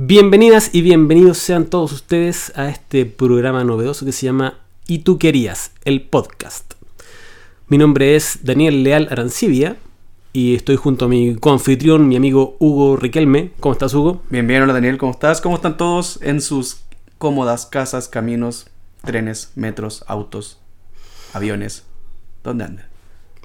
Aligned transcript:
Bienvenidas 0.00 0.70
y 0.72 0.82
bienvenidos 0.82 1.38
sean 1.38 1.66
todos 1.66 1.90
ustedes 1.90 2.52
a 2.56 2.68
este 2.68 3.04
programa 3.04 3.64
novedoso 3.64 4.06
que 4.06 4.12
se 4.12 4.26
llama 4.26 4.60
Y 4.86 5.00
tú 5.00 5.18
querías, 5.18 5.72
el 5.84 6.02
podcast. 6.02 6.74
Mi 7.66 7.78
nombre 7.78 8.14
es 8.14 8.44
Daniel 8.44 8.84
Leal 8.84 9.08
Arancibia 9.10 9.76
y 10.32 10.54
estoy 10.54 10.76
junto 10.76 11.06
a 11.06 11.08
mi 11.08 11.34
coanfitrión, 11.34 12.06
mi 12.06 12.14
amigo 12.14 12.56
Hugo 12.60 12.96
Riquelme. 12.96 13.50
¿Cómo 13.58 13.72
estás, 13.72 13.92
Hugo? 13.92 14.22
Bien, 14.30 14.46
bien, 14.46 14.62
hola 14.62 14.72
Daniel, 14.72 14.98
¿cómo 14.98 15.10
estás? 15.10 15.40
¿Cómo 15.40 15.56
están 15.56 15.76
todos 15.76 16.20
en 16.22 16.42
sus 16.42 16.84
cómodas 17.18 17.66
casas, 17.66 18.06
caminos, 18.06 18.68
trenes, 19.04 19.50
metros, 19.56 20.04
autos, 20.06 20.60
aviones? 21.32 21.86
¿Dónde 22.44 22.62
andan? 22.62 22.86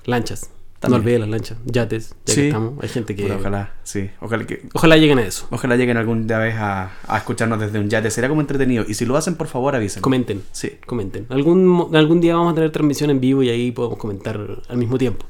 Lanchas. 0.05 0.51
También. 0.84 1.02
No 1.02 1.04
olvides 1.04 1.20
las 1.21 1.29
lanchas, 1.29 1.57
yates, 1.65 2.09
ya 2.25 2.34
Sí. 2.34 2.41
que 2.41 2.47
estamos. 2.47 2.84
Hay 2.84 2.89
gente 2.89 3.16
que. 3.16 3.31
Ojalá, 3.31 3.73
sí, 3.84 4.09
ojalá 4.21 4.45
que... 4.45 4.61
Ojalá 4.73 4.98
lleguen 4.98 5.17
a 5.20 5.23
eso. 5.25 5.48
Ojalá 5.49 5.75
lleguen 5.75 5.98
algún 5.98 6.27
día 6.27 6.38
vez 6.39 6.55
a, 6.58 6.91
a 7.08 7.17
escucharnos 7.17 7.59
desde 7.59 7.80
un 7.80 7.89
yate, 7.89 8.12
será 8.12 8.30
como 8.30 8.41
entretenido. 8.41 8.85
Y 8.88 8.94
si 8.94 9.05
lo 9.05 9.16
hacen, 9.17 9.35
por 9.35 9.48
favor, 9.48 9.75
avisen. 9.75 10.02
Comenten. 10.02 10.44
Sí. 10.52 10.73
Comenten. 10.85 11.25
Algún, 11.30 11.89
algún 11.94 12.22
día 12.22 12.35
vamos 12.35 12.52
a 12.52 12.55
tener 12.55 12.72
transmisión 12.72 13.09
en 13.09 13.20
vivo 13.20 13.41
y 13.44 13.49
ahí 13.49 13.72
podemos 13.72 13.98
comentar 13.98 14.39
al 14.70 14.77
mismo 14.77 14.98
tiempo. 14.98 15.25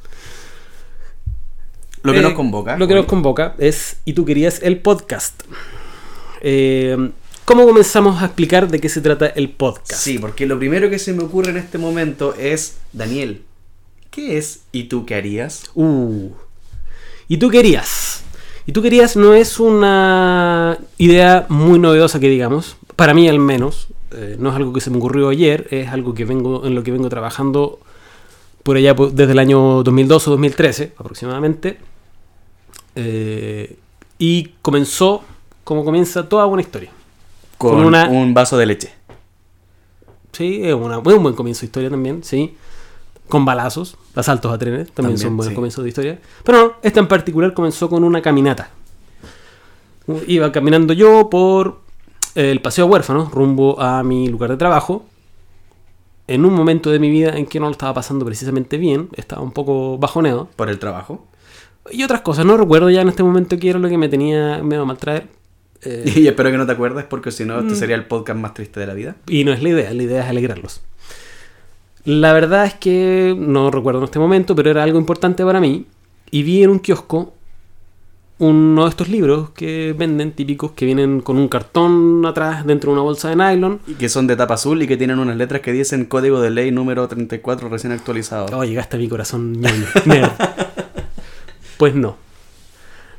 Lo 2.02 2.12
que 2.12 2.20
Eh, 2.20 2.22
nos 2.24 2.34
convoca. 2.34 2.78
Lo 2.78 2.88
que 2.88 2.96
nos 2.96 3.06
convoca 3.06 3.56
es 3.58 3.98
Y 4.06 4.14
tú 4.14 4.26
querías 4.26 4.62
el 4.62 4.80
podcast. 4.80 5.44
Eh, 6.42 7.12
¿Cómo 7.46 7.66
comenzamos 7.66 8.22
a 8.22 8.26
explicar 8.26 8.70
de 8.70 8.80
qué 8.80 8.88
se 8.90 9.02
trata 9.02 9.28
el 9.28 9.50
podcast? 9.52 10.02
Sí, 10.02 10.18
porque 10.18 10.46
lo 10.46 10.58
primero 10.58 10.90
que 10.90 10.98
se 10.98 11.14
me 11.14 11.24
ocurre 11.24 11.52
en 11.52 11.58
este 11.58 11.78
momento 11.78 12.34
es, 12.36 12.78
Daniel, 12.94 13.44
¿qué 14.14 14.38
es 14.38 14.62
y 14.72 14.86
tú 14.86 15.06
qué 15.06 15.16
harías? 15.16 15.64
Uh. 15.76 16.30
Y 17.28 17.38
tú 17.38 17.50
querías. 17.50 18.24
Y 18.66 18.72
tú 18.72 18.82
querías 18.82 19.16
no 19.18 19.34
es 19.34 19.60
una 19.60 20.78
idea 20.98 21.46
muy 21.50 21.80
novedosa 21.80 22.20
que 22.20 22.30
digamos, 22.30 22.78
para 22.96 23.14
mí 23.14 23.28
al 23.28 23.40
menos. 23.40 23.88
Eh, 24.16 24.36
no 24.40 24.50
es 24.52 24.56
algo 24.56 24.72
que 24.74 24.80
se 24.82 24.92
me 24.92 24.98
ocurrió 24.98 25.30
ayer, 25.30 25.68
es 25.72 25.90
algo 25.90 26.14
que 26.14 26.24
vengo 26.26 26.66
en 26.68 26.76
lo 26.76 26.84
que 26.84 26.92
vengo 26.92 27.10
trabajando 27.10 27.80
por 28.62 28.78
allá 28.78 28.94
desde 28.94 29.32
el 29.32 29.40
año 29.40 29.82
2012 29.84 30.30
o 30.30 30.32
2013 30.34 30.94
aproximadamente. 30.98 31.80
Eh, 32.96 33.76
y 34.20 34.50
comenzó 34.62 35.24
como 35.64 35.84
comienza 35.84 36.30
toda 36.30 36.46
una 36.46 36.62
historia. 36.62 36.92
Con, 37.58 37.76
Con 37.76 37.86
una- 37.86 38.08
un 38.08 38.34
vaso 38.34 38.58
de 38.58 38.66
leche. 38.66 38.94
Sí, 40.32 40.62
es, 40.64 40.74
una- 40.74 41.00
es 41.00 41.06
un 41.14 41.24
buen 41.24 41.36
comienzo 41.36 41.62
de 41.62 41.66
historia 41.68 41.90
también, 41.90 42.24
sí. 42.24 42.56
Con 43.28 43.46
balazos, 43.46 43.98
asaltos 44.16 44.52
a 44.54 44.58
trenes, 44.58 44.92
también, 44.92 45.16
También, 45.16 45.18
son 45.18 45.38
buenos 45.38 45.52
sí. 45.52 45.56
comienzos 45.56 45.84
de 45.84 45.90
historia. 45.90 46.20
Pero 46.44 46.58
no, 46.58 46.74
esta 46.84 47.00
en 47.00 47.08
particular 47.08 47.54
comenzó 47.54 47.90
con 47.90 48.04
una 48.04 48.22
caminata. 48.22 48.70
Iba 50.28 50.52
caminando 50.52 50.94
yo 50.94 51.30
por 51.30 51.80
el 52.36 52.62
paseo 52.62 52.86
huérfano, 52.88 53.30
rumbo 53.34 53.80
a 53.82 54.04
mi 54.04 54.28
lugar 54.28 54.50
de 54.52 54.58
trabajo. 54.58 55.06
En 56.28 56.46
un 56.46 56.54
momento 56.54 56.90
de 56.92 57.00
mi 57.00 57.10
vida 57.10 57.38
en 57.38 57.46
que 57.46 57.60
no 57.60 57.66
lo 57.68 57.72
estaba 57.72 57.94
pasando 57.94 58.26
precisamente 58.26 58.78
bien, 58.78 59.10
estaba 59.16 59.42
un 59.42 59.52
poco 59.52 59.98
bajoneado. 59.98 60.50
Por 60.56 60.70
el 60.70 60.80
trabajo. 60.80 61.26
Y 61.92 62.04
otras 62.04 62.22
cosas, 62.22 62.46
no 62.46 62.56
recuerdo 62.58 62.90
ya 62.90 63.02
en 63.02 63.10
este 63.10 63.24
momento 63.24 63.58
qué 63.60 63.70
era 63.72 63.80
lo 63.80 63.90
que 63.90 63.98
me 63.98 64.08
tenía 64.10 64.62
medio 64.64 64.84
a 64.84 64.86
maltraer. 64.86 65.28
Eh, 65.86 66.14
Y 66.16 66.28
espero 66.28 66.50
que 66.50 66.58
no 66.58 66.66
te 66.66 66.72
acuerdes 66.72 67.04
porque 67.04 67.30
si 67.30 67.44
no, 67.44 67.58
Mm. 67.62 67.66
este 67.68 67.76
sería 67.80 67.98
el 67.98 68.06
podcast 68.06 68.40
más 68.40 68.54
triste 68.54 68.80
de 68.80 68.88
la 68.88 68.94
vida. 68.94 69.18
Y 69.28 69.44
no 69.44 69.52
es 69.52 69.62
la 69.62 69.68
idea, 69.68 69.94
la 69.94 70.02
idea 70.04 70.24
es 70.24 70.30
alegrarlos. 70.30 70.80
La 72.06 72.34
verdad 72.34 72.66
es 72.66 72.74
que 72.74 73.36
no 73.38 73.72
recuerdo 73.72 74.00
en 74.00 74.06
este 74.06 74.20
momento, 74.20 74.56
pero 74.56 74.70
era 74.70 74.84
algo 74.84 75.00
importante 75.00 75.44
para 75.46 75.62
mí. 75.62 75.86
Y 76.32 76.44
vi 76.44 76.64
en 76.64 76.72
un 76.72 76.80
kiosco 76.80 77.34
uno 78.40 78.84
de 78.84 78.90
estos 78.90 79.08
libros 79.08 79.52
que 79.52 79.96
venden 79.98 80.34
típicos 80.34 80.72
que 80.72 80.86
vienen 80.86 81.22
con 81.22 81.38
un 81.38 81.48
cartón 81.48 82.26
atrás 82.26 82.66
dentro 82.66 82.92
de 82.92 82.96
una 82.96 83.04
bolsa 83.04 83.30
de 83.30 83.36
nylon. 83.36 83.80
Y 83.88 83.94
que 83.94 84.10
son 84.10 84.28
de 84.28 84.36
tapa 84.36 84.56
azul 84.56 84.82
y 84.82 84.88
que 84.88 84.98
tienen 84.98 85.20
unas 85.20 85.38
letras 85.38 85.62
que 85.62 85.72
dicen 85.72 86.06
código 86.06 86.42
de 86.42 86.50
ley 86.50 86.72
número 86.72 87.08
34 87.08 87.70
recién 87.70 87.94
actualizado. 87.94 88.48
Oh, 88.58 88.66
llegaste 88.66 88.98
a 88.98 89.00
mi 89.00 89.08
corazón 89.08 89.54
ñoño, 89.54 89.86
nerd. 90.06 90.32
Pues 91.78 91.96
no. 91.96 92.18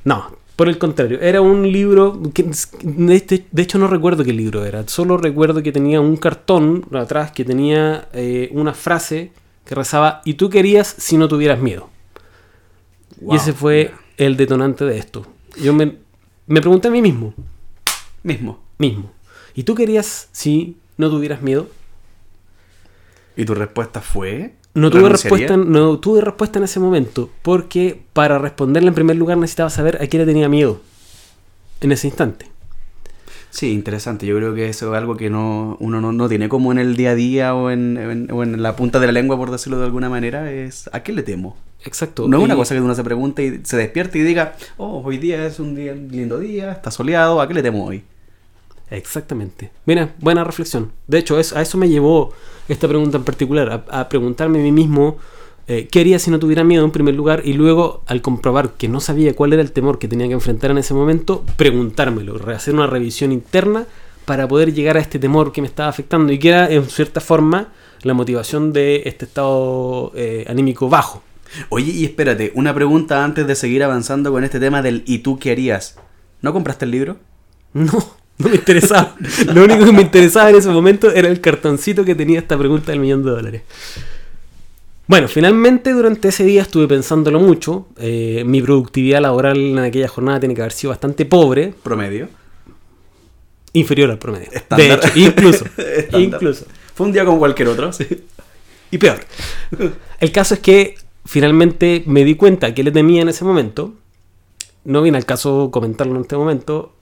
No, 0.04 0.36
por 0.56 0.68
el 0.68 0.78
contrario, 0.78 1.18
era 1.20 1.40
un 1.40 1.70
libro 1.72 2.20
que 2.32 2.44
de, 2.82 3.14
este- 3.16 3.46
de 3.50 3.62
hecho 3.62 3.78
no 3.78 3.88
recuerdo 3.88 4.24
qué 4.24 4.32
libro 4.32 4.64
era, 4.64 4.86
solo 4.88 5.16
recuerdo 5.16 5.62
que 5.62 5.72
tenía 5.72 6.00
un 6.00 6.16
cartón 6.16 6.84
atrás 6.92 7.32
que 7.32 7.44
tenía 7.44 8.08
eh, 8.12 8.48
una 8.52 8.72
frase 8.74 9.32
que 9.64 9.74
rezaba 9.74 10.20
y 10.24 10.34
tú 10.34 10.50
querías 10.50 10.86
si 10.98 11.16
no 11.18 11.26
tuvieras 11.28 11.58
miedo. 11.60 11.88
Wow, 13.20 13.34
y 13.34 13.36
ese 13.36 13.52
fue 13.52 13.92
el 14.16 14.36
detonante 14.36 14.84
de 14.84 14.98
esto. 14.98 15.26
Yo 15.60 15.72
me, 15.72 15.96
me 16.46 16.60
pregunté 16.60 16.88
a 16.88 16.90
mí 16.90 17.00
mismo, 17.02 17.34
Mismo. 18.22 18.60
mismo, 18.78 19.10
¿y 19.54 19.62
tú 19.64 19.74
querías 19.74 20.28
si 20.32 20.76
no 20.96 21.10
tuvieras 21.10 21.42
miedo? 21.42 21.68
¿Y 23.36 23.44
tu 23.44 23.54
respuesta 23.54 24.00
fue? 24.00 24.54
No 24.74 24.90
tuve, 24.90 25.02
respuesta, 25.08 25.54
en- 25.54 25.70
no 25.70 25.98
tuve 26.00 26.20
respuesta 26.20 26.58
en 26.58 26.64
ese 26.64 26.80
momento, 26.80 27.30
porque 27.42 28.02
para 28.12 28.38
responderle 28.38 28.88
en 28.88 28.94
primer 28.94 29.16
lugar 29.16 29.38
necesitaba 29.38 29.70
saber 29.70 29.98
a 30.02 30.06
qué 30.08 30.18
le 30.18 30.26
tenía 30.26 30.48
miedo 30.48 30.80
en 31.80 31.92
ese 31.92 32.08
instante. 32.08 32.46
Sí, 33.50 33.70
interesante. 33.72 34.26
Yo 34.26 34.36
creo 34.36 34.52
que 34.52 34.68
eso 34.68 34.92
es 34.92 34.98
algo 34.98 35.16
que 35.16 35.30
no, 35.30 35.76
uno 35.78 36.00
no, 36.00 36.10
no 36.12 36.28
tiene 36.28 36.48
como 36.48 36.72
en 36.72 36.78
el 36.78 36.96
día 36.96 37.10
a 37.10 37.14
día 37.14 37.54
o 37.54 37.70
en, 37.70 37.96
en- 37.96 38.32
o 38.32 38.42
en 38.42 38.60
la 38.62 38.74
punta 38.74 38.98
de 38.98 39.06
la 39.06 39.12
lengua, 39.12 39.36
por 39.36 39.52
decirlo 39.52 39.78
de 39.78 39.84
alguna 39.84 40.08
manera. 40.10 40.50
Es 40.50 40.90
¿a 40.92 41.04
qué 41.04 41.12
le 41.12 41.22
temo? 41.22 41.56
Exacto. 41.84 42.26
No 42.26 42.38
es 42.38 42.44
una 42.44 42.56
cosa 42.56 42.74
que 42.74 42.80
uno 42.80 42.94
se 42.96 43.04
pregunte 43.04 43.44
y 43.46 43.60
se 43.64 43.76
despierte 43.76 44.18
y 44.18 44.22
diga, 44.22 44.56
oh, 44.76 45.02
hoy 45.04 45.18
día 45.18 45.46
es 45.46 45.60
un 45.60 45.76
día 45.76 45.92
lindo 45.94 46.38
día, 46.40 46.72
está 46.72 46.90
soleado, 46.90 47.40
¿a 47.40 47.46
qué 47.46 47.54
le 47.54 47.62
temo 47.62 47.84
hoy? 47.86 48.02
Exactamente. 48.96 49.70
Mira, 49.86 50.14
buena 50.20 50.44
reflexión. 50.44 50.92
De 51.06 51.18
hecho, 51.18 51.36
a 51.36 51.40
eso 51.40 51.78
me 51.78 51.88
llevó 51.88 52.32
esta 52.68 52.88
pregunta 52.88 53.16
en 53.18 53.24
particular, 53.24 53.84
a, 53.90 54.00
a 54.00 54.08
preguntarme 54.08 54.60
a 54.60 54.62
mí 54.62 54.72
mismo 54.72 55.18
eh, 55.66 55.88
qué 55.90 56.00
haría 56.00 56.18
si 56.18 56.30
no 56.30 56.38
tuviera 56.38 56.64
miedo 56.64 56.84
en 56.84 56.90
primer 56.90 57.14
lugar 57.14 57.42
y 57.44 57.54
luego, 57.54 58.02
al 58.06 58.20
comprobar 58.22 58.72
que 58.72 58.88
no 58.88 59.00
sabía 59.00 59.34
cuál 59.34 59.52
era 59.52 59.62
el 59.62 59.72
temor 59.72 59.98
que 59.98 60.08
tenía 60.08 60.26
que 60.28 60.34
enfrentar 60.34 60.70
en 60.70 60.78
ese 60.78 60.94
momento, 60.94 61.44
preguntármelo, 61.56 62.38
re- 62.38 62.54
hacer 62.54 62.74
una 62.74 62.86
revisión 62.86 63.32
interna 63.32 63.86
para 64.24 64.46
poder 64.48 64.72
llegar 64.72 64.96
a 64.96 65.00
este 65.00 65.18
temor 65.18 65.52
que 65.52 65.60
me 65.60 65.66
estaba 65.66 65.88
afectando 65.88 66.32
y 66.32 66.38
que 66.38 66.48
era, 66.50 66.70
en 66.70 66.84
cierta 66.88 67.20
forma, 67.20 67.72
la 68.02 68.14
motivación 68.14 68.72
de 68.72 69.02
este 69.06 69.24
estado 69.26 70.12
eh, 70.14 70.44
anímico 70.48 70.88
bajo. 70.88 71.22
Oye, 71.68 71.92
y 71.92 72.04
espérate, 72.04 72.52
una 72.54 72.74
pregunta 72.74 73.24
antes 73.24 73.46
de 73.46 73.54
seguir 73.54 73.84
avanzando 73.84 74.32
con 74.32 74.44
este 74.44 74.60
tema 74.60 74.82
del 74.82 75.02
¿y 75.06 75.18
tú 75.18 75.38
qué 75.38 75.52
harías? 75.52 75.96
¿No 76.42 76.52
compraste 76.52 76.84
el 76.84 76.90
libro? 76.90 77.16
No, 77.74 77.92
no 78.38 78.48
me 78.48 78.56
interesaba. 78.56 79.14
Lo 79.52 79.64
único 79.64 79.84
que 79.84 79.92
me 79.92 80.02
interesaba 80.02 80.50
en 80.50 80.56
ese 80.56 80.68
momento 80.70 81.10
era 81.10 81.28
el 81.28 81.40
cartoncito 81.40 82.04
que 82.04 82.14
tenía 82.14 82.38
esta 82.38 82.58
pregunta 82.58 82.92
del 82.92 83.00
millón 83.00 83.24
de 83.24 83.30
dólares. 83.30 83.62
Bueno, 85.06 85.28
finalmente 85.28 85.92
durante 85.92 86.28
ese 86.28 86.44
día 86.44 86.62
estuve 86.62 86.88
pensándolo 86.88 87.38
mucho. 87.38 87.86
Eh, 87.98 88.42
mi 88.46 88.62
productividad 88.62 89.20
laboral 89.20 89.58
en 89.58 89.78
aquella 89.78 90.08
jornada 90.08 90.40
tiene 90.40 90.54
que 90.54 90.62
haber 90.62 90.72
sido 90.72 90.90
bastante 90.90 91.26
pobre, 91.26 91.74
Promedio. 91.82 92.28
inferior 93.74 94.10
al 94.10 94.18
promedio. 94.18 94.48
Estándar. 94.52 95.00
De 95.00 95.06
hecho, 95.08 95.18
incluso. 95.18 95.64
Estándar. 95.76 96.20
incluso. 96.20 96.66
Fue 96.94 97.06
un 97.06 97.12
día 97.12 97.24
como 97.24 97.38
cualquier 97.38 97.68
otro, 97.68 97.92
sí. 97.92 98.06
Y 98.90 98.98
peor. 98.98 99.20
El 100.20 100.32
caso 100.32 100.54
es 100.54 100.60
que 100.60 100.94
finalmente 101.26 102.02
me 102.06 102.24
di 102.24 102.34
cuenta 102.36 102.72
que 102.74 102.82
le 102.82 102.90
temía 102.90 103.22
en 103.22 103.28
ese 103.28 103.44
momento. 103.44 103.92
No 104.84 105.02
viene 105.02 105.18
al 105.18 105.26
caso 105.26 105.70
comentarlo 105.70 106.14
en 106.16 106.22
este 106.22 106.36
momento. 106.36 106.94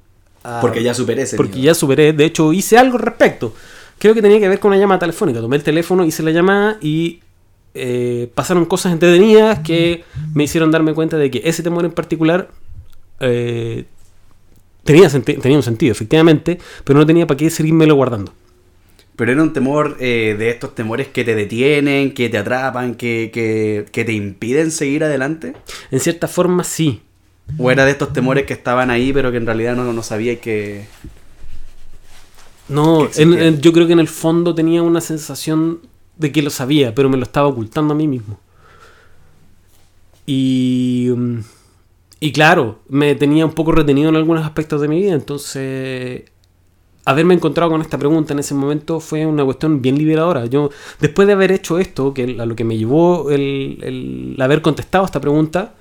Ah, 0.45 0.59
Porque 0.61 0.83
ya 0.83 0.95
superé 0.95 1.23
ese 1.23 1.37
Porque 1.37 1.55
miedo. 1.55 1.67
ya 1.67 1.75
superé, 1.75 2.13
de 2.13 2.25
hecho 2.25 2.53
hice 2.53 2.79
algo 2.79 2.97
al 2.97 3.03
respecto. 3.03 3.55
Creo 3.99 4.15
que 4.15 4.23
tenía 4.23 4.41
que 4.41 4.49
ver 4.49 4.59
con 4.59 4.71
una 4.73 4.81
llamada 4.81 5.01
telefónica. 5.01 5.41
Tomé 5.41 5.57
el 5.57 5.63
teléfono, 5.63 6.05
hice 6.05 6.23
la 6.23 6.33
llamada 6.33 6.79
y 6.81 7.21
eh, 7.75 8.31
pasaron 8.35 8.67
cosas 8.67 8.93
entretenidas 8.93 9.61
que 9.61 10.05
me 10.35 10.45
hicieron 10.45 10.71
darme 10.71 10.93
cuenta 10.93 11.17
de 11.17 11.31
que 11.31 11.43
ese 11.45 11.63
temor 11.63 11.85
en 11.85 11.93
particular 11.93 12.51
eh, 13.21 13.85
tenía, 14.85 15.05
un 15.05 15.63
sentido, 15.63 15.93
efectivamente, 15.93 16.59
pero 16.85 16.99
no 16.99 17.07
tenía 17.07 17.27
para 17.27 17.39
qué 17.39 17.49
seguírmelo 17.49 17.95
guardando. 17.95 18.35
Pero 19.15 19.31
era 19.31 19.43
un 19.43 19.53
temor 19.53 19.97
eh, 20.01 20.35
de 20.39 20.51
estos 20.51 20.75
temores 20.75 21.09
que 21.09 21.23
te 21.23 21.35
detienen, 21.35 22.13
que 22.13 22.29
te 22.29 22.39
atrapan, 22.39 22.95
que, 22.95 23.31
que, 23.33 23.87
que 23.93 24.05
te 24.05 24.13
impiden 24.13 24.71
seguir 24.71 25.05
adelante. 25.05 25.55
En 25.91 26.01
cierta 26.01 26.29
forma, 26.29 26.65
sí. 26.65 27.03
¿O 27.59 27.71
era 27.71 27.85
de 27.85 27.91
estos 27.93 28.13
temores 28.13 28.45
que 28.47 28.53
estaban 28.53 28.91
ahí, 28.91 29.13
pero 29.13 29.31
que 29.31 29.37
en 29.37 29.47
realidad 29.47 29.77
no, 29.77 29.93
no 29.93 30.03
sabía 30.03 30.41
que... 30.41 30.87
No, 32.69 33.09
Que 33.15 33.23
en- 33.23 33.35
en- 33.35 33.61
yo 33.61 33.73
creo 33.73 33.87
que 33.87 33.93
en 33.93 34.01
el 34.01 34.09
fondo 34.09 34.55
tenía 34.55 34.83
una 34.83 35.01
sensación 35.01 35.81
de 36.17 36.33
que 36.33 36.43
lo 36.43 36.51
sabía, 36.51 36.95
pero 36.95 37.09
me 37.09 37.17
lo 37.17 37.25
estaba 37.25 37.49
ocultando 37.49 37.93
a 37.95 37.97
mí 37.97 38.07
mismo. 38.09 38.39
Y, 40.27 41.09
mm, 41.15 41.39
y 42.21 42.33
claro, 42.33 42.79
me 42.89 43.15
tenía 43.15 43.45
un 43.45 43.53
poco 43.53 43.73
retenido 43.73 44.09
en 44.09 44.17
algunos 44.17 44.45
aspectos 44.45 44.81
de 44.81 44.89
mi 44.89 45.01
vida, 45.01 45.13
entonces 45.15 46.23
haberme 47.05 47.35
encontrado 47.35 47.73
con 47.73 47.81
esta 47.83 47.99
pregunta 47.99 48.33
en 48.33 48.39
ese 48.39 48.55
momento 48.55 49.01
fue 49.01 49.27
una 49.27 49.45
cuestión 49.45 49.83
bien 49.83 49.99
liberadora. 49.99 50.47
Yo, 50.47 50.71
después 51.01 51.27
de 51.27 51.33
haber 51.35 51.51
hecho 51.51 51.79
esto, 51.79 52.15
que 52.15 52.37
a 52.41 52.47
lo 52.47 52.55
que 52.55 52.63
me 52.65 52.79
llevó 52.79 53.31
el, 53.31 53.79
el 53.83 54.37
haber 54.41 54.63
contestado 54.63 55.05
esta 55.05 55.21
pregunta, 55.21 55.75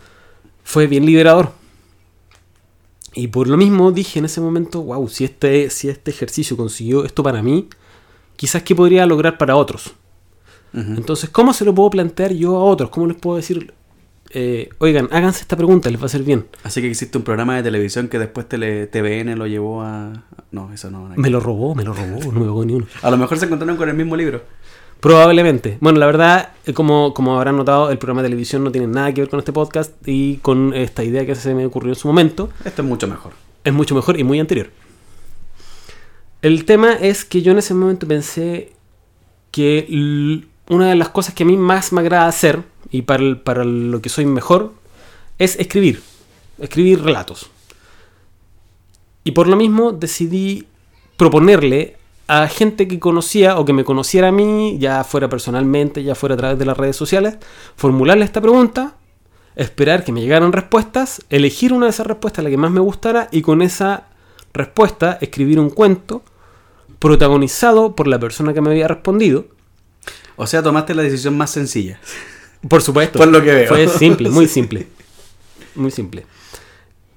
fue 0.64 0.88
bien 0.88 1.06
liberador. 1.06 1.52
Y 3.14 3.28
por 3.28 3.48
lo 3.48 3.58
mismo 3.58 3.92
dije 3.92 4.20
en 4.20 4.26
ese 4.26 4.42
momento, 4.42 4.82
wow, 4.82 5.08
si 5.10 5.26
este, 5.26 5.70
si 5.70 5.90
este 5.90 6.12
ejercicio 6.12 6.56
consiguió 6.56 7.04
esto 7.04 7.24
para 7.24 7.42
mí, 7.44 7.68
quizás 8.36 8.64
que 8.64 8.76
podría 8.76 9.06
lograr 9.06 9.38
para 9.38 9.56
otros. 9.56 9.94
Entonces, 10.74 11.30
¿cómo 11.30 11.52
se 11.52 11.66
lo 11.66 11.76
puedo 11.76 11.90
plantear 11.90 12.32
yo 12.32 12.56
a 12.56 12.64
otros? 12.64 12.90
¿Cómo 12.92 13.06
les 13.06 13.18
puedo 13.18 13.36
decir, 13.36 13.74
eh, 14.30 14.70
oigan, 14.78 15.10
háganse 15.12 15.42
esta 15.42 15.58
pregunta, 15.58 15.90
les 15.90 16.00
va 16.00 16.04
a 16.04 16.06
hacer 16.06 16.24
bien? 16.24 16.48
Así 16.64 16.80
que 16.82 16.90
existe 16.90 17.18
un 17.18 17.26
programa 17.26 17.58
de 17.58 17.64
televisión 17.64 18.08
que 18.08 18.18
después 18.18 18.48
tele, 18.48 18.88
TVN 18.88 19.38
lo 19.38 19.48
llevó 19.48 19.82
a... 19.82 20.24
No, 20.52 20.72
eso 20.72 20.90
no. 20.90 21.10
Me 21.18 21.30
lo 21.30 21.42
robó, 21.42 21.76
me 21.76 21.84
lo 21.84 21.94
robó, 21.94 22.32
no 22.32 22.40
me 22.40 22.46
pagó 22.46 22.64
ni 22.64 22.74
uno. 22.74 22.88
A 23.02 23.12
lo 23.12 23.18
mejor 23.18 23.38
se 23.38 23.46
encontraron 23.46 23.76
con 23.76 23.90
el 23.90 23.96
mismo 23.96 24.16
libro. 24.16 24.44
Probablemente. 25.02 25.78
Bueno, 25.82 26.00
la 26.00 26.06
verdad, 26.06 26.50
eh, 26.66 26.74
como, 26.74 27.14
como 27.14 27.36
habrán 27.36 27.58
notado, 27.58 27.90
el 27.92 27.98
programa 27.98 28.22
de 28.22 28.28
televisión 28.30 28.64
no 28.64 28.72
tiene 28.72 28.88
nada 28.88 29.12
que 29.14 29.22
ver 29.22 29.30
con 29.30 29.40
este 29.40 29.52
podcast 29.52 29.92
y 30.08 30.38
con 30.38 30.74
esta 30.76 31.04
idea 31.04 31.26
que 31.26 31.34
se 31.36 31.54
me 31.56 31.66
ocurrió 31.66 31.92
en 31.92 31.96
su 32.00 32.08
momento. 32.08 32.50
Esto 32.64 32.84
es 32.84 32.88
mucho 32.88 33.08
mejor. 33.08 33.34
Es 33.64 33.74
mucho 33.74 33.96
mejor 33.96 34.20
y 34.20 34.24
muy 34.24 34.40
anterior. 34.40 34.70
El 36.44 36.66
tema 36.66 36.94
es 36.94 37.26
que 37.26 37.42
yo 37.42 37.52
en 37.52 37.58
ese 37.58 37.74
momento 37.74 38.08
pensé 38.08 38.74
que 39.52 40.44
una 40.70 40.90
de 40.90 40.96
las 40.96 41.10
cosas 41.10 41.34
que 41.34 41.44
a 41.44 41.46
mí 41.48 41.58
más 41.58 41.92
me 41.94 42.02
agrada 42.02 42.28
hacer 42.28 42.62
y 42.92 43.02
para, 43.04 43.24
el- 43.24 43.40
para 43.40 43.64
lo 43.66 44.02
que 44.02 44.10
soy 44.10 44.26
mejor 44.26 44.72
es 45.40 45.56
escribir. 45.60 46.02
Escribir 46.60 47.02
relatos. 47.04 47.50
Y 49.24 49.32
por 49.32 49.48
lo 49.48 49.56
mismo 49.56 49.92
decidí 49.94 50.66
proponerle 51.18 51.98
a 52.32 52.48
gente 52.48 52.88
que 52.88 52.98
conocía 52.98 53.60
o 53.60 53.66
que 53.66 53.74
me 53.74 53.84
conociera 53.84 54.30
a 54.30 54.32
mí, 54.32 54.78
ya 54.80 55.04
fuera 55.04 55.28
personalmente, 55.28 56.02
ya 56.02 56.16
fuera 56.16 56.36
a 56.36 56.38
través 56.38 56.58
de 56.58 56.64
las 56.64 56.78
redes 56.78 56.96
sociales, 56.96 57.36
formularle 57.76 58.24
esta 58.24 58.40
pregunta, 58.40 58.96
esperar 59.58 60.06
que 60.06 60.14
me 60.14 60.22
llegaran 60.22 60.54
respuestas, 60.54 61.26
elegir 61.30 61.74
una 61.74 61.88
de 61.88 61.90
esas 61.90 62.08
respuestas, 62.08 62.42
la 62.46 62.50
que 62.50 62.56
más 62.56 62.72
me 62.72 62.80
gustara, 62.80 63.28
y 63.34 63.42
con 63.42 63.62
esa 63.62 64.08
respuesta 64.54 65.18
escribir 65.20 65.60
un 65.60 65.72
cuento 65.72 66.24
protagonizado 67.00 67.98
por 67.98 68.08
la 68.08 68.18
persona 68.18 68.54
que 68.54 68.62
me 68.62 68.70
había 68.70 68.88
respondido. 68.88 69.48
O 70.38 70.48
sea, 70.48 70.64
tomaste 70.64 70.96
la 70.96 71.04
decisión 71.04 71.36
más 71.36 71.50
sencilla. 71.50 72.00
Por 72.66 72.82
supuesto. 72.82 73.20
Por 73.20 73.28
lo 73.28 73.42
que 73.44 73.54
veo. 73.54 73.68
Fue 73.68 73.90
simple, 73.90 74.30
muy 74.30 74.48
simple. 74.58 74.88
Muy 75.76 75.92
simple. 75.92 76.26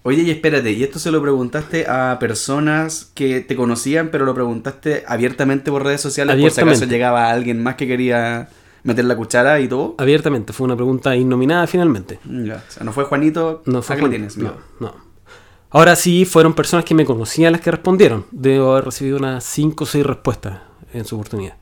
Oye, 0.07 0.23
y 0.23 0.31
espérate, 0.31 0.71
¿y 0.73 0.83
esto 0.83 0.99
se 0.99 1.11
lo 1.11 1.23
preguntaste 1.23 1.87
a 1.89 2.19
personas 2.21 3.11
que 3.15 3.41
te 3.41 3.57
conocían, 3.57 4.11
pero 4.11 4.27
lo 4.27 4.35
preguntaste 4.35 5.03
abiertamente 5.09 5.71
por 5.71 5.83
redes 5.83 6.03
sociales? 6.03 6.37
Por 6.37 6.51
si 6.51 6.61
acaso 6.61 6.85
llegaba 6.85 7.31
alguien 7.31 7.63
más 7.63 7.77
que 7.77 7.87
quería 7.87 8.49
meter 8.83 9.07
la 9.07 9.17
cuchara 9.17 9.61
y 9.61 9.69
todo. 9.69 9.95
Abiertamente, 9.97 10.53
fue 10.53 10.67
una 10.67 10.77
pregunta 10.77 11.17
innominada 11.17 11.67
finalmente. 11.67 12.19
Ya, 12.25 12.63
O 12.69 12.71
sea, 12.71 12.85
no 12.85 12.93
fue 12.93 13.05
Juanito. 13.05 13.63
No 13.65 13.81
fue 13.81 13.97
Juan- 13.99 14.11
tienes. 14.11 14.37
no, 14.37 14.53
no. 14.79 14.95
Ahora 15.71 15.97
sí 15.97 16.25
fueron 16.27 16.53
personas 16.55 16.85
que 16.85 16.95
me 16.95 17.05
conocían 17.07 17.53
las 17.53 17.61
que 17.63 17.71
respondieron. 17.71 18.27
Debo 18.31 18.73
haber 18.73 18.85
recibido 18.85 19.17
unas 19.17 19.43
5 19.43 19.85
o 19.85 19.87
6 19.87 20.05
respuestas 20.07 20.61
en 20.93 21.05
su 21.07 21.17
oportunidad. 21.17 21.57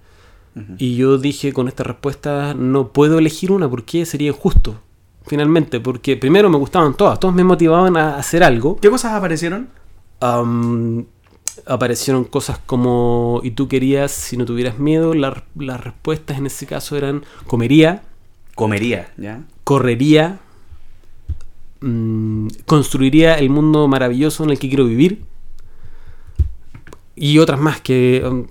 Y 0.76 0.96
yo 0.96 1.16
dije 1.16 1.54
con 1.54 1.66
esta 1.68 1.82
respuesta 1.82 2.52
no 2.54 2.88
puedo 2.92 3.18
elegir 3.18 3.52
una 3.52 3.70
porque 3.70 4.04
sería 4.04 4.28
injusto. 4.28 4.82
Finalmente, 5.26 5.80
porque 5.80 6.16
primero 6.16 6.50
me 6.50 6.56
gustaban 6.58 6.94
todas, 6.94 7.18
todos 7.20 7.34
me 7.34 7.44
motivaban 7.44 7.96
a 7.96 8.16
hacer 8.16 8.42
algo. 8.42 8.76
¿Qué 8.76 8.90
cosas 8.90 9.12
aparecieron? 9.12 9.68
Aparecieron 11.66 12.24
cosas 12.24 12.58
como 12.64 13.40
¿y 13.44 13.50
tú 13.52 13.68
querías 13.68 14.10
si 14.10 14.36
no 14.36 14.44
tuvieras 14.46 14.78
miedo? 14.78 15.14
La- 15.14 15.44
las 15.54 15.80
respuestas 15.82 16.38
en 16.38 16.46
ese 16.46 16.66
caso 16.66 16.96
eran 16.96 17.24
comería, 17.46 18.02
Comería, 18.54 19.12
¿ya? 19.16 19.42
correría, 19.64 20.38
mm, 21.80 22.48
construiría 22.66 23.34
el 23.38 23.50
mundo 23.50 23.86
maravilloso 23.88 24.44
en 24.44 24.50
el 24.50 24.58
que 24.58 24.68
quiero 24.68 24.84
vivir 24.86 25.24
y 27.14 27.38
otras 27.38 27.60
más 27.60 27.80
que 27.80 28.22
um, 28.26 28.46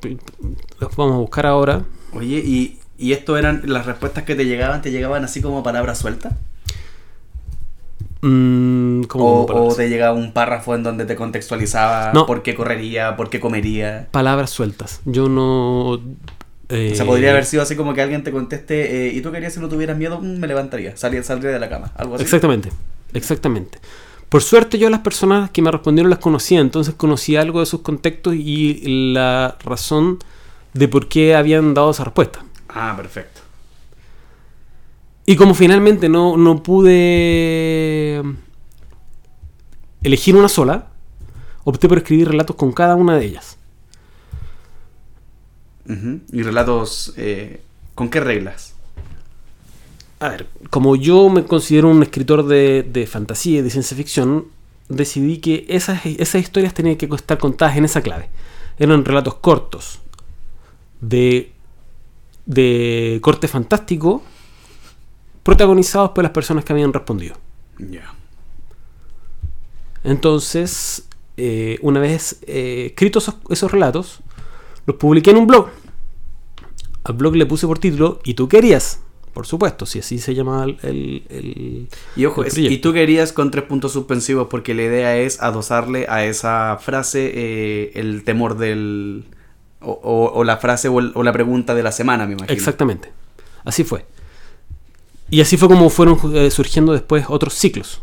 las 0.79 0.95
vamos 0.95 1.15
a 1.15 1.17
buscar 1.19 1.45
ahora. 1.47 1.83
Oye, 2.13 2.41
¿y, 2.45 2.79
y 2.97 3.13
esto 3.13 3.38
eran 3.38 3.62
las 3.65 3.85
respuestas 3.85 4.24
que 4.24 4.35
te 4.35 4.45
llegaban? 4.45 4.81
¿Te 4.81 4.91
llegaban 4.91 5.24
así 5.24 5.41
como 5.41 5.63
palabras 5.63 5.97
sueltas? 6.00 6.33
Mm, 8.21 9.03
¿cómo 9.03 9.41
O, 9.45 9.75
te 9.75 9.89
llegaba 9.89 10.13
un 10.13 10.31
párrafo 10.31 10.75
en 10.75 10.83
donde 10.83 11.06
te 11.06 11.15
contextualizaba 11.15 12.12
No. 12.13 12.25
por 12.25 12.44
qué 12.44 12.53
correría, 12.56 13.15
por 13.18 13.29
qué 13.29 13.39
comería? 13.39 14.07
palabras 14.12 14.50
sueltas. 14.51 15.01
Yo 15.06 15.27
no... 15.27 16.00
eh, 16.69 16.91
O 16.94 16.95
sea, 16.95 17.06
podría 17.06 17.31
haber 17.31 17.45
sido 17.45 17.63
así 17.63 17.75
como 17.75 17.94
que 17.94 18.01
alguien 18.01 18.23
te 18.23 18.31
conteste, 18.31 19.07
eh, 19.07 19.13
¿y 19.13 19.21
tú 19.21 19.31
querías 19.31 19.53
si 19.53 19.59
no 19.59 19.69
tuvieras 19.69 19.97
miedo? 19.97 20.19
Mm, 20.21 20.38
me 20.39 20.47
levantaría, 20.47 20.95
salía, 20.97 21.23
saldría 21.23 21.51
de 21.51 21.59
la 21.59 21.69
cama, 21.69 21.91
algo 21.95 22.15
así. 22.15 22.23
Exactamente, 22.23 22.69
exactamente. 23.13 23.79
Por 24.29 24.41
suerte 24.44 24.77
yo 24.77 24.89
las 24.89 25.01
personas 25.01 25.50
que 25.50 25.62
me 25.62 25.71
respondieron 25.71 26.09
las 26.09 26.19
conocía, 26.19 26.59
entonces 26.62 26.94
conocía 26.94 27.41
algo 27.41 27.59
de 27.59 27.65
sus 27.65 27.81
contextos 27.81 28.35
y 28.35 29.12
la 29.13 29.57
razón 29.63 30.19
de 30.74 30.88
por 30.88 31.09
qué 31.09 31.35
habían 31.35 31.74
dado 31.74 31.91
esa 31.91 32.03
respuesta. 32.06 32.45
Ah, 32.69 32.94
perfecto. 32.95 33.31
Y 35.25 35.35
como 35.35 35.53
finalmente 35.53 36.09
no, 36.09 36.38
no 36.38 36.63
pude 36.63 38.21
elegir 40.03 40.35
una 40.35 40.50
sola, 40.50 40.89
opté 41.63 41.88
por 41.88 42.00
escribir 42.00 42.29
relatos 42.29 42.56
con 42.56 42.71
cada 42.71 42.95
una 42.95 43.15
de 43.18 43.25
ellas. 43.25 43.57
Y 46.31 46.41
relatos, 46.41 47.13
eh, 47.18 47.62
¿con 47.95 48.09
qué 48.09 48.21
reglas? 48.21 48.75
A 50.19 50.29
ver, 50.29 50.47
como 50.69 50.95
yo 50.95 51.29
me 51.29 51.44
considero 51.44 51.89
un 51.89 52.01
escritor 52.01 52.45
de, 52.45 52.83
de 52.83 53.06
fantasía 53.07 53.59
y 53.59 53.62
de 53.62 53.69
ciencia 53.69 53.97
ficción, 53.97 54.45
decidí 54.88 55.39
que 55.39 55.65
esas, 55.67 56.06
esas 56.06 56.41
historias 56.41 56.74
tenían 56.74 56.95
que 56.95 57.07
estar 57.07 57.38
contadas 57.38 57.75
en 57.77 57.85
esa 57.85 58.01
clave. 58.01 58.29
Eran 58.77 59.03
relatos 59.03 59.35
cortos, 59.35 60.00
de, 61.01 61.51
de 62.45 63.19
corte 63.21 63.47
fantástico, 63.47 64.24
protagonizados 65.43 66.11
por 66.11 66.23
las 66.23 66.31
personas 66.31 66.63
que 66.65 66.73
habían 66.73 66.93
respondido. 66.93 67.35
Ya. 67.79 68.13
Entonces, 70.03 71.07
eh, 71.38 71.77
una 71.81 71.99
vez 71.99 72.39
eh, 72.47 72.88
escritos 72.88 73.23
esos, 73.27 73.35
esos 73.49 73.71
relatos, 73.71 74.19
los 74.85 74.95
publiqué 74.97 75.31
en 75.31 75.38
un 75.38 75.47
blog. 75.47 75.69
Al 77.03 77.13
blog 77.15 77.35
le 77.35 77.45
puse 77.45 77.65
por 77.67 77.79
título 77.79 78.19
¿Y 78.23 78.35
tú 78.35 78.47
querías? 78.47 79.01
Por 79.33 79.47
supuesto, 79.47 79.85
si 79.85 79.99
así 79.99 80.19
se 80.19 80.35
llama 80.35 80.65
el... 80.65 80.77
el- 80.83 81.23
el- 81.29 81.88
Y 82.17 82.25
ojo, 82.25 82.41
el 82.41 82.47
es- 82.47 82.53
proyecto. 82.53 82.73
y 82.73 82.77
tú 82.79 82.91
querías 82.93 83.31
con 83.31 83.49
tres 83.49 83.63
puntos 83.63 83.93
suspensivos 83.93 84.47
porque 84.49 84.73
la 84.73 84.83
idea 84.83 85.17
es 85.17 85.41
adosarle 85.41 86.05
a 86.09 86.25
esa 86.25 86.77
frase 86.81 87.31
eh, 87.33 87.91
el 87.95 88.24
temor 88.24 88.57
del... 88.57 89.24
O, 89.79 89.91
o- 89.91 90.31
o 90.33 90.43
la 90.43 90.57
frase 90.57 90.89
o, 90.89 90.95
o 90.95 91.24
la 91.24 91.31
pregunta 91.31 91.74
de 91.74 91.81
la 91.81 91.91
semana, 91.91 92.27
me 92.27 92.33
imagino. 92.33 92.53
Exactamente. 92.53 93.12
Así 93.63 93.83
fue. 93.83 94.05
Y 95.31 95.41
así 95.41 95.57
fue 95.57 95.67
como 95.69 95.89
fueron 95.89 96.19
eh, 96.35 96.51
surgiendo 96.51 96.93
después 96.93 97.25
otros 97.29 97.55
ciclos. 97.55 98.01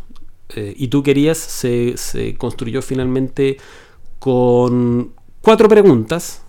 Eh, 0.55 0.73
y 0.77 0.87
tú 0.89 1.03
querías, 1.03 1.37
se, 1.37 1.95
se 1.95 2.35
construyó 2.35 2.81
finalmente 2.81 3.57
con 4.17 5.11
cuatro 5.41 5.69
preguntas, 5.69 6.41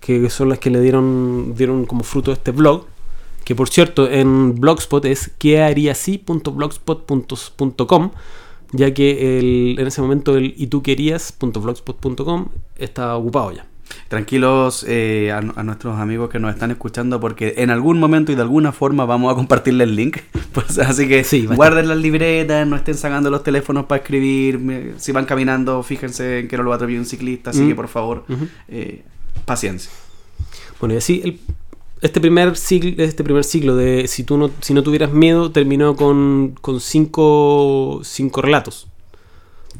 que 0.00 0.28
son 0.30 0.50
las 0.50 0.58
que 0.58 0.68
le 0.70 0.80
dieron, 0.80 1.54
dieron 1.56 1.86
como 1.86 2.04
fruto 2.04 2.30
este 2.32 2.50
blog, 2.52 2.84
que 3.44 3.54
por 3.54 3.68
cierto 3.70 4.08
en 4.10 4.54
Blogspot 4.60 5.04
es 5.06 5.30
queharíasí.blogspot.com, 5.38 8.10
ya 8.72 8.92
que 8.94 9.38
el- 9.38 9.76
en 9.78 9.86
ese 9.86 10.00
momento 10.02 10.36
el 10.36 10.52
y 10.56 10.66
tú 10.68 10.82
querías.blogspot.com 10.82 12.48
estaba 12.76 13.16
ocupado 13.16 13.52
ya. 13.52 13.66
Tranquilos 14.08 14.84
eh, 14.88 15.30
a, 15.32 15.38
a 15.38 15.62
nuestros 15.62 15.98
amigos 15.98 16.30
que 16.30 16.38
nos 16.38 16.52
están 16.52 16.70
escuchando 16.70 17.20
porque 17.20 17.54
en 17.58 17.70
algún 17.70 17.98
momento 17.98 18.32
y 18.32 18.34
de 18.34 18.42
alguna 18.42 18.72
forma 18.72 19.04
vamos 19.04 19.32
a 19.32 19.36
compartirle 19.36 19.84
el 19.84 19.96
link. 19.96 20.18
Pues, 20.54 20.78
así 20.78 21.08
que 21.08 21.24
Sí, 21.24 21.46
guarden 21.46 21.88
las 21.88 21.96
libretas, 21.98 22.64
no 22.64 22.76
estén 22.76 22.94
sacando 22.94 23.28
los 23.28 23.42
teléfonos 23.42 23.86
para 23.86 24.00
escribir. 24.02 24.60
me- 24.60 24.92
Si 24.98 25.10
van 25.10 25.24
caminando, 25.24 25.82
fíjense 25.82 26.38
en 26.40 26.48
que 26.48 26.56
no 26.56 26.62
lo 26.62 26.68
va 26.70 26.74
a 26.74 26.76
atropellar 26.76 27.00
un 27.00 27.06
ciclista, 27.06 27.50
así 27.50 27.62
Mm. 27.62 27.68
que 27.68 27.74
por 27.74 27.88
favor, 27.88 28.24
eh, 28.68 29.02
paciencia. 29.44 29.90
Bueno, 30.78 30.94
y 30.94 30.98
así 30.98 31.22
el- 31.24 31.40
este, 32.02 32.20
primer 32.20 32.56
ciclo, 32.56 33.02
este 33.02 33.24
primer 33.24 33.42
ciclo 33.42 33.74
de 33.74 34.06
si 34.06 34.22
tú 34.22 34.36
no, 34.38 34.50
si 34.60 34.74
no 34.74 34.84
tuvieras 34.84 35.10
miedo 35.10 35.50
terminó 35.50 35.96
con, 35.96 36.54
con 36.60 36.78
cinco, 36.80 38.00
cinco 38.04 38.40
relatos. 38.42 38.86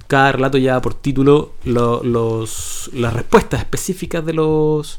Cada 0.07 0.33
relato 0.33 0.59
lleva 0.59 0.81
por 0.81 0.95
título 0.95 1.53
lo- 1.65 2.03
los, 2.05 2.91
las 2.93 3.13
respuestas 3.15 3.61
específicas 3.61 4.25
de 4.25 4.33
los 4.35 4.99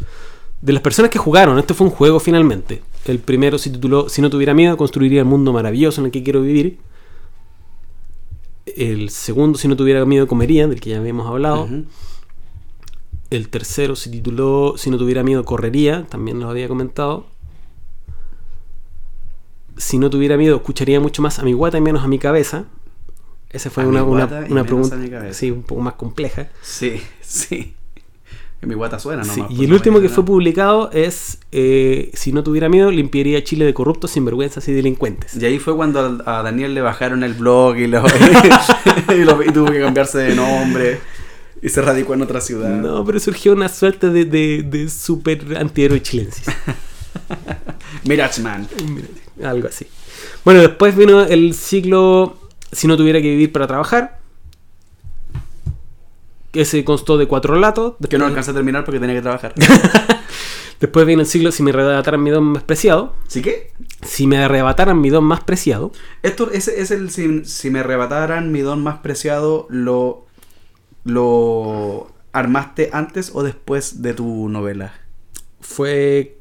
de 0.62 0.74
las 0.74 0.82
personas 0.82 1.12
que 1.12 1.20
jugaron. 1.20 1.60
Este 1.60 1.74
fue 1.76 1.86
un 1.88 1.94
juego 1.94 2.20
finalmente. 2.20 2.82
El 3.06 3.20
primero 3.20 3.58
se 3.60 3.70
tituló 3.70 4.10
Si 4.10 4.22
no 4.22 4.30
tuviera 4.32 4.54
miedo, 4.56 4.78
construiría 4.78 5.20
el 5.20 5.26
mundo 5.28 5.54
maravilloso 5.54 6.02
en 6.02 6.06
el 6.06 6.12
que 6.12 6.24
quiero 6.24 6.42
vivir. 6.42 6.80
El 8.66 9.10
segundo, 9.12 9.60
Si 9.60 9.68
no 9.68 9.76
tuviera 9.76 10.04
miedo, 10.06 10.28
comería, 10.28 10.68
del 10.68 10.82
que 10.82 10.90
ya 10.90 10.98
habíamos 10.98 11.28
hablado. 11.28 11.68
El 13.30 13.50
tercero 13.50 13.96
se 13.96 14.10
tituló 14.10 14.74
Si 14.78 14.90
no 14.90 14.98
tuviera 14.98 15.22
miedo, 15.24 15.46
correría. 15.46 16.06
También 16.10 16.40
lo 16.40 16.50
había 16.50 16.68
comentado. 16.68 17.28
Si 19.78 19.98
no 20.00 20.10
tuviera 20.10 20.38
miedo, 20.38 20.56
escucharía 20.56 21.00
mucho 21.00 21.22
más 21.22 21.38
a 21.40 21.44
mi 21.44 21.54
guata 21.54 21.78
y 21.78 21.82
menos 21.82 22.04
a 22.04 22.08
mi 22.08 22.18
cabeza. 22.18 22.66
Esa 23.56 23.70
fue 23.70 23.84
A 23.84 23.88
una, 23.88 24.04
una, 24.04 24.64
pregunta 24.64 24.98
sí, 25.32 25.50
un 25.52 25.64
poco 25.64 25.82
más 25.82 25.94
compleja. 25.94 26.50
Sí, 26.62 27.02
sí. 27.22 27.74
Que 28.60 28.68
mi 28.68 28.74
guata 28.76 29.00
suena 29.00 29.24
Sí, 29.24 29.40
nomás. 29.42 29.52
y 29.52 29.56
pues, 29.56 29.64
el 29.66 29.70
no 29.70 29.76
último 29.76 30.02
que 30.02 30.10
fue 30.10 30.26
publicado 30.26 30.90
es, 30.92 31.40
eh, 31.52 32.10
si 32.14 32.32
no 32.32 32.44
tuviera 32.44 32.68
miedo, 32.70 32.90
limpiaría 32.92 33.44
Chile 33.44 33.66
de 33.66 33.74
corruptos, 33.74 34.12
sinvergüenzas 34.12 34.68
y 34.68 34.74
delincuentes. 34.74 35.36
Y 35.36 35.46
ahí 35.46 35.60
fue 35.60 35.76
cuando 35.76 36.22
a 36.26 36.42
Daniel 36.44 36.74
le 36.74 36.82
bajaron 36.82 37.24
el 37.24 37.34
blog 37.34 37.78
y, 37.78 37.88
lo, 37.88 38.04
y, 39.16 39.24
lo- 39.24 39.44
y 39.44 39.52
tuvo 39.52 39.72
que 39.72 39.80
cambiarse 39.82 40.18
de 40.20 40.36
nombre 40.36 41.00
y 41.62 41.70
se 41.70 41.82
radicó 41.82 42.14
en 42.14 42.22
otra 42.24 42.42
ciudad. 42.42 42.70
No, 42.70 43.04
pero 43.06 43.20
surgió 43.20 43.54
una 43.54 43.70
suerte 43.70 44.10
de, 44.10 44.26
de, 44.26 44.64
de 44.64 44.90
super 44.90 45.58
antihéroe 45.58 46.02
chilensis. 46.02 46.46
Mirachman. 48.06 48.68
Algo 49.44 49.68
así. 49.68 49.86
Bueno, 50.44 50.62
después 50.62 50.96
vino 50.96 51.22
el 51.24 51.54
ciclo 51.54 52.38
Si 52.75 52.88
no 52.88 52.98
tuviera 52.98 53.22
que 53.22 53.29
vivir 53.29 53.51
para 53.51 53.67
trabajar. 53.67 54.20
Que 56.51 56.65
se 56.65 56.84
constó 56.84 57.17
de 57.17 57.27
cuatro 57.27 57.53
relatos. 57.53 57.94
Que 58.10 58.17
no 58.17 58.25
alcancé 58.25 58.51
a 58.51 58.53
terminar 58.53 58.84
porque 58.86 59.00
tenía 59.00 59.15
que 59.15 59.22
trabajar. 59.22 59.53
Después 60.79 61.05
vino 61.05 61.22
el 61.22 61.27
ciclo 61.27 61.53
Si 61.53 61.63
me 61.63 61.72
arrebataran 61.72 62.22
mi 62.22 62.29
don 62.32 62.44
más 62.44 62.63
preciado. 62.63 63.13
¿Sí 63.27 63.41
qué? 63.41 63.72
Si 64.01 64.27
me 64.27 64.38
arrebataran 64.39 65.00
mi 65.00 65.10
don 65.10 65.24
más 65.24 65.41
preciado. 65.44 65.91
Esto 66.22 66.51
ese 66.51 66.82
es 66.82 66.91
el 66.91 67.10
si, 67.12 67.46
si 67.46 67.70
me 67.70 67.79
arrebataran 67.79 68.51
mi 68.51 68.60
don 68.60 68.84
más 68.84 68.98
preciado, 69.00 69.67
lo 69.70 70.25
lo 71.05 72.08
armaste 72.34 72.89
antes 72.91 73.32
o 73.34 73.44
después 73.44 74.01
de 74.01 74.13
tu 74.13 74.50
novela. 74.50 74.94
Fue 75.62 76.38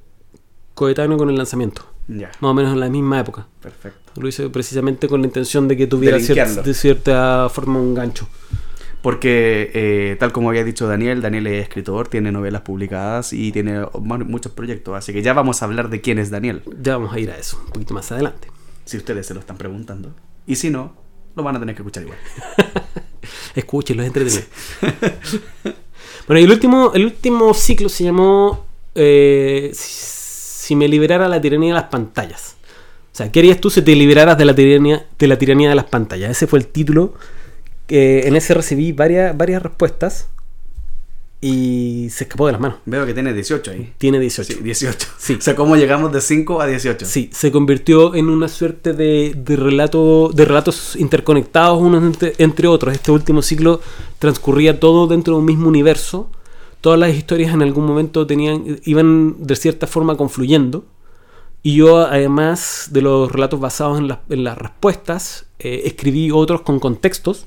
coetáneo 0.75 1.17
con 1.17 1.31
el 1.31 1.37
lanzamiento. 1.37 1.87
Ya, 2.09 2.33
Más 2.41 2.51
o 2.51 2.55
menos 2.55 2.73
en 2.73 2.81
la 2.81 2.89
misma 2.89 3.21
época. 3.21 3.47
perfecto. 3.61 4.04
Lo 4.17 4.29
hice 4.29 4.49
precisamente 4.51 5.09
con 5.09 5.21
la 5.23 5.27
intención 5.27 5.67
de 5.69 5.77
que 5.77 5.87
tuviera 5.87 6.17
De 6.19 6.23
cier- 6.23 6.63
de 6.63 6.75
cierta 6.75 7.49
forma 7.49 7.79
un 7.81 7.95
gancho. 7.95 8.29
Porque, 9.03 9.71
eh, 9.75 10.17
tal 10.19 10.33
como 10.33 10.49
había 10.49 10.65
dicho 10.65 10.87
Daniel, 10.87 11.21
Daniel 11.21 11.47
es 11.49 11.63
escritor, 11.65 12.09
tiene 12.09 12.33
novelas 12.33 12.63
publicadas 12.63 13.33
y 13.35 13.53
tiene 13.53 13.85
mu- 14.01 14.25
muchos 14.25 14.53
proyectos. 14.53 14.97
Así 14.97 15.13
que 15.13 15.21
ya 15.21 15.35
vamos 15.35 15.61
a 15.61 15.67
hablar 15.67 15.91
de 15.91 16.01
quién 16.01 16.19
es 16.19 16.31
Daniel, 16.31 16.63
Ya 16.81 16.97
vamos 16.97 17.13
a 17.15 17.19
ir 17.21 17.31
a 17.31 17.37
eso 17.37 17.61
un 17.67 17.71
poquito 17.73 17.93
más 17.93 18.11
adelante. 18.13 18.49
si 18.87 18.97
ustedes 18.97 19.27
se 19.27 19.35
lo 19.35 19.41
están 19.41 19.57
preguntando. 19.59 20.15
Y 20.47 20.57
si 20.57 20.71
no, 20.71 20.95
lo 21.37 21.43
van 21.43 21.57
a 21.57 21.61
tener 21.61 21.75
que 21.75 21.83
escuchar 21.83 22.03
igual. 22.05 22.19
Escúchenlo, 23.55 24.03
es 24.03 24.07
entretenido. 24.09 24.43
bueno, 26.27 26.41
y 26.41 26.45
el 26.45 26.51
último, 26.51 26.93
el 26.95 27.05
último 27.07 27.53
ciclo 27.55 27.89
se 27.89 28.05
llamó 28.05 28.65
eh, 28.95 29.71
si 29.75 30.77
me 30.77 30.89
liberara 30.89 31.29
la 31.29 31.41
tiranía 31.41 31.75
de 31.75 31.81
las 31.81 31.89
pantallas. 31.91 32.54
O 33.15 33.17
sea, 33.17 33.31
¿qué 33.31 33.39
harías 33.39 33.61
tú 33.61 33.71
si 33.71 33.81
te 33.81 33.95
liberaras 33.95 34.37
de 34.37 34.45
la 34.45 34.57
tiranía 34.57 35.07
de, 35.17 35.29
la 35.29 35.39
tiranía 35.39 35.69
de 35.69 35.77
las 35.77 35.85
pantallas? 35.85 36.33
Ese 36.33 36.49
fue 36.49 36.59
el 36.59 36.67
título. 36.67 37.15
que 37.87 38.27
en 38.27 38.35
ese 38.35 38.55
recibí 38.55 38.91
varias, 38.91 39.37
varias 39.37 39.63
respuestas 39.63 40.31
y 41.41 42.09
se 42.11 42.25
escapó 42.25 42.47
de 42.47 42.53
las 42.53 42.61
manos. 42.61 42.79
Veo 42.87 43.07
que 43.07 43.15
tiene 43.15 43.33
18 43.33 43.71
ahí. 43.71 43.93
Tiene 43.99 44.19
18. 44.19 44.55
Sí, 44.55 44.61
18. 44.61 45.09
Sí. 45.17 45.35
O 45.35 45.41
sea, 45.41 45.55
¿cómo 45.55 45.77
llegamos 45.77 46.13
de 46.13 46.21
5 46.21 46.61
a 46.61 46.67
18? 46.67 47.07
Sí, 47.07 47.31
se 47.33 47.53
convirtió 47.53 48.17
en 48.17 48.31
una 48.31 48.49
suerte 48.49 48.95
de, 48.95 49.33
de 49.37 49.55
relato, 49.55 50.31
de 50.35 50.45
relatos 50.45 50.97
interconectados 50.97 51.81
unos 51.81 52.03
entre, 52.03 52.33
entre 52.39 52.67
otros. 52.67 52.95
Este 52.95 53.13
último 53.13 53.43
ciclo 53.43 53.81
transcurría 54.19 54.81
todo 54.81 55.07
dentro 55.07 55.35
de 55.35 55.41
un 55.41 55.47
mismo 55.47 55.69
universo. 55.69 56.31
Todas 56.81 56.99
las 56.99 57.15
historias 57.15 57.55
en 57.55 57.63
algún 57.63 57.87
momento 57.87 58.27
tenían, 58.27 58.81
iban 58.85 59.37
de 59.39 59.55
cierta 59.55 59.87
forma 59.87 60.17
confluyendo. 60.17 60.85
Y 61.65 61.77
yo, 61.77 61.99
además 62.07 62.91
de 62.93 63.01
los 63.03 63.33
relatos 63.33 63.59
basados 63.59 63.99
en, 63.99 64.07
las- 64.09 64.19
en 64.29 64.45
las 64.45 64.57
respuestas, 64.57 65.47
eh, 65.59 65.83
escribí 65.87 66.31
otros 66.31 66.61
con 66.61 66.79
contextos 66.79 67.47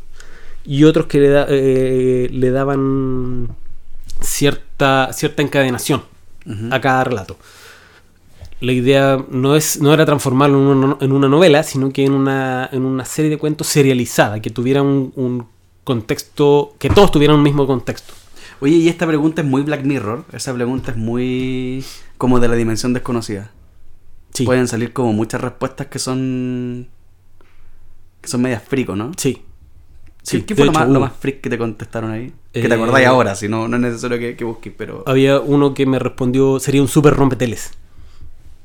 y 0.65 0.83
otros 0.85 1.05
que 1.05 1.19
le, 1.19 1.29
da- 1.29 1.45
eh, 1.49 2.27
le 2.31 2.49
daban 2.51 3.47
cierta, 4.19 5.13
cierta 5.13 5.41
encadenación 5.43 6.01
a 6.71 6.81
cada 6.81 7.03
relato. 7.03 7.37
La 8.59 8.71
idea 8.71 9.23
no, 9.29 9.55
es, 9.55 9.79
no 9.81 9.93
era 9.93 10.03
transformarlo 10.05 10.57
en 10.57 10.77
una, 10.77 10.97
en 10.99 11.11
una 11.11 11.27
novela, 11.27 11.61
sino 11.61 11.91
que 11.93 12.03
en 12.03 12.13
una, 12.13 12.67
en 12.71 12.85
una 12.85 13.05
serie 13.05 13.29
de 13.29 13.37
cuentos 13.37 13.67
serializada, 13.67 14.41
que 14.41 14.49
tuviera 14.49 14.81
un, 14.81 15.13
un 15.15 15.45
contexto, 15.83 16.73
que 16.79 16.89
todos 16.89 17.11
tuvieran 17.11 17.37
un 17.37 17.43
mismo 17.43 17.67
contexto. 17.67 18.13
Oye, 18.61 18.77
y 18.77 18.89
esta 18.89 19.05
pregunta 19.05 19.43
es 19.43 19.47
muy 19.47 19.61
Black 19.61 19.83
Mirror. 19.83 20.25
Esa 20.33 20.53
pregunta 20.55 20.89
es 20.91 20.97
muy 20.97 21.85
como 22.17 22.39
de 22.39 22.47
la 22.47 22.55
dimensión 22.55 22.93
desconocida. 22.93 23.51
Sí, 24.33 24.45
Pueden 24.45 24.67
salir 24.67 24.93
como 24.93 25.13
muchas 25.13 25.41
respuestas 25.41 25.87
que 25.87 25.99
son. 25.99 26.87
que 28.21 28.27
son 28.27 28.41
medias 28.41 28.63
frico, 28.63 28.95
¿no? 28.95 29.11
sí. 29.17 29.41
¿Qué, 30.29 30.39
sí, 30.39 30.41
qué 30.43 30.55
fue 30.55 30.65
lo 30.65 30.71
hecho, 30.71 30.79
más, 30.81 30.89
lo 30.89 30.99
más 30.99 31.13
freak 31.17 31.39
que 31.39 31.49
te 31.49 31.57
contestaron 31.57 32.11
ahí? 32.11 32.33
Que 32.51 32.59
Eh, 32.59 32.67
te 32.67 32.73
acordáis 32.73 33.07
ahora, 33.07 33.33
si 33.33 33.47
no, 33.47 33.69
no 33.69 33.77
es 33.77 33.81
necesario 33.81 34.19
que, 34.19 34.35
que 34.35 34.43
busques, 34.43 34.73
pero. 34.77 35.03
Había 35.07 35.39
uno 35.39 35.73
que 35.73 35.85
me 35.85 35.99
respondió, 35.99 36.59
sería 36.59 36.81
un 36.81 36.89
super 36.89 37.13
rompeteles. 37.13 37.71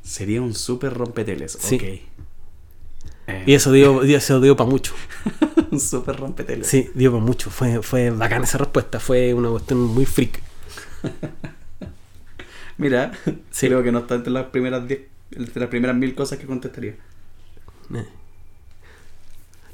Sería 0.02 0.42
un 0.42 0.54
súper 0.54 0.92
rompeteles. 0.92 1.56
Sí. 1.60 1.76
Ok. 1.76 1.82
Eh, 3.28 3.44
Y 3.46 3.54
eso 3.54 3.70
dio, 3.70 4.02
eso 4.02 4.40
dio 4.40 4.56
para 4.56 4.68
mucho. 4.68 4.92
un 5.70 5.78
súper 5.78 6.16
rompeteles. 6.16 6.66
Sí, 6.66 6.90
dio 6.96 7.12
para 7.12 7.22
mucho. 7.24 7.48
Fue, 7.50 7.80
fue 7.80 8.10
bacana 8.10 8.44
esa 8.44 8.58
respuesta. 8.58 8.98
Fue 8.98 9.32
una 9.32 9.48
cuestión 9.50 9.78
muy 9.82 10.04
freak. 10.04 10.42
Mira, 12.78 13.12
Sí. 13.50 13.66
creo 13.68 13.82
que 13.82 13.92
no 13.92 14.00
está 14.00 14.16
entre 14.16 14.32
las 14.32 14.46
primeras 14.46 14.86
10, 14.88 15.00
entre 15.36 15.60
las 15.60 15.68
primeras 15.68 15.96
mil 15.96 16.14
cosas 16.14 16.38
que 16.38 16.46
contestaría. 16.46 16.96
Eh. 17.94 18.06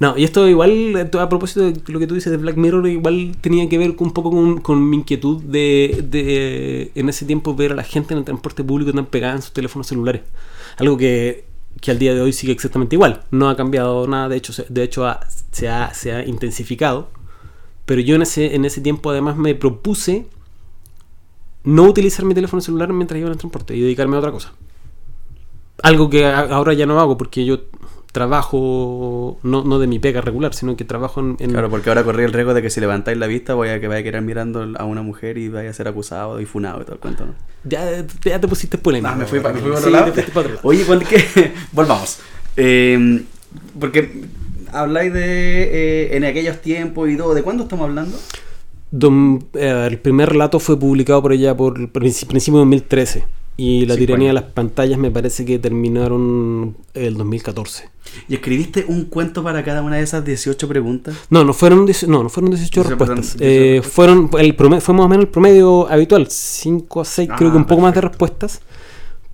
No, 0.01 0.17
y 0.17 0.23
esto 0.23 0.47
igual, 0.49 0.71
eh, 0.97 1.11
a 1.19 1.29
propósito 1.29 1.63
de 1.73 1.81
lo 1.93 1.99
que 1.99 2.07
tú 2.07 2.15
dices 2.15 2.31
de 2.31 2.37
Black 2.37 2.57
Mirror, 2.57 2.87
igual 2.87 3.37
tenía 3.41 3.69
que 3.69 3.79
ver 3.79 3.97
un 3.99 4.13
poco 4.13 4.31
con, 4.31 4.59
con 4.61 4.89
mi 4.89 4.99
inquietud 4.99 5.43
de, 5.43 6.05
de, 6.09 6.93
en 6.95 7.09
ese 7.09 7.27
tiempo 7.27 7.57
ver 7.57 7.73
a 7.73 7.75
la 7.75 7.83
gente 7.83 8.15
en 8.15 8.19
el 8.19 8.25
transporte 8.25 8.63
público 8.63 8.93
tan 8.93 9.07
pegada 9.07 9.35
en 9.35 9.43
sus 9.43 9.53
teléfonos 9.53 9.89
celulares. 9.89 10.23
Algo 10.77 10.97
que, 10.97 11.45
que 11.81 11.91
al 11.91 11.99
día 11.99 12.15
de 12.15 12.21
hoy 12.21 12.33
sigue 12.33 12.53
exactamente 12.53 12.95
igual. 12.95 13.25
No 13.33 13.49
ha 13.51 13.57
cambiado 13.57 14.07
nada, 14.07 14.29
de 14.29 14.37
hecho, 14.37 14.53
se- 14.53 14.67
de 14.69 14.85
hecho 14.85 15.05
ha- 15.05 15.21
se, 15.51 15.69
ha, 15.69 15.93
se 15.93 16.13
ha 16.13 16.25
intensificado. 16.25 17.11
Pero 17.85 18.01
yo 18.01 18.15
en 18.15 18.23
ese, 18.23 18.55
en 18.55 18.65
ese 18.67 18.81
tiempo 18.81 19.11
además 19.11 19.37
me 19.37 19.57
propuse 19.57 20.27
no 21.65 21.83
utilizar 21.85 22.25
mi 22.25 22.35
teléfono 22.35 22.61
celular 22.63 22.93
mientras 22.93 23.19
iba 23.19 23.27
en 23.27 23.33
el 23.33 23.39
transporte 23.39 23.75
y 23.75 23.81
dedicarme 23.81 24.15
a 24.15 24.21
otra 24.21 24.31
cosa. 24.31 24.53
Algo 25.83 26.11
que 26.11 26.27
ahora 26.27 26.73
ya 26.75 26.87
no 26.87 26.99
hago 27.01 27.17
porque 27.17 27.45
yo 27.45 27.61
trabajo 28.13 29.39
no, 29.43 29.65
no 29.65 29.79
de 29.79 29.87
mi 29.87 29.99
pega 29.99 30.21
regular, 30.21 30.55
sino 30.55 30.77
que 30.77 30.85
trabajo 30.85 31.21
en... 31.21 31.37
en- 31.39 31.51
Claro, 31.51 31.71
porque 31.71 31.89
ahora 31.89 32.05
corrí 32.05 32.25
el 32.25 32.33
riesgo 32.33 32.55
de 32.55 32.63
que 32.63 32.71
si 32.71 32.81
levantáis 32.81 33.17
la 33.19 33.27
vista 33.27 33.55
voy 33.55 33.69
a 33.69 33.81
que 33.81 33.87
vaya 33.89 34.01
a 34.01 34.03
quedar 34.03 34.23
mirando 34.23 34.67
a 34.77 34.85
una 34.85 35.03
mujer 35.03 35.39
y 35.39 35.49
vaya 35.49 35.71
a 35.71 35.73
ser 35.73 35.89
acusado 35.89 36.41
y 36.41 36.47
funado 36.47 36.81
y 36.81 36.85
todo 36.85 36.95
el 36.95 37.01
cuento, 37.01 37.27
¿no? 37.27 37.35
ya, 37.65 38.05
ya 38.25 38.41
te 38.41 38.49
pusiste 38.49 38.79
polémico. 38.79 39.13
Ah, 39.13 39.17
me 39.17 39.27
fui, 39.27 39.41
pa- 39.41 39.53
me 39.53 39.61
fui 39.61 39.71
para 39.71 39.81
Sí, 39.83 39.87
otro 39.89 39.91
lado. 39.93 40.05
te 40.07 40.13
fuiste 40.13 40.33
para 40.33 40.41
otro 40.47 40.55
lado. 40.57 40.69
Oye, 40.69 40.85
¿cuándo 40.85 41.05
que 41.07 41.53
volvamos? 41.73 42.19
Eh, 42.57 43.23
porque 43.79 44.23
habláis 44.73 45.13
de 45.13 45.23
eh, 46.13 46.17
en 46.17 46.25
aquellos 46.25 46.61
tiempos 46.61 47.09
y 47.11 47.17
todo. 47.17 47.35
¿De 47.35 47.43
cuándo 47.43 47.65
estamos 47.65 47.85
hablando? 47.89 48.17
Don- 48.91 49.47
eh, 49.55 49.87
el 49.91 49.99
primer 49.99 50.31
relato 50.31 50.59
fue 50.59 50.79
publicado 50.79 51.21
por 51.23 51.33
ella 51.33 51.57
por 51.57 51.75
princi- 51.93 52.27
principio 52.27 52.59
de 52.59 52.65
2013 52.65 53.25
y 53.59 53.85
la 53.87 53.95
Sí, 53.95 54.01
tiranía 54.07 54.29
de 54.29 54.35
las 54.35 54.45
pantallas 54.45 54.99
me 54.99 55.11
parece 55.11 55.45
que 55.45 55.59
terminaron 55.59 56.77
el 56.95 57.17
2014. 57.17 57.91
¿Y 58.29 58.35
escribiste 58.35 58.85
un 58.89 59.05
cuento 59.07 59.43
para 59.43 59.63
cada 59.65 59.83
una 59.83 59.97
de 59.97 60.03
esas 60.03 60.25
18 60.25 60.67
preguntas? 60.69 61.15
No, 61.29 61.45
no 61.45 61.53
fueron, 61.53 61.85
18 61.85 62.11
no, 62.11 62.23
no 62.23 62.29
fueron 62.31 62.51
18 62.53 62.83
Dice, 62.85 62.97
perdón, 62.97 63.17
respuestas. 63.19 63.39
18 63.41 63.45
Eh, 63.45 63.71
respuestas. 63.81 63.93
fueron 63.95 64.31
el 64.39 64.55
promedio, 64.55 64.81
fue 64.81 64.95
más 64.95 65.05
o 65.05 65.09
menos 65.09 65.25
el 65.25 65.31
promedio 65.31 65.91
habitual, 65.91 66.27
5 66.31 67.01
a 67.01 67.05
6, 67.05 67.29
creo 67.37 67.49
Ah, 67.49 67.53
que 67.53 67.59
un 67.59 67.65
poco 67.67 67.83
más 67.83 67.95
de 67.95 68.01
respuestas, 68.01 68.61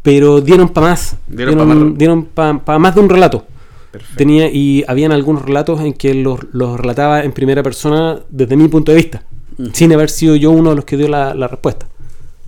pero 0.03 0.41
dieron 0.41 0.71
para 0.71 0.89
más. 0.89 1.17
Dieron 1.29 1.57
pa' 1.59 1.65
más. 1.67 1.99
dieron 1.99 2.25
pa 2.25 2.79
más 2.79 2.95
de 2.95 3.01
un 3.03 3.09
relato. 3.11 3.45
Perfecto. 3.93 4.17
Tenía, 4.17 4.51
y 4.51 4.85
habían 4.89 5.13
algunos 5.13 5.45
relatos 5.45 5.81
en 5.81 5.93
que 5.93 6.15
los, 6.15 6.41
los 6.53 6.81
relataba 6.81 7.23
en 7.23 7.33
primera 7.33 7.63
persona 7.63 8.19
desde 8.29 8.57
mi 8.57 8.69
punto 8.69 8.91
de 8.91 8.97
vista, 8.97 9.23
Mm. 9.57 9.67
sin 9.73 9.93
haber 9.93 10.11
sido 10.11 10.35
yo 10.35 10.51
uno 10.51 10.71
de 10.71 10.77
los 10.77 10.85
que 10.85 10.97
dio 10.97 11.07
la, 11.09 11.33
la 11.35 11.47
respuesta. 11.47 11.87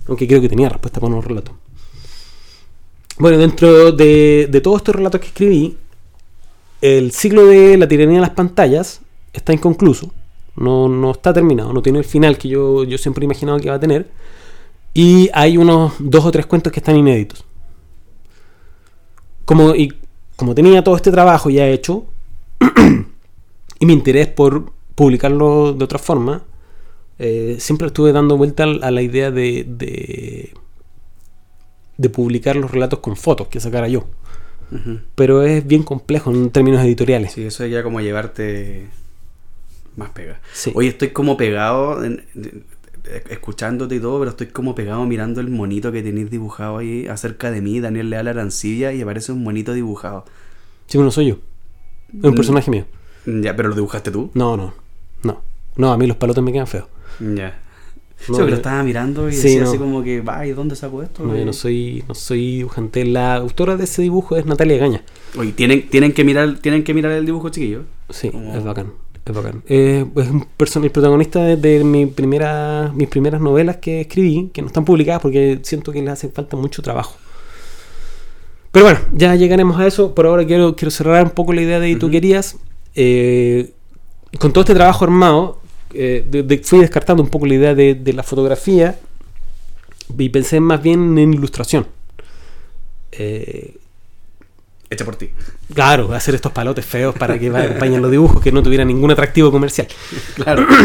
Aunque 0.09 0.27
creo 0.27 0.41
que 0.41 0.49
tenía 0.49 0.67
respuesta 0.67 0.99
para 0.99 1.13
unos 1.13 1.23
relatos. 1.23 1.55
Bueno, 3.19 3.37
dentro 3.37 3.91
de, 3.91 4.47
de 4.49 4.61
todos 4.61 4.77
estos 4.77 4.95
relatos 4.95 5.21
que 5.21 5.27
escribí, 5.27 5.77
el 6.81 7.11
ciclo 7.11 7.45
de 7.45 7.77
la 7.77 7.87
tiranía 7.87 8.15
de 8.15 8.21
las 8.21 8.31
pantallas 8.31 9.01
está 9.33 9.53
inconcluso. 9.53 10.11
No, 10.55 10.89
no 10.89 11.11
está 11.11 11.33
terminado, 11.33 11.71
no 11.71 11.81
tiene 11.81 11.99
el 11.99 12.05
final 12.05 12.37
que 12.37 12.49
yo, 12.49 12.83
yo 12.83 12.97
siempre 12.97 13.23
he 13.23 13.25
imaginado 13.25 13.59
que 13.59 13.69
va 13.69 13.75
a 13.75 13.79
tener. 13.79 14.09
Y 14.93 15.29
hay 15.33 15.57
unos 15.57 15.93
dos 15.99 16.25
o 16.25 16.31
tres 16.31 16.45
cuentos 16.47 16.73
que 16.73 16.79
están 16.79 16.95
inéditos. 16.95 17.45
Como, 19.45 19.75
y 19.75 19.93
como 20.35 20.55
tenía 20.55 20.83
todo 20.83 20.95
este 20.95 21.11
trabajo 21.11 21.49
ya 21.49 21.67
hecho, 21.67 22.05
y 23.79 23.85
mi 23.85 23.93
interés 23.93 24.27
por 24.27 24.71
publicarlo 24.95 25.73
de 25.73 25.85
otra 25.85 25.99
forma, 25.99 26.43
eh, 27.19 27.57
siempre 27.59 27.87
estuve 27.87 28.11
dando 28.11 28.37
vuelta 28.37 28.63
a 28.63 28.91
la 28.91 29.01
idea 29.01 29.31
de, 29.31 29.63
de, 29.67 30.53
de 31.97 32.09
publicar 32.09 32.55
los 32.55 32.71
relatos 32.71 32.99
con 32.99 33.15
fotos 33.15 33.47
que 33.47 33.59
sacara 33.59 33.87
yo. 33.87 34.07
Pero 35.15 35.43
es 35.43 35.65
bien 35.65 35.83
complejo 35.83 36.29
en 36.31 36.49
términos 36.49 36.81
editoriales. 36.83 37.31
Sí, 37.33 37.45
eso 37.45 37.63
es 37.63 37.71
ya 37.71 37.83
como 37.83 38.01
llevarte 38.01 38.87
Más 39.95 40.09
pega. 40.11 40.39
Sí. 40.53 40.71
Oye, 40.75 40.89
estoy 40.89 41.09
como 41.09 41.37
pegado, 41.37 42.03
en- 42.03 42.23
en- 42.35 42.63
escuchándote 43.29 43.95
y 43.95 43.99
todo, 43.99 44.19
pero 44.19 44.31
estoy 44.31 44.47
como 44.47 44.75
pegado 44.75 45.05
mirando 45.05 45.39
el 45.41 45.49
monito 45.49 45.91
que 45.91 46.03
tenéis 46.03 46.29
dibujado 46.29 46.77
ahí 46.79 47.07
acerca 47.07 47.49
de 47.49 47.61
mí, 47.61 47.79
Daniel 47.79 48.09
Leal 48.11 48.27
Arancibia, 48.27 48.93
y 48.93 49.01
aparece 49.01 49.31
un 49.31 49.41
monito 49.41 49.73
dibujado. 49.73 50.25
Sí, 50.87 50.97
no 50.99 51.09
soy 51.09 51.27
yo. 51.29 51.37
Es 52.09 52.23
un 52.25 52.31
Mm. 52.31 52.35
personaje 52.35 52.69
mío. 52.69 52.85
Ya, 53.25 53.55
pero 53.55 53.69
lo 53.69 53.75
dibujaste 53.75 54.11
tú. 54.11 54.29
No, 54.35 54.55
no. 54.57 54.73
No. 55.23 55.41
No, 55.77 55.91
a 55.93 55.97
mí 55.97 56.05
los 56.05 56.17
palotes 56.17 56.43
me 56.43 56.51
quedan 56.51 56.67
feos. 56.67 56.85
Ya. 57.19 57.59
No, 58.19 58.23
sí, 58.25 58.31
porque 58.33 58.49
lo 58.51 58.57
estaba 58.57 58.83
mirando 58.83 59.29
y 59.29 59.33
Sí, 59.33 59.43
decía 59.43 59.61
no. 59.61 59.69
así 59.69 59.77
como 59.77 60.03
que, 60.03 60.21
vaya, 60.21 60.53
¿dónde 60.55 60.75
sacó 60.75 61.03
esto? 61.03 61.23
No, 61.23 61.35
yo 61.37 61.45
no 61.45 61.53
soy, 61.53 62.03
no 62.07 62.15
soy 62.15 62.57
dibujante. 62.57 63.05
La 63.05 63.35
autora 63.35 63.77
de 63.77 63.83
ese 63.83 64.01
dibujo 64.01 64.35
es 64.35 64.45
Natalia 64.45 64.77
Gaña. 64.77 65.01
Oye, 65.37 65.51
tienen, 65.53 65.87
tienen, 65.89 66.11
que 66.13 66.23
mirar, 66.23 66.57
tienen 66.59 66.83
que 66.83 66.93
mirar 66.93 67.11
el 67.11 67.25
dibujo, 67.25 67.49
chiquillo. 67.49 67.83
Sí, 68.09 68.29
Como- 68.31 68.55
es 68.55 68.63
bacán. 68.63 68.91
Es 69.25 69.35
bacán. 69.35 69.61
Eh, 69.67 70.05
es 70.15 70.27
un 70.29 70.45
person- 70.57 70.83
el 70.83 70.91
protagonista 70.91 71.43
de, 71.43 71.57
de 71.57 71.83
mi 71.83 72.05
primera, 72.07 72.91
mis 72.95 73.07
primeras 73.07 73.39
novelas 73.39 73.77
que 73.77 74.01
escribí, 74.01 74.49
que 74.53 74.61
no 74.61 74.67
están 74.67 74.83
publicadas 74.85 75.21
porque 75.21 75.59
siento 75.63 75.91
que 75.91 76.01
les 76.01 76.09
hace 76.11 76.29
falta 76.29 76.55
mucho 76.57 76.81
trabajo. 76.81 77.17
Pero 78.71 78.85
bueno, 78.85 78.99
ya 79.13 79.35
llegaremos 79.35 79.79
a 79.79 79.87
eso. 79.87 80.13
Por 80.15 80.25
ahora 80.27 80.45
quiero, 80.45 80.75
quiero 80.75 80.91
cerrar 80.91 81.23
un 81.23 81.31
poco 81.31 81.53
la 81.53 81.61
idea 81.61 81.79
de 81.79 81.95
tú 81.95 82.07
Ujú. 82.07 82.11
querías. 82.13 82.57
Eh, 82.95 83.71
con 84.39 84.51
todo 84.53 84.61
este 84.63 84.73
trabajo 84.75 85.05
armado, 85.05 85.59
eh, 85.93 86.25
de- 86.29 86.43
de- 86.43 86.57
fui 86.59 86.79
descartando 86.79 87.21
un 87.23 87.29
poco 87.29 87.45
la 87.45 87.53
idea 87.55 87.75
de, 87.75 87.95
de 87.95 88.13
la 88.13 88.23
fotografía 88.23 88.97
y 90.17 90.29
pensé 90.29 90.59
más 90.59 90.81
bien 90.81 91.17
en 91.17 91.33
ilustración. 91.33 91.87
Eh, 93.11 93.77
Hecha 94.89 95.03
por 95.03 95.17
ti. 95.17 95.29
Claro, 95.73 96.13
hacer 96.13 96.33
estos 96.35 96.53
palotes 96.53 96.85
feos 96.85 97.13
para 97.15 97.37
que 97.37 97.49
acompañen 97.49 98.01
los 98.01 98.09
dibujos 98.09 98.41
que 98.41 98.53
no 98.53 98.63
tuvieran 98.63 98.87
ningún 98.87 99.11
atractivo 99.11 99.51
comercial. 99.51 99.87
Claro. 100.35 100.65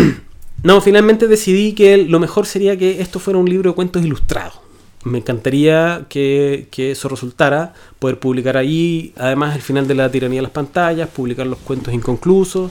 No, 0.64 0.80
finalmente 0.80 1.26
decidí 1.26 1.72
que 1.72 1.96
lo 1.96 2.20
mejor 2.20 2.46
sería 2.46 2.76
que 2.76 3.00
esto 3.00 3.18
fuera 3.18 3.36
un 3.36 3.48
libro 3.50 3.70
de 3.70 3.74
cuentos 3.74 4.04
ilustrados. 4.04 4.60
Me 5.02 5.18
encantaría 5.18 6.06
que, 6.08 6.68
que 6.70 6.92
eso 6.92 7.08
resultara, 7.08 7.74
poder 7.98 8.20
publicar 8.20 8.56
ahí, 8.56 9.12
además 9.16 9.56
el 9.56 9.62
final 9.62 9.88
de 9.88 9.96
la 9.96 10.08
tiranía 10.08 10.38
de 10.38 10.42
las 10.42 10.52
pantallas, 10.52 11.08
publicar 11.08 11.48
los 11.48 11.58
cuentos 11.58 11.92
inconclusos. 11.92 12.70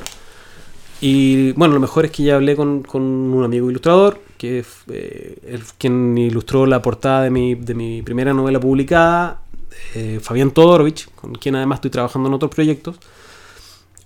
Y 1.01 1.51
bueno, 1.53 1.73
lo 1.73 1.79
mejor 1.79 2.05
es 2.05 2.11
que 2.11 2.23
ya 2.23 2.35
hablé 2.35 2.55
con, 2.55 2.83
con 2.83 3.01
un 3.01 3.43
amigo 3.43 3.69
ilustrador, 3.69 4.19
que 4.37 4.59
es 4.59 4.67
eh, 4.91 5.37
el- 5.47 5.63
quien 5.77 6.15
ilustró 6.17 6.65
la 6.67 6.81
portada 6.81 7.23
de 7.23 7.31
mi, 7.31 7.55
de 7.55 7.73
mi 7.73 8.01
primera 8.03 8.33
novela 8.33 8.59
publicada, 8.59 9.41
eh, 9.95 10.19
Fabián 10.21 10.51
Todorovich, 10.51 11.09
con 11.15 11.33
quien 11.33 11.55
además 11.55 11.77
estoy 11.77 11.89
trabajando 11.91 12.27
en 12.29 12.35
otros 12.35 12.51
proyectos, 12.53 12.97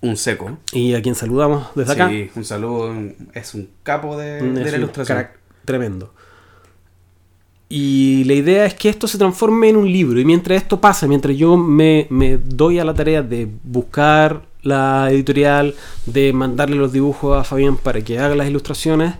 un 0.01 0.15
seco. 0.15 0.57
y 0.71 0.93
a 0.93 1.01
quien 1.01 1.15
saludamos 1.15 1.67
desde 1.75 1.93
acá. 1.93 2.09
Sí, 2.09 2.29
un 2.35 2.45
saludo. 2.45 2.93
Es 3.33 3.53
un 3.55 3.69
capo 3.83 4.17
de, 4.17 4.41
la 4.41 4.77
ilustración. 4.77 5.27
tremendo. 5.65 6.13
Y 7.67 8.23
la 8.25 8.33
idea 8.35 8.65
es 8.67 8.75
que 8.75 8.89
esto 8.89 9.07
se 9.07 9.17
transforme 9.17 9.69
en 9.69 9.75
un 9.77 9.91
libro. 9.91 10.19
Y 10.19 10.25
mientras 10.25 10.61
esto 10.61 10.79
pasa, 10.79 11.07
mientras 11.07 11.35
yo 11.35 11.57
me, 11.57 12.05
me 12.11 12.37
doy 12.37 12.77
a 12.79 12.85
la 12.85 12.93
tarea 12.93 13.23
de 13.23 13.49
buscar 13.63 14.43
la 14.65 15.07
editorial, 15.11 15.75
de 16.05 16.33
mandarle 16.33 16.75
los 16.75 16.91
dibujos 16.91 17.37
a 17.39 17.43
Fabián 17.43 17.77
para 17.77 18.01
que 18.01 18.19
haga 18.19 18.35
las 18.35 18.49
ilustraciones, 18.49 19.13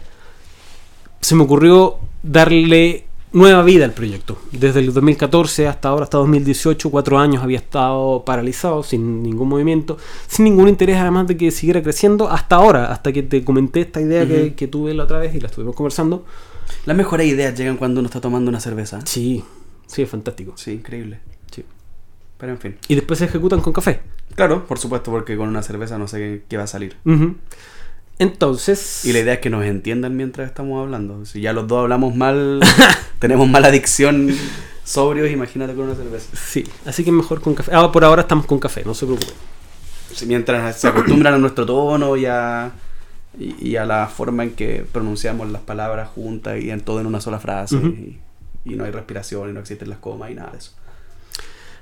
se 1.22 1.36
me 1.36 1.44
ocurrió 1.44 1.98
darle 2.24 3.06
nueva 3.32 3.64
vida 3.64 3.86
al 3.86 3.92
proyecto. 3.94 4.38
Desde 4.52 4.80
el 4.80 4.94
2014 4.94 5.68
hasta 5.68 5.90
ahora, 5.90 6.06
hasta 6.06 6.18
2018, 6.18 6.90
cuatro 6.90 7.20
años 7.20 7.44
había 7.44 7.58
estado 7.58 8.24
paralizado, 8.26 8.82
sin 8.82 9.22
ningún 9.22 9.50
movimiento, 9.50 9.98
sin 10.28 10.46
ningún 10.46 10.68
interés 10.68 10.98
además 10.98 11.28
de 11.28 11.38
que 11.38 11.52
siguiera 11.52 11.84
creciendo, 11.84 12.30
hasta 12.30 12.56
ahora, 12.56 12.92
hasta 12.92 13.12
que 13.14 13.24
te 13.24 13.44
comenté 13.44 13.82
esta 13.82 14.02
idea 14.02 14.26
que, 14.28 14.44
Ujú. 14.46 14.56
que 14.56 14.68
tuve 14.68 14.94
la 14.94 15.04
otra 15.04 15.20
vez 15.20 15.36
y 15.36 15.40
la 15.40 15.48
estuvimos 15.48 15.76
conversando. 15.76 16.26
Las 16.86 16.96
mejores 16.98 17.28
ideas 17.28 17.58
llegan 17.58 17.78
cuando 17.78 18.00
uno 18.00 18.08
está 18.08 18.22
tomando 18.22 18.50
una 18.50 18.60
cerveza. 18.60 19.00
Sí, 19.06 19.44
sí, 19.86 20.02
es 20.02 20.10
fantástico. 20.10 20.54
Sí, 20.56 20.72
increíble. 20.72 21.20
Sí. 22.36 22.38
Pero 22.38 22.52
en 22.52 22.60
fin. 22.60 22.78
Y 22.88 22.96
después 22.96 23.20
se 23.20 23.26
ejecutan 23.26 23.62
con 23.62 23.74
café. 23.74 24.02
Claro, 24.36 24.66
por 24.66 24.80
supuesto, 24.80 25.12
porque 25.12 25.38
con 25.38 25.48
una 25.48 25.64
cerveza 25.64 25.98
no 25.98 26.08
sé 26.08 26.18
qué, 26.18 26.44
qué 26.50 26.58
va 26.58 26.64
a 26.64 26.68
salir. 26.68 26.98
Entonces... 28.20 29.06
Y 29.06 29.14
la 29.14 29.20
idea 29.20 29.36
es 29.36 29.40
que 29.40 29.50
nos 29.50 29.66
entiendan 29.66 30.16
mientras 30.16 30.48
estamos 30.48 30.82
hablando. 30.82 31.26
Si 31.26 31.42
ya 31.42 31.54
los 31.54 31.68
dos 31.68 31.84
hablamos 31.84 32.16
mal, 32.16 32.62
tenemos 33.20 33.48
mala 33.48 33.70
adicción 33.70 34.36
sobrios, 34.84 35.30
imagínate 35.32 35.74
con 35.74 35.86
una 35.86 35.96
cerveza. 35.96 36.30
Sí, 36.36 36.64
así 36.86 37.04
que 37.04 37.12
mejor 37.12 37.42
con 37.42 37.56
café. 37.56 37.72
Ah, 37.74 37.92
por 37.92 38.04
ahora 38.04 38.22
estamos 38.22 38.46
con 38.46 38.60
café, 38.60 38.84
no 38.86 38.94
se 38.94 39.06
preocupen. 39.06 39.34
Si 40.14 40.26
mientras 40.26 40.80
se 40.80 40.88
acostumbran 40.88 41.34
a 41.34 41.38
nuestro 41.38 41.66
tono 41.66 42.16
y 42.16 42.26
a, 42.26 42.72
y, 43.38 43.70
y 43.70 43.76
a 43.76 43.86
la 43.86 44.08
forma 44.08 44.44
en 44.44 44.52
que 44.52 44.86
pronunciamos 44.90 45.50
las 45.50 45.62
palabras 45.62 46.10
juntas 46.10 46.62
y 46.62 46.70
en 46.70 46.82
todo 46.82 47.02
en 47.02 47.08
una 47.08 47.20
sola 47.20 47.40
frase. 47.40 47.76
Y, 47.78 48.20
y 48.64 48.76
no 48.76 48.86
hay 48.86 48.92
respiración 48.92 49.50
y 49.50 49.54
no 49.54 49.60
existen 49.60 49.90
las 49.90 49.98
comas 49.98 50.32
y 50.32 50.36
nada 50.36 50.52
de 50.52 50.60
eso. 50.60 50.72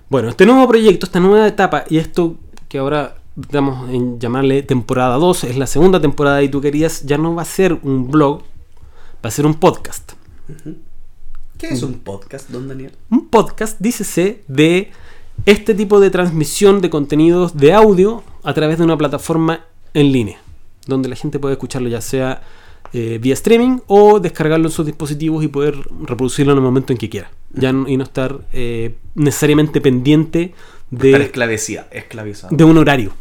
Bueno, 0.10 0.30
este 0.30 0.46
nuevo 0.46 0.68
proyecto, 0.68 1.06
esta 1.06 1.20
nueva 1.20 1.48
etapa, 1.48 1.86
y 1.90 1.98
esto 1.98 2.36
que 2.68 2.78
ahora 2.78 3.16
vamos 3.36 3.90
en 3.90 4.20
llamarle 4.20 4.62
temporada 4.62 5.16
2, 5.16 5.46
es 5.46 5.58
la 5.58 5.66
segunda 5.66 6.00
temporada 6.00 6.44
y 6.44 6.50
tú 6.50 6.62
querías, 6.62 7.04
ya 7.04 7.18
no 7.18 7.34
va 7.36 7.42
a 7.42 7.46
ser 7.46 7.80
un 7.82 8.12
blog, 8.12 8.42
va 9.24 9.30
a 9.30 9.32
ser 9.32 9.46
un 9.46 9.56
podcast. 9.56 10.14
¿Qué 11.58 11.68
es 11.68 11.82
un 11.82 11.96
podcast, 11.96 12.50
don 12.50 12.68
Daniel? 12.68 12.92
Un 13.10 13.30
podcast, 13.30 13.80
dícese, 13.80 14.44
de 14.48 14.92
este 15.46 15.74
tipo 15.74 16.00
de 16.00 16.10
transmisión 16.10 16.82
de 16.82 16.90
contenidos 16.90 17.58
de 17.58 17.74
audio 17.74 18.24
a 18.44 18.54
través 18.54 18.78
de 18.78 18.84
una 18.84 18.98
plataforma 18.98 19.66
en 19.94 20.12
línea, 20.12 20.38
donde 20.86 21.10
la 21.10 21.16
gente 21.16 21.40
puede 21.40 21.54
escucharlo 21.54 21.90
ya 21.90 22.02
sea 22.02 22.44
eh, 22.94 23.18
vía 23.22 23.34
streaming 23.34 23.80
o 23.88 24.20
descargarlo 24.20 24.68
en 24.68 24.72
sus 24.72 24.86
dispositivos 24.86 25.44
y 25.44 25.48
poder 25.48 25.76
reproducirlo 26.04 26.52
en 26.54 26.60
el 26.60 26.64
momento 26.64 26.94
en 26.94 26.98
que 27.00 27.10
quiera. 27.10 27.32
Ya 27.52 27.74
no- 27.74 27.88
y 27.88 27.98
no 27.98 28.04
estar 28.04 28.40
eh, 28.54 28.96
necesariamente 29.16 29.82
pendiente 29.82 30.54
Estar 30.92 31.20
de, 31.20 31.26
esclavecida, 31.26 31.88
esclavizado. 31.92 32.56
de 32.56 32.64
un 32.64 32.78
horario. 32.78 33.14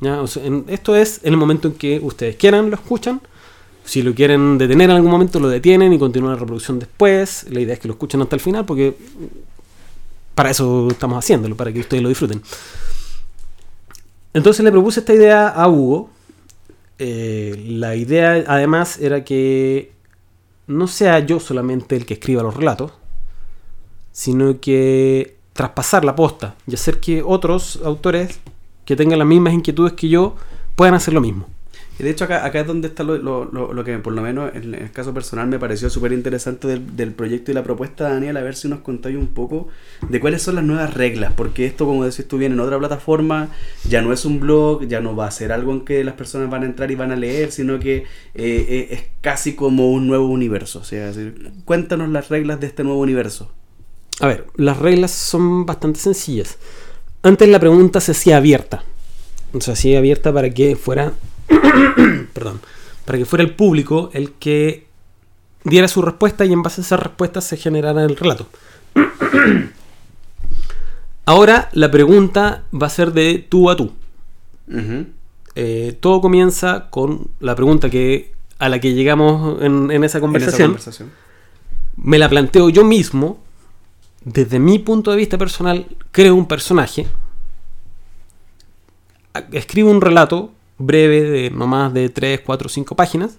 ¿ya? 0.00 0.20
O 0.20 0.26
sea, 0.26 0.44
en- 0.44 0.64
esto 0.68 0.96
es 0.96 1.20
en 1.22 1.32
el 1.32 1.36
momento 1.38 1.68
en 1.68 1.74
que 1.74 2.00
ustedes 2.02 2.36
quieran, 2.36 2.70
lo 2.70 2.74
escuchan. 2.76 3.20
Si 3.84 4.02
lo 4.02 4.14
quieren 4.14 4.56
detener 4.58 4.90
en 4.90 4.96
algún 4.96 5.10
momento, 5.10 5.38
lo 5.38 5.48
detienen 5.48 5.92
y 5.92 5.98
continúan 5.98 6.32
la 6.32 6.38
reproducción 6.40 6.78
después. 6.78 7.46
La 7.50 7.60
idea 7.60 7.74
es 7.74 7.80
que 7.80 7.86
lo 7.88 7.94
escuchen 7.94 8.20
hasta 8.22 8.34
el 8.34 8.40
final 8.40 8.64
porque 8.64 8.94
para 10.34 10.50
eso 10.50 10.88
estamos 10.90 11.18
haciéndolo, 11.18 11.54
para 11.56 11.72
que 11.72 11.80
ustedes 11.80 12.02
lo 12.02 12.08
disfruten. 12.08 12.42
Entonces 14.32 14.64
le 14.64 14.72
propuse 14.72 15.00
esta 15.00 15.12
idea 15.14 15.48
a 15.48 15.68
Hugo. 15.68 16.10
Eh, 16.98 17.64
la 17.66 17.96
idea 17.96 18.44
además 18.46 18.98
era 18.98 19.24
que 19.24 19.92
no 20.66 20.86
sea 20.86 21.18
yo 21.20 21.40
solamente 21.40 21.96
el 21.96 22.06
que 22.06 22.14
escriba 22.14 22.42
los 22.42 22.56
relatos, 22.56 22.92
sino 24.12 24.60
que 24.60 25.36
traspasar 25.52 26.04
la 26.04 26.14
posta 26.16 26.54
y 26.66 26.74
hacer 26.74 27.00
que 27.00 27.22
otros 27.22 27.80
autores 27.84 28.40
que 28.84 28.96
tengan 28.96 29.18
las 29.18 29.28
mismas 29.28 29.54
inquietudes 29.54 29.94
que 29.94 30.08
yo 30.08 30.36
puedan 30.76 30.94
hacer 30.94 31.14
lo 31.14 31.20
mismo. 31.20 31.48
Y 31.98 32.02
de 32.02 32.10
hecho 32.10 32.24
acá, 32.24 32.44
acá 32.44 32.60
es 32.60 32.66
donde 32.66 32.88
está 32.88 33.04
lo, 33.04 33.16
lo- 33.18 33.72
lo- 33.72 33.84
que 33.84 33.98
por 33.98 34.12
lo 34.12 34.20
menos 34.22 34.50
en 34.54 34.74
el 34.74 34.90
caso 34.90 35.14
personal 35.14 35.46
me 35.46 35.60
pareció 35.60 35.88
súper 35.90 36.12
interesante 36.12 36.66
del, 36.66 36.96
del 36.96 37.12
proyecto 37.12 37.52
y 37.52 37.54
la 37.54 37.62
propuesta, 37.62 38.08
Daniel, 38.08 38.36
a 38.36 38.42
ver 38.42 38.56
si 38.56 38.68
nos 38.68 38.80
contáis 38.80 39.16
un 39.16 39.28
poco 39.28 39.68
de 40.08 40.18
cuáles 40.18 40.42
son 40.42 40.56
las 40.56 40.64
nuevas 40.64 40.92
reglas, 40.94 41.32
porque 41.36 41.66
esto, 41.66 41.86
como 41.86 42.04
decís 42.04 42.26
tú 42.26 42.36
bien, 42.38 42.52
en 42.52 42.58
otra 42.60 42.78
plataforma 42.80 43.48
ya 43.88 44.02
no 44.02 44.12
es 44.12 44.24
un 44.24 44.40
blog, 44.40 44.86
ya 44.88 45.00
no 45.00 45.14
va 45.14 45.28
a 45.28 45.30
ser 45.30 45.52
algo 45.52 45.70
en 45.72 45.82
que 45.84 46.02
las 46.02 46.14
personas 46.14 46.50
van 46.50 46.64
a 46.64 46.66
entrar 46.66 46.90
y 46.90 46.96
van 46.96 47.12
a 47.12 47.16
leer, 47.16 47.52
sino 47.52 47.78
que 47.78 47.98
eh, 47.98 48.04
eh, 48.34 48.88
es 48.90 49.02
casi 49.20 49.54
como 49.54 49.92
un 49.92 50.08
nuevo 50.08 50.26
universo. 50.26 50.80
O 50.80 50.84
sea, 50.84 51.12
cuéntanos 51.64 52.08
las 52.08 52.28
reglas 52.28 52.58
de 52.58 52.66
este 52.66 52.82
nuevo 52.82 52.98
universo. 53.00 53.52
A 54.20 54.26
ver, 54.26 54.46
las 54.56 54.78
reglas 54.78 55.12
son 55.12 55.64
bastante 55.64 56.00
sencillas. 56.00 56.58
Antes 57.22 57.48
la 57.48 57.60
pregunta 57.60 58.00
se 58.00 58.10
hacía 58.12 58.36
abierta. 58.38 58.82
Se 59.60 59.70
hacía 59.72 59.98
abierta 59.98 60.32
para 60.32 60.50
que 60.50 60.74
fuera. 60.76 61.12
perdón. 62.32 62.60
Para 63.04 63.18
que 63.18 63.24
fuera 63.24 63.42
el 63.42 63.54
público 63.54 64.10
el 64.12 64.32
que 64.32 64.86
diera 65.64 65.88
su 65.88 66.02
respuesta 66.02 66.44
y 66.44 66.52
en 66.52 66.62
base 66.62 66.80
a 66.80 66.84
esa 66.84 66.96
respuesta 66.96 67.40
se 67.40 67.56
generara 67.56 68.04
el 68.04 68.16
relato. 68.16 68.46
Ahora 71.26 71.70
la 71.72 71.90
pregunta 71.90 72.64
va 72.72 72.86
a 72.86 72.90
ser 72.90 73.12
de 73.12 73.38
tú 73.48 73.70
a 73.70 73.76
tú. 73.76 73.92
Eh, 75.56 75.96
todo 76.00 76.20
comienza 76.20 76.90
con 76.90 77.28
la 77.40 77.54
pregunta 77.54 77.88
que 77.88 78.34
a 78.58 78.68
la 78.68 78.80
que 78.80 78.94
llegamos 78.94 79.62
en, 79.62 79.90
en 79.90 79.90
esa 79.90 79.96
En 79.96 80.04
esa 80.04 80.20
conversación. 80.20 81.10
me 81.96 82.18
la 82.18 82.28
planteo 82.28 82.68
yo 82.70 82.84
mismo, 82.84 83.38
desde 84.24 84.58
mi 84.58 84.78
punto 84.78 85.10
de 85.10 85.16
vista 85.16 85.38
personal, 85.38 85.86
creo 86.12 86.34
un 86.34 86.46
personaje, 86.46 87.06
escribo 89.52 89.90
un 89.90 90.00
relato 90.00 90.52
breve 90.78 91.22
de 91.22 91.50
no 91.50 91.66
más 91.66 91.92
de 91.94 92.08
3, 92.08 92.40
4, 92.40 92.68
5 92.68 92.96
páginas 92.96 93.38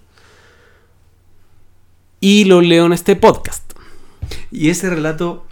y 2.20 2.44
lo 2.44 2.60
leo 2.60 2.86
en 2.86 2.92
este 2.92 3.16
podcast. 3.16 3.72
Y 4.50 4.70
ese 4.70 4.90
relato, 4.90 5.46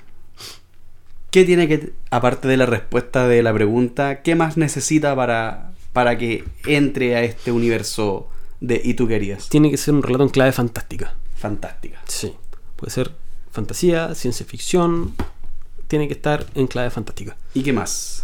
¿qué 1.30 1.44
tiene 1.44 1.68
que, 1.68 1.92
aparte 2.10 2.48
de 2.48 2.56
la 2.56 2.66
respuesta 2.66 3.28
de 3.28 3.42
la 3.42 3.52
pregunta, 3.52 4.22
qué 4.22 4.34
más 4.34 4.56
necesita 4.56 5.14
para, 5.14 5.72
para 5.92 6.18
que 6.18 6.44
entre 6.66 7.16
a 7.16 7.22
este 7.22 7.52
universo 7.52 8.28
de 8.60 8.80
Y 8.82 8.94
tú 8.94 9.06
querías? 9.06 9.48
Tiene 9.48 9.70
que 9.70 9.76
ser 9.76 9.94
un 9.94 10.02
relato 10.02 10.24
en 10.24 10.30
clave 10.30 10.52
fantástica. 10.52 11.14
Fantástica. 11.36 12.00
Sí. 12.06 12.34
Puede 12.76 12.90
ser 12.90 13.12
fantasía, 13.52 14.14
ciencia 14.14 14.46
ficción. 14.46 15.14
Tiene 15.86 16.08
que 16.08 16.14
estar 16.14 16.46
en 16.54 16.66
clave 16.66 16.90
fantástica. 16.90 17.36
¿Y 17.52 17.62
qué 17.62 17.72
más? 17.72 18.23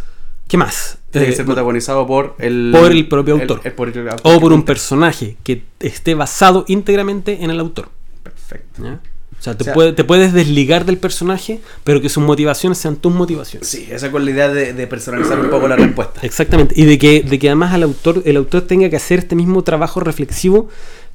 ¿Qué 0.51 0.57
más? 0.57 0.97
Tiene 1.11 1.27
que 1.27 1.31
Eh, 1.31 1.35
ser 1.37 1.45
protagonizado 1.45 2.05
por 2.05 2.35
el... 2.37 2.71
por 2.77 2.91
el 2.91 3.07
propio 3.07 3.35
autor. 3.35 3.61
el- 3.63 3.71
por 3.71 3.87
el 3.87 4.09
autor 4.09 4.35
o 4.35 4.37
por 4.41 4.51
un 4.51 4.63
personaje 4.63 5.37
que 5.45 5.63
esté 5.79 6.13
basado 6.13 6.65
íntegramente 6.67 7.41
en 7.41 7.51
el 7.51 7.59
autor. 7.61 7.87
Perfecto. 8.21 8.83
¿ya? 8.83 8.99
O 9.39 9.41
sea, 9.41 9.55
te, 9.55 9.63
O 9.63 9.65
sea- 9.65 9.73
puede- 9.73 9.93
te 9.93 10.03
puedes 10.03 10.33
desligar 10.33 10.83
del 10.83 10.97
personaje, 10.97 11.61
pero 11.85 12.01
que 12.01 12.09
sus 12.09 12.21
motivaciones 12.21 12.79
sean 12.79 12.97
tus 12.97 13.13
motivaciones. 13.13 13.65
Sí, 13.69 13.87
esa 13.89 14.11
con 14.11 14.25
la 14.25 14.31
idea 14.31 14.49
de, 14.49 14.73
de 14.73 14.87
personalizar 14.87 15.39
un 15.39 15.49
poco 15.49 15.69
la 15.69 15.77
respuesta. 15.77 16.19
Exactamente. 16.21 16.75
Y 16.77 16.83
de 16.83 16.97
que, 16.97 17.23
de 17.23 17.39
que 17.39 17.47
además 17.47 17.73
al 17.73 17.83
autor, 17.83 18.21
el 18.25 18.35
autor 18.35 18.63
tenga 18.63 18.89
que 18.89 18.97
hacer 18.97 19.19
este 19.19 19.37
mismo 19.37 19.63
trabajo 19.63 20.01
reflexivo 20.01 20.67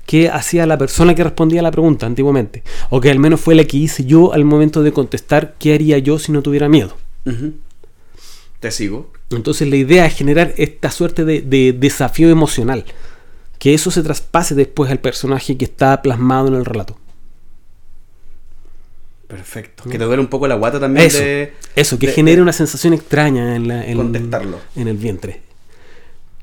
que 0.07 0.31
hacía 0.31 0.64
la 0.64 0.79
persona 0.79 1.14
que 1.14 1.25
respondía 1.25 1.61
a 1.61 1.62
la 1.62 1.70
pregunta 1.72 2.07
antiguamente. 2.07 2.62
O 2.88 3.03
que 3.03 3.11
al 3.11 3.18
menos 3.18 3.38
fue 3.42 3.55
la 3.55 3.64
que 3.64 3.77
hice 3.77 4.07
yo 4.07 4.33
al 4.33 4.46
momento 4.46 4.83
de 4.83 4.92
contestar 4.92 5.57
qué 5.59 5.75
haría 5.75 5.99
yo 5.99 6.18
si 6.18 6.33
no 6.33 6.40
tuviera 6.40 6.70
miedo. 6.70 6.96
Ujú. 7.27 7.53
Te 8.61 8.71
sigo. 8.71 9.12
Entonces 9.31 9.69
la 9.69 9.77
idea 9.77 10.07
es 10.07 10.14
generar 10.14 10.55
esta 10.57 10.90
suerte 10.90 11.25
de, 11.25 11.42
de 11.42 11.73
desafío 11.73 12.29
emocional. 12.31 12.85
Que 13.59 13.75
eso 13.75 13.90
se 13.90 14.03
traspase 14.03 14.55
después 14.55 14.90
al 14.90 14.99
personaje 15.01 15.57
que 15.57 15.64
está 15.64 16.01
plasmado 16.03 16.49
en 16.49 16.55
el 16.55 16.64
relato. 16.64 16.97
Perfecto. 19.29 19.85
Que 19.90 19.99
te 19.99 20.05
duele 20.05 20.21
un 20.21 20.29
poco 20.29 20.47
la 20.47 20.55
guata 20.55 20.79
también 20.79 21.07
Mm. 21.07 21.09
Eso, 21.09 21.19
de... 21.19 21.53
Eso, 21.75 21.99
que 21.99 22.07
de- 22.07 22.12
genere 22.12 22.37
de 22.37 22.42
una 22.42 22.53
sensación 22.53 22.92
extraña 22.92 23.57
en, 23.57 23.66
la, 23.69 23.85
en, 23.85 23.97
contestarlo. 23.97 24.59
en 24.77 24.88
el 24.88 24.97
vientre. 24.97 25.40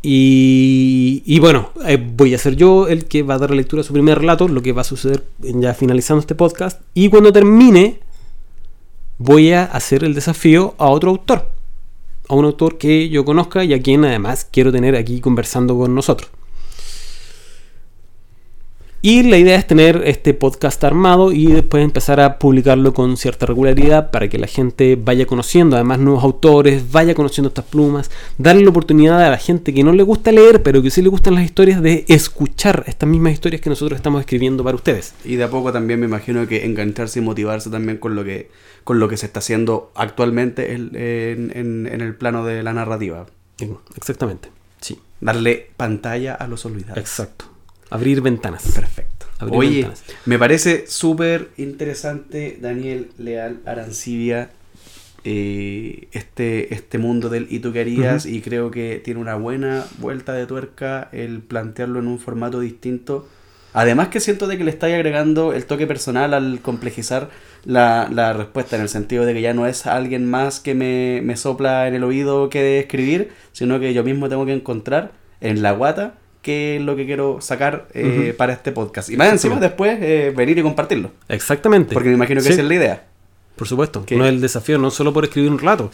Y, 0.01 1.23
y 1.25 1.39
bueno, 1.39 1.71
eh, 1.85 1.97
voy 1.97 2.35
a 2.35 2.37
ser 2.37 2.57
yo 2.57 2.89
el 2.89 3.05
que 3.05 3.23
va 3.23 3.35
a 3.35 3.37
dar 3.37 3.51
lectura 3.51 3.81
a 3.81 3.85
su 3.85 3.93
primer 3.93 4.19
relato, 4.19 4.49
lo 4.49 4.61
que 4.61 4.73
va 4.73 4.81
a 4.81 4.85
suceder 4.85 5.23
ya 5.39 5.73
finalizando 5.73 6.19
este 6.19 6.35
podcast. 6.35 6.81
Y 6.93 7.07
cuando 7.07 7.31
termine, 7.31 8.01
voy 9.17 9.53
a 9.53 9.63
hacer 9.63 10.03
el 10.03 10.13
desafío 10.13 10.75
a 10.77 10.87
otro 10.89 11.11
autor. 11.11 11.52
A 12.33 12.35
un 12.35 12.45
autor 12.45 12.79
que 12.79 13.09
yo 13.09 13.25
conozca 13.25 13.63
y 13.63 13.73
a 13.73 13.79
quien 13.83 14.03
además 14.05 14.47
quiero 14.51 14.71
tener 14.71 14.95
aquí 14.95 15.21
conversando 15.21 15.77
con 15.77 15.93
nosotros. 15.93 16.31
Y 19.05 19.23
la 19.23 19.37
idea 19.37 19.57
es 19.57 19.67
tener 19.67 20.01
este 20.05 20.33
podcast 20.33 20.81
armado 20.85 21.33
y 21.33 21.47
después 21.47 21.83
empezar 21.83 22.21
a 22.21 22.39
publicarlo 22.39 22.93
con 22.93 23.17
cierta 23.17 23.45
regularidad 23.45 24.11
para 24.11 24.29
que 24.29 24.37
la 24.37 24.47
gente 24.47 24.95
vaya 24.95 25.25
conociendo 25.25 25.75
además 25.75 25.99
nuevos 25.99 26.23
autores, 26.23 26.89
vaya 26.89 27.13
conociendo 27.13 27.49
estas 27.49 27.65
plumas, 27.65 28.09
darle 28.37 28.63
la 28.63 28.69
oportunidad 28.69 29.21
a 29.21 29.29
la 29.29 29.37
gente 29.37 29.73
que 29.73 29.83
no 29.83 29.91
le 29.91 30.03
gusta 30.03 30.31
leer, 30.31 30.63
pero 30.63 30.81
que 30.81 30.89
sí 30.89 31.01
le 31.01 31.09
gustan 31.09 31.35
las 31.35 31.43
historias, 31.43 31.81
de 31.81 32.05
escuchar 32.07 32.85
estas 32.87 33.09
mismas 33.09 33.33
historias 33.33 33.61
que 33.61 33.69
nosotros 33.69 33.97
estamos 33.97 34.21
escribiendo 34.21 34.63
para 34.63 34.75
ustedes. 34.77 35.13
Y 35.25 35.35
de 35.35 35.43
a 35.43 35.49
poco 35.49 35.73
también 35.73 35.99
me 35.99 36.05
imagino 36.05 36.47
que 36.47 36.63
engancharse 36.65 37.19
y 37.19 37.23
motivarse 37.23 37.69
también 37.69 37.97
con 37.97 38.15
lo 38.15 38.23
que, 38.23 38.49
con 38.85 38.99
lo 38.99 39.09
que 39.09 39.17
se 39.17 39.25
está 39.25 39.39
haciendo 39.39 39.91
actualmente 39.95 40.71
en, 40.75 40.95
en- 40.95 41.89
en 41.91 41.99
el 41.99 42.15
plano 42.15 42.45
de 42.45 42.63
la 42.63 42.71
narrativa. 42.71 43.25
Exactamente. 43.97 44.47
Sí, 44.79 44.97
Darle 45.19 45.67
pantalla 45.75 46.35
a 46.35 46.47
los 46.47 46.65
olvidados. 46.65 46.97
exacto. 46.99 47.45
Abrir 47.93 48.21
ventanas. 48.21 48.63
Perfecto. 48.73 49.27
Abrir 49.39 49.57
Oye, 49.57 49.75
ventanas. 49.83 50.03
me 50.25 50.39
parece 50.39 50.85
súper 50.87 51.49
interesante, 51.57 52.57
Daniel 52.59 53.09
Leal 53.17 53.59
Arancibia, 53.65 54.49
eh, 55.23 56.07
este, 56.11 56.73
este 56.73 56.97
mundo 56.97 57.29
del 57.29 57.47
y 57.49 57.59
tú 57.59 57.71
querías, 57.71 58.25
y 58.25 58.41
creo 58.41 58.71
que 58.71 58.99
tiene 59.03 59.19
una 59.19 59.35
buena 59.35 59.85
vuelta 59.99 60.33
de 60.33 60.45
tuerca 60.47 61.07
el 61.11 61.41
plantearlo 61.41 61.99
en 61.99 62.07
un 62.07 62.19
formato 62.19 62.59
distinto. 62.59 63.27
Además 63.75 64.09
que 64.09 64.19
siento 64.19 64.47
de 64.47 64.57
que 64.57 64.63
le 64.63 64.71
estáis 64.71 64.95
agregando 64.95 65.53
el 65.53 65.65
toque 65.65 65.87
personal 65.87 66.33
al 66.33 66.61
complejizar 66.61 67.29
la, 67.63 68.09
la 68.11 68.33
respuesta, 68.33 68.75
en 68.75 68.81
el 68.81 68.89
sentido 68.89 69.25
de 69.25 69.33
que 69.33 69.41
ya 69.41 69.53
no 69.53 69.65
es 69.65 69.85
alguien 69.87 70.29
más 70.29 70.59
que 70.59 70.75
me, 70.75 71.21
me 71.23 71.37
sopla 71.37 71.87
en 71.87 71.95
el 71.95 72.03
oído 72.03 72.49
que 72.49 72.61
de 72.61 72.79
escribir, 72.79 73.29
sino 73.51 73.79
que 73.79 73.93
yo 73.93 74.03
mismo 74.03 74.29
tengo 74.29 74.45
que 74.45 74.53
encontrar 74.53 75.11
en 75.41 75.61
la 75.61 75.71
guata 75.71 76.15
qué 76.43 76.75
es 76.75 76.81
lo 76.83 76.95
que 76.95 77.07
quiero 77.07 77.39
sacar 77.41 77.87
eh, 77.95 78.35
para 78.37 78.53
este 78.53 78.71
podcast. 78.71 79.09
Y 79.09 79.17
más 79.17 79.31
encima 79.31 79.55
después 79.59 79.97
eh, 79.99 80.31
venir 80.35 80.59
y 80.59 80.61
compartirlo. 80.61 81.09
Exactamente. 81.29 81.93
Porque 81.95 82.09
me 82.09 82.15
imagino 82.15 82.39
que 82.41 82.47
Sí. 82.47 82.53
esa 82.53 82.61
es 82.61 82.67
la 82.67 82.75
idea. 82.75 83.03
Por 83.55 83.67
supuesto, 83.67 84.05
Que- 84.05 84.15
no 84.15 84.25
es 84.25 84.29
el 84.33 84.41
desafío, 84.41 84.77
no 84.77 84.91
solo 84.91 85.11
por 85.13 85.23
escribir 85.23 85.49
un 85.49 85.57
relato. 85.57 85.89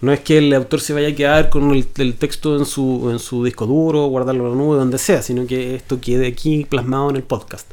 No 0.00 0.12
es 0.12 0.20
que 0.20 0.38
el 0.38 0.52
autor 0.54 0.80
se 0.80 0.94
vaya 0.94 1.08
a 1.08 1.14
quedar 1.14 1.50
con 1.50 1.70
el, 1.72 1.86
el 1.98 2.14
texto 2.14 2.56
en 2.56 2.64
su, 2.64 3.10
en 3.12 3.18
su 3.18 3.44
disco 3.44 3.66
duro, 3.66 4.06
guardarlo 4.06 4.44
en 4.46 4.50
la 4.52 4.56
nube, 4.64 4.78
donde 4.78 4.96
sea, 4.98 5.20
sino 5.22 5.46
que 5.46 5.74
esto 5.74 6.00
quede 6.00 6.26
aquí 6.26 6.64
plasmado 6.64 7.10
en 7.10 7.16
el 7.16 7.22
podcast. 7.22 7.70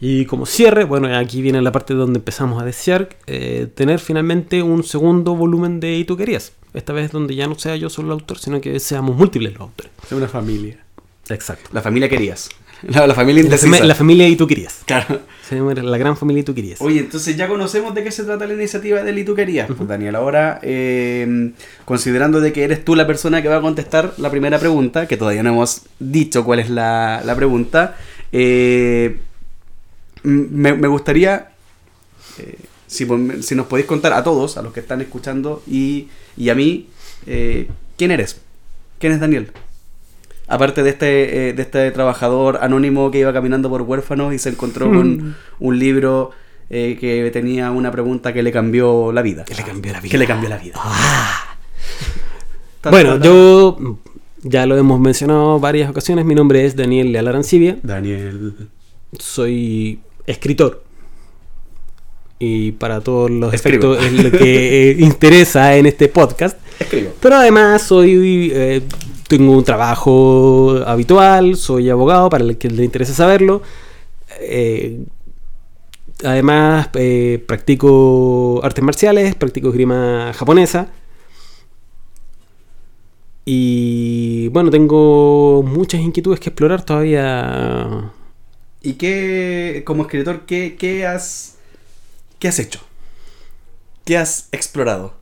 Y 0.00 0.24
como 0.26 0.46
cierre, 0.46 0.84
bueno, 0.84 1.14
aquí 1.14 1.42
viene 1.42 1.60
la 1.60 1.72
parte 1.72 1.92
donde 1.92 2.20
empezamos 2.20 2.62
a 2.62 2.64
desear 2.64 3.10
eh, 3.26 3.66
tener 3.74 3.98
finalmente 3.98 4.62
un 4.62 4.82
segundo 4.84 5.34
volumen 5.34 5.80
de 5.80 5.96
Y 5.96 6.04
tú 6.04 6.16
querías. 6.16 6.52
Esta 6.72 6.92
vez 6.92 7.10
donde 7.12 7.34
ya 7.34 7.46
no 7.48 7.58
sea 7.58 7.74
yo 7.76 7.90
solo 7.90 8.08
el 8.08 8.12
autor, 8.20 8.38
sino 8.38 8.60
que 8.60 8.78
seamos 8.80 9.16
múltiples 9.16 9.52
los 9.52 9.62
autores. 9.62 9.92
Es 10.06 10.12
una 10.12 10.28
familia. 10.28 10.78
Exacto. 11.30 11.70
La 11.72 11.82
familia 11.82 12.08
querías. 12.08 12.48
La, 12.82 13.08
la 13.08 13.14
familia 13.14 13.42
La, 13.42 13.46
indecisa. 13.48 13.76
fami- 13.76 13.84
la 13.86 13.94
familia 13.96 14.28
Y 14.28 14.36
tú 14.36 14.46
querías. 14.46 14.82
Claro. 14.86 15.20
La 15.82 15.98
gran 15.98 16.16
familia 16.16 16.42
Y 16.42 16.44
tú 16.44 16.54
querías. 16.54 16.80
Oye, 16.80 17.00
entonces 17.00 17.36
ya 17.36 17.48
conocemos 17.48 17.92
de 17.92 18.04
qué 18.04 18.12
se 18.12 18.22
trata 18.22 18.46
la 18.46 18.54
iniciativa 18.54 19.02
del 19.02 19.18
Y 19.18 19.24
tú 19.24 19.34
querías. 19.34 19.66
Pues 19.66 19.88
Daniel, 19.88 20.14
ahora 20.14 20.60
eh, 20.62 21.50
considerando 21.84 22.40
de 22.40 22.52
que 22.52 22.62
eres 22.62 22.84
tú 22.84 22.94
la 22.94 23.04
persona 23.04 23.42
que 23.42 23.48
va 23.48 23.56
a 23.56 23.60
contestar 23.60 24.14
la 24.18 24.30
primera 24.30 24.60
pregunta, 24.60 25.08
que 25.08 25.16
todavía 25.16 25.42
no 25.42 25.48
hemos 25.50 25.82
dicho 25.98 26.44
cuál 26.44 26.60
es 26.60 26.70
la, 26.70 27.20
la 27.24 27.34
pregunta, 27.34 27.96
eh, 28.30 29.16
me, 30.22 30.74
me 30.74 30.86
gustaría, 30.88 31.48
eh, 32.38 32.58
si, 32.86 33.06
si 33.42 33.54
nos 33.56 33.66
podéis 33.66 33.86
contar 33.88 34.12
a 34.12 34.22
todos, 34.22 34.56
a 34.56 34.62
los 34.62 34.72
que 34.72 34.78
están 34.80 35.00
escuchando 35.00 35.64
y, 35.66 36.08
y 36.36 36.48
a 36.50 36.54
mí, 36.54 36.88
eh, 37.26 37.66
¿quién 37.96 38.12
eres? 38.12 38.40
¿Quién 39.00 39.12
es 39.14 39.20
Daniel? 39.20 39.50
Aparte 40.48 40.82
de 40.82 40.90
este, 40.90 41.48
eh, 41.48 41.52
de 41.52 41.62
este 41.62 41.90
trabajador 41.90 42.58
anónimo 42.62 43.10
que 43.10 43.18
iba 43.18 43.32
caminando 43.32 43.68
por 43.68 43.82
huérfanos 43.82 44.32
y 44.32 44.38
se 44.38 44.48
encontró 44.48 44.86
con 44.90 45.36
un 45.60 45.78
libro 45.78 46.30
eh, 46.70 46.96
que 46.98 47.30
tenía 47.30 47.70
una 47.70 47.90
pregunta 47.90 48.32
que 48.32 48.42
le 48.42 48.50
cambió 48.50 49.12
la 49.12 49.20
vida. 49.22 49.44
Que 49.44 49.54
le 49.54 49.62
cambió 49.62 49.92
la 49.92 50.00
vida. 50.00 50.10
Que 50.10 50.18
le 50.18 50.26
cambió 50.26 50.48
la 50.48 50.58
vida. 50.58 50.80
Ta, 52.80 52.90
Bueno, 52.90 53.18
yo 53.18 53.98
ya 54.42 54.66
lo 54.66 54.76
hemos 54.76 55.00
mencionado 55.00 55.60
varias 55.60 55.90
ocasiones. 55.90 56.24
Mi 56.24 56.34
nombre 56.34 56.64
es 56.64 56.76
Daniel 56.76 57.12
Leal 57.12 57.28
Arancibia. 57.28 57.78
Daniel. 57.82 58.54
Soy 59.18 60.00
escritor. 60.26 60.84
Y 62.38 62.72
para 62.72 63.00
todos 63.00 63.30
los 63.30 63.52
Escribo. 63.52 63.94
efectos 63.94 64.06
es 64.06 64.24
lo 64.24 64.38
que 64.38 64.90
eh, 64.90 64.96
interesa 65.00 65.76
en 65.76 65.86
este 65.86 66.08
podcast. 66.08 66.58
Escribo. 66.78 67.12
Pero 67.20 67.34
además 67.36 67.82
soy 67.82 68.50
eh, 68.54 68.82
tengo 69.28 69.52
un 69.52 69.64
trabajo 69.64 70.82
habitual, 70.86 71.56
soy 71.56 71.90
abogado 71.90 72.30
para 72.30 72.44
el 72.44 72.56
que 72.58 72.70
le 72.70 72.84
interese 72.84 73.14
saberlo. 73.14 73.62
Eh, 74.40 75.04
además 76.24 76.88
eh, 76.94 77.42
practico 77.46 78.60
artes 78.64 78.82
marciales, 78.82 79.34
practico 79.34 79.68
esgrima 79.68 80.32
japonesa. 80.34 80.88
Y 83.44 84.48
bueno, 84.48 84.70
tengo 84.70 85.62
muchas 85.62 86.00
inquietudes 86.00 86.40
que 86.40 86.50
explorar 86.50 86.84
todavía. 86.84 88.12
¿Y 88.82 88.94
qué, 88.94 89.82
como 89.86 90.02
escritor, 90.02 90.46
qué, 90.46 91.06
has, 91.06 91.56
qué 92.38 92.48
has 92.48 92.58
hecho? 92.58 92.80
¿Qué 94.04 94.16
has 94.16 94.48
explorado? 94.52 95.14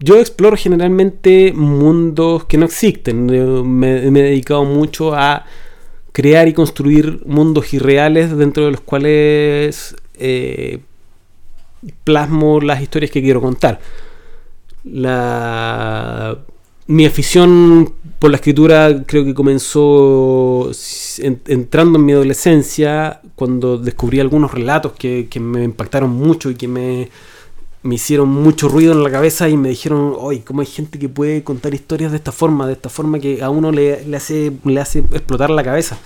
Yo 0.00 0.18
exploro 0.18 0.56
generalmente 0.56 1.52
mundos 1.52 2.46
que 2.46 2.56
no 2.56 2.64
existen. 2.64 3.26
Me, 3.26 4.06
he 4.06 4.10
dedicado 4.10 4.64
mucho 4.64 5.14
a 5.14 5.44
crear 6.12 6.48
y 6.48 6.54
construir 6.54 7.20
mundos 7.26 7.74
irreales 7.74 8.34
dentro 8.34 8.64
de 8.64 8.70
los 8.72 8.80
cuales 8.80 9.94
eh, 10.14 10.80
plasmo 12.02 12.60
las 12.60 12.80
historias 12.80 13.10
que 13.10 13.20
quiero 13.20 13.42
contar. 13.42 13.78
La, 14.84 16.38
mi 16.86 17.04
afición 17.04 17.92
por 18.18 18.30
la 18.30 18.36
escritura 18.36 19.04
creo 19.06 19.22
que 19.24 19.34
comenzó 19.34 20.70
entrando 21.18 21.98
en 21.98 22.04
mi 22.06 22.12
adolescencia 22.12 23.20
cuando 23.34 23.76
descubrí 23.76 24.18
algunos 24.18 24.52
relatos 24.52 24.92
que, 24.92 25.28
que 25.28 25.40
me 25.40 25.62
impactaron 25.62 26.10
mucho 26.10 26.50
y 26.50 26.54
que 26.54 26.68
me, 26.68 27.10
me 27.82 27.94
hicieron 27.94 28.28
mucho 28.28 28.68
ruido 28.68 28.92
en 28.92 29.02
la 29.04 29.10
cabeza 29.10 29.48
y 29.48 29.56
me 29.56 29.68
dijeron, 29.70 30.14
oye, 30.18 30.42
¿cómo 30.44 30.60
hay 30.60 30.66
gente 30.66 30.98
que 30.98 31.08
puede 31.08 31.42
contar 31.44 31.74
historias 31.74 32.10
de 32.10 32.18
esta 32.18 32.32
forma? 32.32 32.66
De 32.66 32.72
esta 32.74 32.88
forma 32.88 33.18
que 33.18 33.42
a 33.42 33.50
uno 33.50 33.70
le, 33.72 34.04
le 34.04 34.16
hace, 34.16 34.52
le 34.64 34.80
hace 34.80 34.98
explotar 35.00 35.50
la 35.50 35.62
cabeza. 35.62 35.98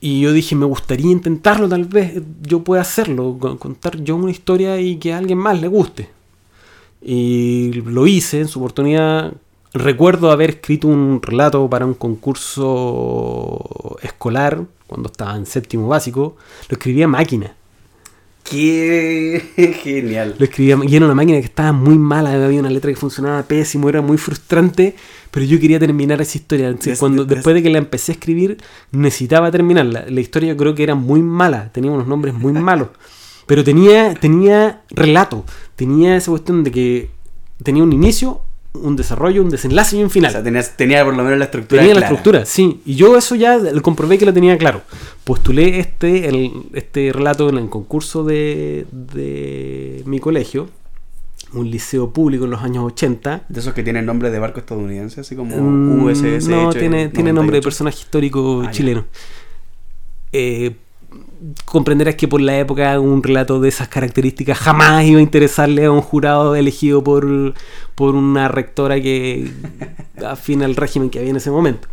Y 0.00 0.20
yo 0.20 0.32
dije, 0.32 0.56
me 0.56 0.66
gustaría 0.66 1.12
intentarlo, 1.12 1.68
tal 1.68 1.84
vez 1.84 2.20
yo 2.42 2.64
pueda 2.64 2.82
hacerlo, 2.82 3.36
co- 3.38 3.56
contar 3.58 4.02
yo 4.02 4.16
una 4.16 4.32
historia 4.32 4.80
y 4.80 4.96
que 4.96 5.12
a 5.12 5.18
alguien 5.18 5.38
más 5.38 5.60
le 5.60 5.68
guste. 5.68 6.08
Y 7.00 7.72
lo 7.84 8.06
hice 8.06 8.40
en 8.40 8.48
su 8.48 8.58
oportunidad, 8.58 9.32
recuerdo 9.74 10.32
haber 10.32 10.50
escrito 10.50 10.88
un 10.88 11.20
relato 11.22 11.68
para 11.70 11.86
un 11.86 11.94
concurso 11.94 13.96
escolar 14.02 14.64
cuando 14.88 15.08
estaba 15.08 15.36
en 15.36 15.46
séptimo 15.46 15.86
básico. 15.86 16.34
Lo 16.68 16.74
escribía 16.76 17.04
a 17.04 17.08
máquina. 17.08 17.54
¡Qué 18.44 19.42
genial! 19.82 20.34
Lo 20.38 20.44
escribía 20.44 20.76
y 20.86 20.96
era 20.96 21.06
una 21.06 21.14
máquina 21.14 21.38
que 21.38 21.46
estaba 21.46 21.72
muy 21.72 21.96
mala, 21.96 22.32
había 22.32 22.60
una 22.60 22.70
letra 22.70 22.90
que 22.90 22.96
funcionaba 22.96 23.42
pésimo, 23.44 23.88
era 23.88 24.02
muy 24.02 24.18
frustrante, 24.18 24.94
pero 25.30 25.46
yo 25.46 25.58
quería 25.60 25.78
terminar 25.78 26.20
esa 26.20 26.38
historia. 26.38 26.66
Entonces, 26.68 26.92
Des- 26.94 26.98
cuando, 26.98 27.24
des- 27.24 27.36
después 27.36 27.54
de 27.54 27.62
que 27.62 27.70
la 27.70 27.78
empecé 27.78 28.12
a 28.12 28.14
escribir, 28.14 28.58
necesitaba 28.90 29.50
terminarla. 29.50 30.04
La 30.08 30.20
historia 30.20 30.50
yo 30.50 30.56
creo 30.56 30.74
que 30.74 30.82
era 30.82 30.94
muy 30.94 31.22
mala, 31.22 31.70
tenía 31.72 31.90
unos 31.90 32.06
nombres 32.06 32.34
muy 32.34 32.52
malos, 32.68 32.88
pero 33.46 33.64
tenía, 33.64 34.14
tenía 34.14 34.82
relato, 34.90 35.44
tenía 35.76 36.16
esa 36.16 36.30
cuestión 36.30 36.64
de 36.64 36.70
que 36.72 37.10
tenía 37.62 37.82
un 37.82 37.92
inicio, 37.92 38.42
un 38.74 38.96
desarrollo, 38.96 39.42
un 39.42 39.50
desenlace 39.50 39.96
y 39.96 40.00
un 40.00 40.06
O 40.06 40.10
final. 40.10 40.32
sea, 40.32 40.42
tenía, 40.42 40.62
tenía 40.62 41.04
por 41.04 41.14
lo 41.14 41.22
menos 41.22 41.38
la 41.38 41.44
estructura 41.44 41.80
Tenía 41.82 41.94
la 41.94 42.00
estructura, 42.02 42.46
sí. 42.46 42.80
Y 42.86 42.94
yo 42.94 43.16
eso 43.18 43.34
ya 43.34 43.58
lo 43.58 43.82
comprobé 43.82 44.16
que 44.18 44.24
lo 44.26 44.32
tenía 44.32 44.56
claro. 44.56 44.82
Postulé 45.24 45.78
este, 45.78 46.28
el- 46.28 46.52
este 46.72 47.12
relato 47.12 47.48
en 47.50 47.58
el 47.58 47.68
concurso 47.68 48.24
de, 48.24 48.86
de 48.90 50.02
mi 50.06 50.18
colegio, 50.20 50.68
un 51.52 51.70
liceo 51.70 52.10
público 52.14 52.46
en 52.46 52.50
los 52.50 52.62
años 52.62 52.84
80. 52.84 53.42
De 53.48 53.60
esos 53.60 53.74
que 53.74 53.82
tienen 53.82 54.06
nombre 54.06 54.30
de 54.30 54.38
barco 54.38 54.58
estadounidense, 54.58 55.20
así 55.20 55.36
como 55.36 55.54
Mm, 55.54 56.04
USS. 56.04 56.48
no, 56.48 56.70
tiene, 56.72 57.08
tiene 57.10 57.32
nombre 57.34 57.58
de 57.58 57.60
98. 57.60 57.62
personaje 57.62 57.98
histórico 57.98 58.62
Ah, 58.66 58.70
chileno. 58.70 59.04
Eh, 60.32 60.76
comprenderás 61.64 62.14
que 62.14 62.28
por 62.28 62.40
la 62.40 62.56
época 62.58 62.98
un 63.00 63.22
relato 63.22 63.60
de 63.60 63.68
esas 63.68 63.88
características 63.88 64.56
jamás 64.58 65.04
iba 65.04 65.18
a 65.18 65.22
interesarle 65.22 65.84
a 65.84 65.90
un 65.90 66.00
jurado 66.00 66.54
elegido 66.54 67.02
por, 67.04 67.52
por 67.94 68.14
una 68.14 68.48
rectora 68.48 69.00
que 69.00 69.50
afina 70.26 70.64
al 70.64 70.76
régimen 70.76 71.10
que 71.10 71.18
había 71.18 71.30
en 71.30 71.36
ese 71.36 71.50
momento. 71.50 71.88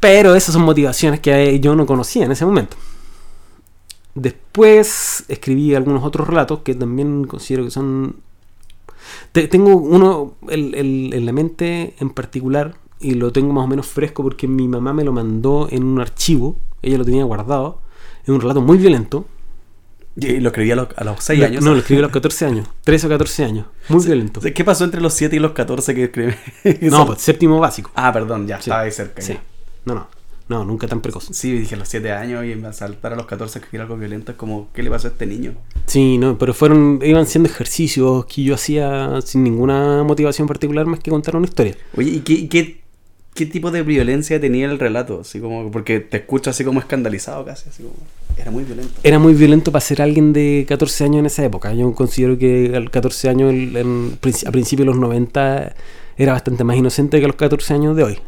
Pero 0.00 0.34
esas 0.34 0.52
son 0.52 0.62
motivaciones 0.62 1.20
que 1.20 1.58
yo 1.60 1.74
no 1.76 1.86
conocía 1.86 2.24
en 2.26 2.32
ese 2.32 2.44
momento. 2.44 2.76
Después 4.14 5.24
escribí 5.28 5.74
algunos 5.74 6.04
otros 6.04 6.28
relatos 6.28 6.60
que 6.60 6.74
también 6.74 7.24
considero 7.24 7.64
que 7.64 7.70
son... 7.70 8.16
Te- 9.32 9.48
tengo 9.48 9.76
uno 9.76 10.34
el- 10.48 10.74
el- 10.74 11.10
en 11.14 11.26
la 11.26 11.32
mente 11.32 11.94
en 11.98 12.10
particular 12.10 12.76
y 13.00 13.14
lo 13.14 13.32
tengo 13.32 13.52
más 13.52 13.64
o 13.64 13.68
menos 13.68 13.86
fresco 13.86 14.22
porque 14.22 14.46
mi 14.46 14.68
mamá 14.68 14.92
me 14.92 15.04
lo 15.04 15.12
mandó 15.12 15.68
en 15.70 15.84
un 15.84 16.00
archivo, 16.00 16.56
ella 16.80 16.98
lo 16.98 17.04
tenía 17.04 17.24
guardado, 17.24 17.80
es 18.22 18.28
un 18.28 18.40
relato 18.40 18.60
muy 18.60 18.78
violento. 18.78 19.26
Y 20.16 20.38
lo 20.40 20.48
escribí 20.50 20.70
a 20.70 20.76
los, 20.76 20.88
a 20.96 21.02
los 21.04 21.22
6 21.24 21.40
Lo- 21.40 21.46
años. 21.46 21.64
No, 21.64 21.72
lo 21.72 21.78
escribí 21.80 21.98
a 21.98 22.02
los 22.02 22.12
14 22.12 22.46
años, 22.46 22.68
13 22.84 23.06
o 23.06 23.10
14 23.10 23.44
años, 23.44 23.66
muy 23.88 24.04
violento. 24.04 24.40
¿Qué 24.40 24.64
pasó 24.64 24.84
entre 24.84 25.00
los 25.00 25.12
7 25.14 25.34
y 25.34 25.38
los 25.40 25.52
14 25.52 25.94
que 25.94 26.04
escribí? 26.04 26.34
No, 26.82 27.06
pues 27.06 27.20
séptimo 27.20 27.58
básico. 27.58 27.90
Ah, 27.94 28.12
perdón, 28.12 28.46
ya, 28.46 28.56
Sí. 28.56 28.70
estaba 28.70 28.82
ahí 28.82 28.92
cerca. 28.92 29.20
Sí. 29.22 29.32
ya. 29.34 29.42
No, 29.86 29.94
no, 29.94 30.08
no, 30.48 30.64
nunca 30.64 30.86
tan 30.86 31.00
precoz. 31.00 31.28
Sí, 31.32 31.52
dije 31.58 31.74
los 31.76 31.88
7 31.88 32.12
años 32.12 32.44
y 32.44 32.54
me 32.54 32.72
saltar 32.72 33.12
a 33.12 33.16
los 33.16 33.26
14 33.26 33.58
a 33.58 33.62
escribir 33.62 33.80
algo 33.82 33.96
violento 33.96 34.30
es 34.32 34.38
como, 34.38 34.68
¿qué 34.72 34.82
le 34.84 34.90
pasó 34.90 35.08
a 35.08 35.10
este 35.10 35.26
niño? 35.26 35.54
Sí, 35.86 36.16
no, 36.16 36.38
pero 36.38 36.54
fueron, 36.54 37.00
iban 37.02 37.26
siendo 37.26 37.48
ejercicios 37.50 38.24
que 38.26 38.44
yo 38.44 38.54
hacía 38.54 39.20
sin 39.22 39.42
ninguna 39.42 40.04
motivación 40.04 40.46
particular 40.46 40.86
más 40.86 41.00
que 41.00 41.10
contar 41.10 41.34
una 41.34 41.46
historia. 41.46 41.76
Oye, 41.96 42.10
¿y 42.10 42.20
qué, 42.20 42.48
qué, 42.48 42.80
qué 43.34 43.46
tipo 43.46 43.70
de 43.72 43.82
violencia 43.82 44.40
tenía 44.40 44.66
el 44.70 44.78
relato? 44.78 45.20
Así 45.22 45.40
como, 45.40 45.70
porque 45.72 45.98
te 46.00 46.18
escucho 46.18 46.50
así 46.50 46.62
como 46.64 46.78
escandalizado 46.78 47.44
casi, 47.44 47.68
así 47.68 47.82
como, 47.82 47.96
era 48.36 48.50
muy 48.50 48.64
violento. 48.64 48.92
Era 49.02 49.18
muy 49.18 49.34
violento 49.34 49.72
para 49.72 49.80
ser 49.80 50.02
alguien 50.02 50.32
de 50.32 50.64
14 50.68 51.04
años 51.04 51.18
en 51.20 51.26
esa 51.26 51.44
época. 51.44 51.72
Yo 51.74 51.92
considero 51.94 52.36
que 52.38 52.72
al 52.74 52.90
14 52.90 53.28
años, 53.28 53.52
en- 53.52 53.76
en 53.76 54.20
princi- 54.20 54.46
a 54.46 54.52
principios 54.52 54.86
de 54.86 54.92
los 54.92 55.00
90, 55.00 55.74
era 56.16 56.32
bastante 56.32 56.64
más 56.64 56.76
inocente 56.76 57.18
que 57.18 57.24
a 57.24 57.28
los 57.28 57.36
14 57.36 57.74
años 57.74 57.96
de 57.96 58.04
hoy. 58.04 58.18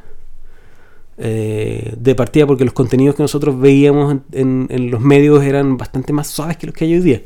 Eh, 1.19 1.95
de 1.97 2.15
partida 2.15 2.47
porque 2.47 2.65
los 2.65 2.75
contenidos 2.75 3.15
que 3.17 3.23
nosotros 3.23 3.59
veíamos 3.59 4.13
en, 4.13 4.23
en- 4.33 4.67
en 4.71 4.91
los 4.91 5.01
medios 5.01 5.43
eran 5.45 5.79
bastante 5.79 6.13
más 6.13 6.27
suaves 6.27 6.59
que 6.59 6.67
los 6.67 6.75
que 6.77 6.85
hay 6.85 6.95
hoy 6.95 7.01
día. 7.01 7.23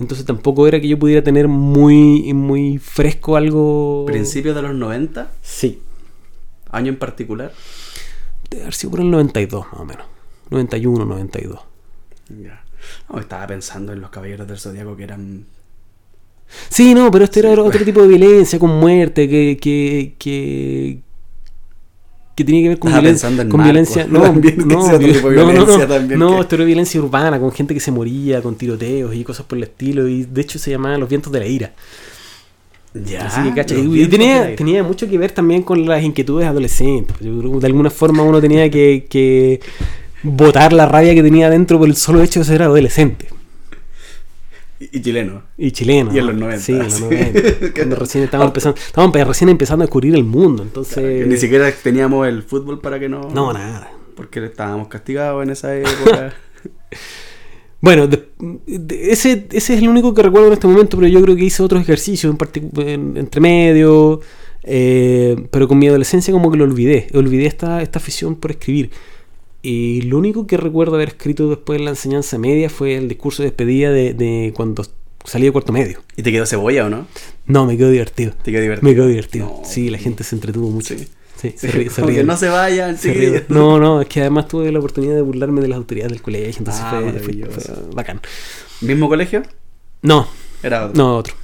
Entonces 0.00 0.26
tampoco 0.26 0.66
era 0.66 0.80
que 0.80 0.88
yo 0.88 0.98
pudiera 0.98 1.22
tener 1.22 1.48
muy, 1.48 2.32
muy 2.32 2.78
fresco 2.78 3.36
algo... 3.36 4.04
Principios 4.06 4.54
de 4.54 4.62
los 4.62 4.74
90, 4.74 5.30
Sí. 5.42 5.80
año 6.70 6.88
en 6.90 6.98
particular. 6.98 7.52
Debe 8.50 8.62
haber 8.62 8.74
sido 8.74 8.90
por 8.92 9.00
el 9.00 9.10
92 9.10 9.66
más 9.72 9.80
o 9.80 9.84
menos. 9.84 10.06
91, 10.50 11.04
92. 11.04 11.60
Ya. 12.28 12.62
No, 13.12 13.18
estaba 13.18 13.46
pensando 13.46 13.92
en 13.92 14.00
los 14.00 14.10
caballeros 14.10 14.46
del 14.46 14.58
zodiaco 14.58 14.96
que 14.96 15.04
eran. 15.04 15.46
Sí, 16.70 16.94
no, 16.94 17.10
pero 17.10 17.24
este 17.24 17.40
Sí, 17.40 17.46
era 17.46 17.62
otro 17.62 17.84
tipo 17.84 18.02
de 18.02 18.08
violencia, 18.08 18.58
con 18.58 18.70
muerte, 18.78 19.28
que, 19.28 19.58
que, 19.60 20.14
que, 20.18 21.00
que 22.34 22.44
tenía 22.44 22.62
que 22.62 22.68
ver 22.70 22.78
con, 22.78 22.88
Estaba 22.90 23.02
violen- 23.02 23.10
pensando 23.12 23.42
en 23.42 23.48
con 23.50 23.62
violencia. 23.64 24.06
No, 24.08 24.22
también, 24.22 24.56
no, 24.66 24.98
vi- 24.98 25.12
tipo 25.12 25.30
de 25.30 25.36
no, 25.36 25.42
no, 25.44 25.48
violencia 25.52 25.78
no, 25.78 25.86
también 25.94 26.20
no, 26.20 26.40
esto 26.40 26.54
era 26.54 26.64
violencia 26.64 27.00
urbana, 27.02 27.38
con 27.40 27.52
gente 27.52 27.74
que 27.74 27.80
se 27.80 27.90
moría, 27.90 28.40
con 28.40 28.54
tiroteos 28.56 29.14
y 29.14 29.24
cosas 29.24 29.44
por 29.46 29.58
el 29.58 29.64
estilo. 29.64 30.08
Y 30.08 30.24
de 30.24 30.40
hecho 30.40 30.58
se 30.58 30.70
llamaba 30.70 30.96
Los 30.96 31.08
Vientos 31.08 31.32
de 31.32 31.38
la 31.40 31.46
Ira. 31.46 31.72
Ya. 32.94 33.26
Así 33.26 33.52
que, 33.52 33.74
y- 33.80 34.06
tenía, 34.08 34.56
tenía 34.56 34.82
mucho 34.82 35.08
que 35.08 35.18
ver 35.18 35.32
también 35.32 35.62
con 35.62 35.84
las 35.86 36.02
inquietudes 36.02 36.46
adolescentes. 36.46 37.16
De 37.20 37.66
alguna 37.66 37.90
forma 37.90 38.22
uno 38.22 38.40
tenía 38.40 38.70
que, 38.70 39.06
que 39.10 39.60
botar 40.22 40.72
la 40.72 40.86
rabia 40.86 41.14
que 41.14 41.22
tenía 41.22 41.50
dentro 41.50 41.78
por 41.78 41.88
el 41.88 41.96
solo 41.96 42.22
hecho 42.22 42.40
de 42.40 42.44
ser 42.46 42.62
adolescente. 42.62 43.28
Y, 44.80 44.98
y 44.98 45.02
chileno. 45.02 45.42
Y 45.56 45.70
chileno. 45.72 46.14
Y 46.14 46.18
en 46.18 46.26
los 46.26 46.34
90, 46.36 46.62
Sí, 46.64 46.72
en 46.72 46.78
los 46.78 46.92
sí. 46.92 47.02
90. 47.02 47.40
Cuando 47.74 47.96
recién 47.96 48.24
estábamos 48.24 48.50
empezando, 48.50 48.78
estábamos 48.80 49.26
recién 49.28 49.48
empezando 49.50 49.82
a 49.82 49.86
descubrir 49.86 50.14
el 50.14 50.24
mundo. 50.24 50.62
Entonces. 50.62 51.26
Ni 51.26 51.36
siquiera 51.36 51.70
teníamos 51.72 52.26
el 52.28 52.42
fútbol 52.42 52.80
para 52.80 52.98
que 53.00 53.08
no. 53.08 53.28
No, 53.34 53.52
nada. 53.52 53.90
Porque 54.14 54.44
estábamos 54.44 54.88
castigados 54.88 55.42
en 55.42 55.50
esa 55.50 55.76
época. 55.76 56.34
Bueno, 57.80 58.08
de- 58.08 58.28
de- 58.66 59.12
ese, 59.12 59.46
ese 59.52 59.74
es 59.74 59.80
el 59.82 59.88
único 59.88 60.12
que 60.12 60.20
recuerdo 60.22 60.48
en 60.48 60.54
este 60.54 60.66
momento, 60.66 60.96
pero 60.96 61.08
yo 61.08 61.22
creo 61.22 61.36
que 61.36 61.44
hice 61.44 61.62
otros 61.62 61.80
ejercicios 61.80 62.34
en 62.34 62.88
en- 62.88 63.16
entre 63.16 63.40
medio. 63.40 64.20
eh, 64.64 65.36
pero 65.52 65.68
con 65.68 65.78
mi 65.78 65.86
adolescencia 65.86 66.32
como 66.32 66.50
que 66.50 66.58
lo 66.58 66.64
olvidé. 66.64 67.06
Olvidé 67.14 67.46
esta, 67.46 67.80
esta 67.80 68.00
afición 68.00 68.34
por 68.34 68.50
escribir. 68.50 68.90
Y 69.70 70.02
lo 70.02 70.16
único 70.18 70.46
que 70.46 70.56
recuerdo 70.56 70.94
haber 70.96 71.08
escrito 71.08 71.48
después 71.48 71.78
en 71.78 71.84
la 71.84 71.90
enseñanza 71.90 72.38
media 72.38 72.70
fue 72.70 72.94
el 72.96 73.06
discurso 73.08 73.42
de 73.42 73.48
despedida 73.50 73.90
de, 73.90 74.14
de 74.14 74.52
cuando 74.56 74.82
salí 75.24 75.44
de 75.44 75.52
cuarto 75.52 75.72
medio. 75.72 76.00
¿Y 76.16 76.22
te 76.22 76.32
quedó 76.32 76.46
cebolla 76.46 76.86
o 76.86 76.88
no? 76.88 77.06
No, 77.46 77.66
me 77.66 77.76
quedó 77.76 77.90
divertido. 77.90 78.32
Te 78.42 78.50
quedó 78.50 78.62
divertido. 78.62 78.88
Me 78.88 78.94
quedó 78.94 79.06
divertido. 79.08 79.46
No. 79.46 79.62
sí, 79.68 79.90
la 79.90 79.98
gente 79.98 80.24
se 80.24 80.36
entretuvo 80.36 80.70
mucho. 80.70 80.96
Sí. 80.96 81.06
Sí, 81.36 81.54
se 81.56 81.70
ríe- 81.70 81.88
se 81.90 82.24
no 82.24 82.36
se 82.36 82.48
vayan, 82.48 82.96
Se 82.98 83.12
ríen. 83.12 83.44
No, 83.48 83.78
no, 83.78 84.00
es 84.00 84.08
que 84.08 84.20
además 84.22 84.48
tuve 84.48 84.72
la 84.72 84.78
oportunidad 84.80 85.14
de 85.14 85.22
burlarme 85.22 85.60
de 85.60 85.68
las 85.68 85.76
autoridades 85.76 86.12
del 86.12 86.22
colegio, 86.22 86.58
entonces 86.58 86.82
Ah, 86.84 86.90
fue, 86.90 86.98
fue- 87.00 87.12
maravilloso. 87.12 87.60
fue 87.60 87.94
bacán. 87.94 88.20
¿Mismo 88.80 89.08
colegio? 89.08 89.42
No, 90.02 90.26
Era 90.62 90.86
otro. 90.86 90.96
no, 91.00 91.16
otro. 91.16 91.34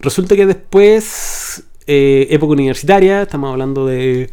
Resulta 0.00 0.36
que 0.36 0.44
después, 0.46 1.62
eh, 1.86 2.26
época 2.30 2.52
universitaria, 2.52 3.22
estamos 3.22 3.50
hablando 3.50 3.86
de 3.86 4.30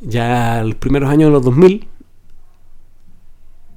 ya 0.00 0.62
los 0.64 0.74
primeros 0.76 1.10
años 1.10 1.28
de 1.28 1.32
los 1.32 1.42
2000, 1.44 1.86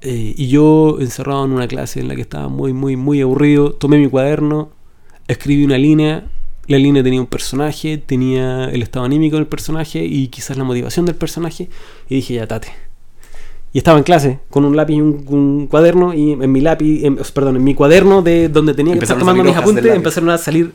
eh, 0.02 0.34
y 0.36 0.48
yo 0.48 0.96
encerrado 1.00 1.44
en 1.44 1.52
una 1.52 1.68
clase 1.68 2.00
en 2.00 2.08
la 2.08 2.14
que 2.16 2.22
estaba 2.22 2.48
muy, 2.48 2.72
muy, 2.72 2.96
muy 2.96 3.20
aburrido, 3.20 3.72
tomé 3.72 3.98
mi 3.98 4.08
cuaderno, 4.08 4.70
escribí 5.28 5.64
una 5.64 5.76
línea, 5.78 6.24
la 6.66 6.78
línea 6.78 7.02
tenía 7.02 7.20
un 7.20 7.26
personaje, 7.26 7.98
tenía 7.98 8.64
el 8.66 8.82
estado 8.82 9.04
anímico 9.04 9.36
del 9.36 9.46
personaje 9.46 10.04
y 10.04 10.28
quizás 10.28 10.56
la 10.56 10.64
motivación 10.64 11.04
del 11.04 11.16
personaje, 11.16 11.68
y 12.08 12.14
dije, 12.16 12.34
ya, 12.34 12.46
tate. 12.46 12.68
Y 13.72 13.78
estaba 13.78 13.98
en 13.98 14.04
clase 14.04 14.40
con 14.48 14.64
un 14.64 14.74
lápiz 14.76 14.94
y 14.94 15.00
un, 15.00 15.24
un 15.28 15.66
cuaderno 15.68 16.12
y 16.14 16.32
en 16.32 16.50
mi 16.50 16.60
lápiz, 16.60 17.04
en- 17.04 17.18
perdón, 17.34 17.56
en 17.56 17.64
mi 17.64 17.74
cuaderno 17.74 18.20
de 18.22 18.48
donde 18.48 18.74
tenía 18.74 18.94
que 18.94 19.00
estar 19.04 19.16
Empezaron 19.16 19.36
tomando 19.36 19.44
mis 19.44 19.56
apuntes, 19.56 19.94
empezaron 19.94 20.30
a 20.30 20.38
salir 20.38 20.72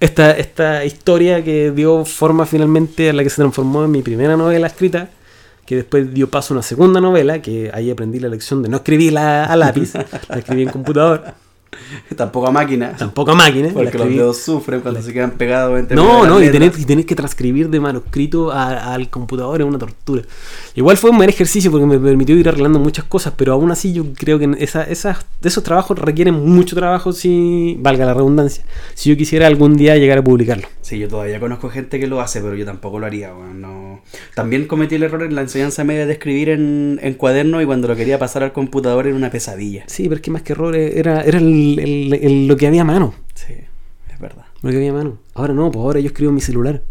esta, 0.00 0.32
esta 0.32 0.84
historia 0.84 1.44
que 1.44 1.70
dio 1.70 2.04
forma 2.04 2.46
finalmente 2.46 3.10
a 3.10 3.12
la 3.12 3.22
que 3.22 3.30
se 3.30 3.36
transformó 3.36 3.84
en 3.84 3.90
mi 3.90 4.02
primera 4.02 4.36
novela 4.36 4.66
escrita, 4.66 5.10
que 5.66 5.76
después 5.76 6.12
dio 6.12 6.30
paso 6.30 6.54
a 6.54 6.56
una 6.56 6.62
segunda 6.62 7.00
novela, 7.00 7.40
que 7.40 7.70
ahí 7.72 7.90
aprendí 7.90 8.18
la 8.18 8.28
lección 8.28 8.62
de 8.62 8.70
no 8.70 8.78
escribirla 8.78 9.44
a 9.44 9.56
lápiz, 9.56 9.92
la 10.28 10.38
escribí 10.38 10.62
en 10.62 10.70
computador, 10.70 11.34
Tampoco 12.16 12.46
a 12.48 12.50
máquina. 12.50 12.94
tampoco 12.96 13.32
a 13.32 13.34
máquina. 13.34 13.70
Porque 13.72 13.96
los 13.98 14.08
dedos 14.08 14.36
sufren 14.38 14.80
cuando 14.80 15.00
se 15.02 15.12
quedan 15.12 15.32
pegados 15.32 15.78
entre 15.78 15.96
no, 15.96 16.26
no, 16.26 16.40
y 16.40 16.46
letras. 16.50 16.78
y 16.78 16.84
tener 16.84 17.06
que 17.06 17.14
transcribir 17.14 17.68
de 17.70 17.80
manuscrito 17.80 18.50
a- 18.52 18.94
al 18.94 19.08
computador 19.10 19.60
es 19.60 19.66
una 19.66 19.78
tortura. 19.78 20.22
Igual 20.74 20.96
fue 20.96 21.10
un 21.10 21.16
buen 21.16 21.28
ejercicio 21.30 21.70
porque 21.70 21.86
me 21.86 21.98
permitió 21.98 22.36
ir 22.36 22.48
arreglando 22.48 22.78
muchas 22.78 23.04
cosas, 23.04 23.32
pero 23.36 23.52
aún 23.52 23.70
así 23.70 23.92
yo 23.92 24.04
creo 24.14 24.38
que 24.38 24.50
esa, 24.58 24.82
esas, 24.84 25.24
esos 25.42 25.62
trabajos 25.62 25.98
requieren 25.98 26.34
mucho 26.34 26.74
trabajo 26.76 27.12
si, 27.12 27.76
valga 27.80 28.04
la 28.06 28.14
redundancia, 28.14 28.64
si 28.94 29.10
yo 29.10 29.16
quisiera 29.16 29.46
algún 29.46 29.76
día 29.76 29.96
llegar 29.96 30.18
a 30.18 30.24
publicarlo. 30.24 30.68
Sí, 30.82 30.98
yo 30.98 31.08
todavía 31.08 31.38
conozco 31.38 31.68
gente 31.70 32.00
que 32.00 32.06
lo 32.06 32.20
hace, 32.20 32.40
pero 32.40 32.54
yo 32.54 32.64
tampoco 32.64 32.98
lo 32.98 33.06
haría. 33.06 33.30
no. 33.54 34.00
También 34.34 34.66
cometí 34.66 34.94
el 34.96 35.02
error 35.02 35.22
en 35.22 35.34
la 35.34 35.42
enseñanza 35.42 35.84
media 35.84 36.06
de 36.06 36.12
escribir 36.14 36.48
en, 36.48 36.98
en 37.02 37.14
cuaderno 37.14 37.60
y 37.62 37.66
cuando 37.66 37.86
lo 37.88 37.96
quería 37.96 38.18
pasar 38.18 38.42
al 38.42 38.52
computador 38.52 39.06
era 39.06 39.14
una 39.16 39.30
pesadilla. 39.30 39.84
Sí, 39.86 40.04
pero 40.04 40.16
es 40.16 40.20
que 40.22 40.30
más 40.30 40.42
que 40.42 40.52
errores 40.52 40.96
era, 40.96 41.22
era 41.22 41.38
el- 41.38 41.69
el- 41.78 42.14
el- 42.14 42.46
lo 42.46 42.56
que 42.56 42.66
había 42.66 42.82
a 42.82 42.84
mano. 42.84 43.14
Sí, 43.34 43.54
es 44.12 44.18
verdad. 44.20 44.44
Lo 44.62 44.70
que 44.70 44.76
había 44.76 44.90
a 44.90 44.94
mano. 44.94 45.18
Ahora 45.34 45.54
no, 45.54 45.70
pues 45.70 45.82
ahora 45.82 46.00
yo 46.00 46.06
escribo 46.08 46.30
en 46.30 46.34
mi 46.36 46.40
celular. 46.40 46.82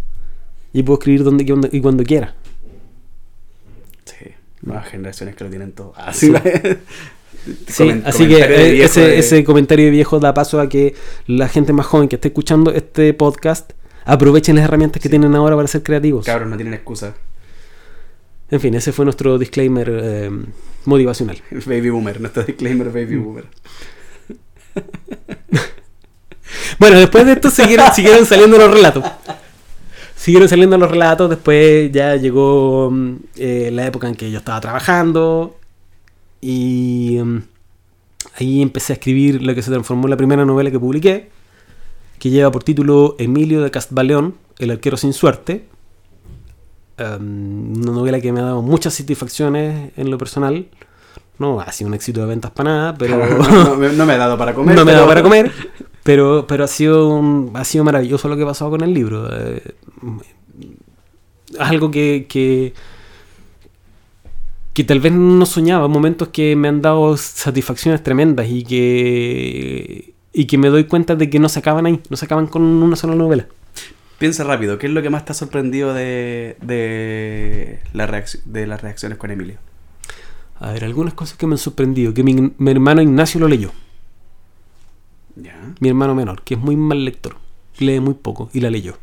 y 0.72 0.84
puedo 0.84 1.00
escribir 1.00 1.24
donde, 1.24 1.44
donde- 1.46 1.70
y 1.72 1.82
cuando 1.82 2.04
quiera. 2.04 2.36
Sí, 4.06 4.26
nuevas 4.62 4.88
generaciones 4.88 5.36
que 5.36 5.44
lo 5.44 5.50
tienen 5.50 5.72
todo. 5.72 5.94
Ah, 5.98 6.14
Sí. 6.14 6.32
Comen- 7.78 8.04
así 8.06 8.28
que 8.28 8.38
eh, 8.40 8.72
viejo 8.74 8.86
ese, 8.86 9.02
de- 9.02 9.18
ese 9.20 9.44
comentario 9.44 9.86
de 9.86 9.92
viejo 9.92 10.20
da 10.20 10.34
paso 10.34 10.60
a 10.60 10.68
que 10.70 10.94
la 11.26 11.48
gente 11.48 11.74
más 11.74 11.86
joven 11.88 12.08
que 12.10 12.18
esté 12.18 12.28
escuchando 12.28 12.72
este 12.72 13.14
podcast 13.14 13.72
aprovechen 14.06 14.56
las 14.58 14.66
herramientas 14.66 15.02
que 15.02 15.10
tienen 15.10 15.34
ahora 15.36 15.56
para 15.56 15.68
ser 15.68 15.82
creativos. 15.82 16.26
Cabros 16.26 16.50
no 16.50 16.56
tienen 16.58 16.74
excusa. 16.76 17.16
En 18.52 18.60
fin, 18.60 18.74
ese 18.76 18.92
fue 18.92 19.06
nuestro 19.06 19.38
disclaimer 19.38 19.90
eh, 20.04 20.32
motivacional. 20.86 21.42
Baby 21.66 21.90
boomer, 21.90 22.20
nuestro 22.20 22.44
disclaimer 22.44 22.88
baby 22.92 23.16
Mm. 23.16 23.24
boomer. 23.24 23.46
Bueno, 26.80 26.98
después 26.98 27.26
de 27.26 27.34
esto 27.34 27.50
siguieron, 27.50 27.94
siguieron 27.94 28.26
saliendo 28.26 28.58
los 28.58 28.72
relatos. 28.72 29.04
Siguieron 30.16 30.50
saliendo 30.50 30.78
los 30.78 30.90
relatos, 30.90 31.30
después 31.30 31.92
ya 31.92 32.16
llegó 32.16 32.90
mm, 32.92 33.16
eh, 33.38 33.70
la 33.72 33.86
época 33.86 34.08
en 34.08 34.16
que 34.16 34.32
yo 34.32 34.40
estaba 34.40 34.60
trabajando 34.60 35.58
y 36.42 37.20
mm, 37.24 37.38
ahí 38.38 38.62
empecé 38.62 38.94
a 38.94 38.96
escribir 38.96 39.42
lo 39.42 39.56
que 39.56 39.62
se 39.62 39.72
transformó 39.72 40.06
en 40.06 40.12
la 40.12 40.18
primera 40.18 40.46
novela 40.46 40.72
que 40.72 40.80
publiqué, 40.80 41.30
que 42.18 42.30
lleva 42.30 42.52
por 42.52 42.64
título 42.64 43.16
Emilio 43.18 43.62
de 43.62 43.72
Castbaleón, 43.72 44.36
El 44.58 44.72
arquero 44.72 44.98
sin 44.98 45.14
suerte. 45.14 45.66
Um, 47.00 47.78
una 47.82 47.94
novela 47.94 48.20
que 48.20 48.34
me 48.34 48.42
ha 48.42 48.44
dado 48.44 48.62
muchas 48.62 48.94
satisfacciones 48.94 49.92
en 49.96 50.12
lo 50.12 50.18
personal. 50.18 50.68
No 51.40 51.60
ha 51.62 51.72
sido 51.72 51.88
un 51.88 51.94
éxito 51.94 52.20
de 52.22 52.28
ventas 52.28 52.52
para 52.52 52.70
nada, 52.70 52.96
pero... 52.98 53.18
no, 53.66 53.76
me- 53.76 53.90
no 53.94 54.06
me 54.06 54.14
ha 54.14 54.18
dado 54.18 54.38
para 54.38 54.54
comer. 54.54 54.76
no 54.76 54.86
me 54.86 54.92
da 54.92 54.98
pero- 55.00 55.08
para 55.08 55.24
comer, 55.24 55.52
pero, 56.04 56.46
pero 56.48 56.64
ha, 56.66 56.68
sido 56.68 57.10
un- 57.10 57.52
ha 57.56 57.64
sido 57.64 57.84
maravilloso 57.84 58.28
lo 58.28 58.36
que 58.38 58.44
ha 58.44 58.48
pasado 58.48 58.72
con 58.72 58.82
el 58.82 58.94
libro. 58.94 59.28
Eh, 59.32 59.64
algo 61.58 61.90
que, 61.92 62.26
que, 62.30 62.74
que 64.74 64.84
tal 64.84 65.00
vez 65.00 65.14
no 65.14 65.46
soñaba, 65.46 65.88
momentos 65.88 66.28
que 66.30 66.56
me 66.56 66.68
han 66.68 66.82
dado 66.82 67.18
satisfacciones 67.18 68.04
tremendas 68.04 68.48
y 68.50 68.64
que, 68.64 70.14
y 70.34 70.46
que 70.46 70.58
me 70.58 70.70
doy 70.70 70.84
cuenta 70.86 71.16
de 71.16 71.30
que 71.30 71.40
no 71.40 71.50
se 71.50 71.60
acaban 71.60 71.86
ahí, 71.86 72.02
no 72.10 72.18
se 72.18 72.26
acaban 72.26 72.48
con 72.48 72.62
una 72.64 72.96
sola 72.96 73.16
novela. 73.16 73.48
Piensa 74.20 74.44
rápido, 74.44 74.78
¿qué 74.78 74.88
es 74.88 74.94
lo 74.94 75.02
que 75.02 75.10
más 75.10 75.24
te 75.26 75.32
ha 75.32 75.36
sorprendido 75.36 75.94
de, 75.94 76.58
de, 76.62 77.80
la 77.94 78.06
de 78.46 78.68
las 78.68 78.82
reacciones 78.82 79.18
con 79.18 79.32
Emilio? 79.32 79.58
A 80.60 80.72
ver, 80.72 80.84
algunas 80.84 81.14
cosas 81.14 81.38
que 81.38 81.48
me 81.48 81.54
han 81.54 81.58
sorprendido, 81.58 82.14
que 82.14 82.24
mi, 82.24 82.34
mi 82.58 82.72
hermano 82.72 83.02
Ignacio 83.02 83.40
lo 83.40 83.48
leyó, 83.48 83.72
Ya. 85.36 85.74
mi 85.80 85.88
hermano 85.90 86.16
menor, 86.16 86.42
que 86.42 86.56
es 86.56 86.60
muy 86.60 86.76
mal 86.76 87.06
lector, 87.06 87.36
lee 87.78 88.00
muy 88.00 88.14
poco 88.14 88.50
y 88.54 88.60
la 88.60 88.70
leyó. 88.70 88.96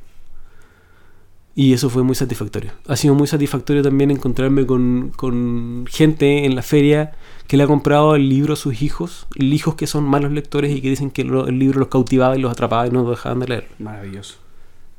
Y 1.54 1.72
eso 1.72 1.88
fue 1.88 2.02
muy 2.02 2.14
satisfactorio. 2.14 2.72
Ha 2.86 2.96
sido 2.96 3.14
muy 3.14 3.26
satisfactorio 3.26 3.82
también 3.82 4.10
encontrarme 4.10 4.66
con, 4.66 5.10
con 5.16 5.86
gente 5.88 6.44
en 6.44 6.54
la 6.54 6.60
feria 6.60 7.12
que 7.46 7.56
le 7.56 7.62
ha 7.62 7.66
comprado 7.66 8.14
el 8.14 8.28
libro 8.28 8.52
a 8.52 8.56
sus 8.56 8.82
hijos, 8.82 9.26
hijos 9.36 9.74
que 9.74 9.86
son 9.86 10.04
malos 10.04 10.32
lectores 10.32 10.76
y 10.76 10.82
que 10.82 10.90
dicen 10.90 11.10
que 11.10 11.24
lo- 11.24 11.46
el 11.46 11.58
libro 11.58 11.78
los 11.80 11.88
cautivaba 11.88 12.36
y 12.36 12.40
los 12.40 12.52
atrapaba 12.52 12.86
y 12.86 12.90
no 12.90 13.08
dejaban 13.08 13.40
de 13.40 13.48
leer. 13.48 13.68
Maravilloso. 13.78 14.36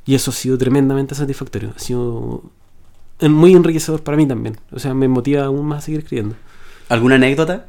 Y 0.04 0.16
eso 0.16 0.32
ha 0.32 0.34
sido 0.34 0.58
tremendamente 0.58 1.14
satisfactorio. 1.14 1.72
Ha 1.76 1.78
sido 1.78 2.42
muy 3.20 3.54
enriquecedor 3.54 4.02
para 4.02 4.16
mí 4.16 4.26
también. 4.26 4.56
O 4.72 4.80
sea, 4.80 4.94
me 4.94 5.06
motiva 5.06 5.44
aún 5.44 5.64
más 5.64 5.78
a 5.78 5.80
seguir 5.82 6.00
escribiendo. 6.00 6.34
¿Alguna 6.88 7.16
anécdota 7.16 7.66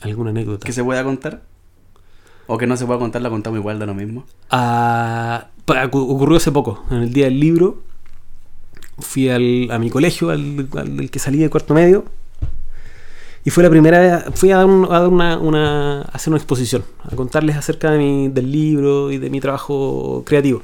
¿Alguna 0.00 0.30
anécdota? 0.30 0.64
que 0.66 0.72
se 0.72 0.82
pueda 0.84 1.02
contar? 1.04 1.42
¿O 2.46 2.58
que 2.58 2.66
no 2.66 2.76
se 2.76 2.84
pueda 2.86 2.98
contar, 2.98 3.22
la 3.22 3.30
contamos 3.30 3.58
igual 3.58 3.78
de 3.78 3.86
lo 3.86 3.94
mismo? 3.94 4.24
Ah, 4.50 5.46
ocurrió 5.92 6.36
hace 6.36 6.50
poco, 6.50 6.84
en 6.90 6.98
el 6.98 7.12
día 7.12 7.26
del 7.26 7.38
libro. 7.38 7.82
Fui 8.98 9.28
al- 9.28 9.70
a 9.70 9.78
mi 9.78 9.88
colegio, 9.88 10.30
al, 10.30 10.68
al 10.76 11.10
que 11.10 11.18
salí 11.18 11.38
de 11.38 11.48
cuarto 11.48 11.74
medio. 11.74 12.04
Y 13.44 13.50
fue 13.50 13.62
la 13.62 13.70
primera 13.70 13.98
vez, 14.00 14.24
fui 14.34 14.50
a 14.50 14.56
dar, 14.58 14.66
un- 14.66 14.84
a 14.90 14.98
dar 15.00 15.08
una, 15.08 15.38
una- 15.38 16.00
a 16.02 16.08
hacer 16.12 16.30
una 16.32 16.38
exposición, 16.38 16.82
a 17.04 17.14
contarles 17.14 17.56
acerca 17.56 17.90
de 17.92 17.98
mi- 17.98 18.28
del 18.28 18.50
libro 18.50 19.10
y 19.12 19.18
de 19.18 19.30
mi 19.30 19.40
trabajo 19.40 20.22
creativo. 20.26 20.62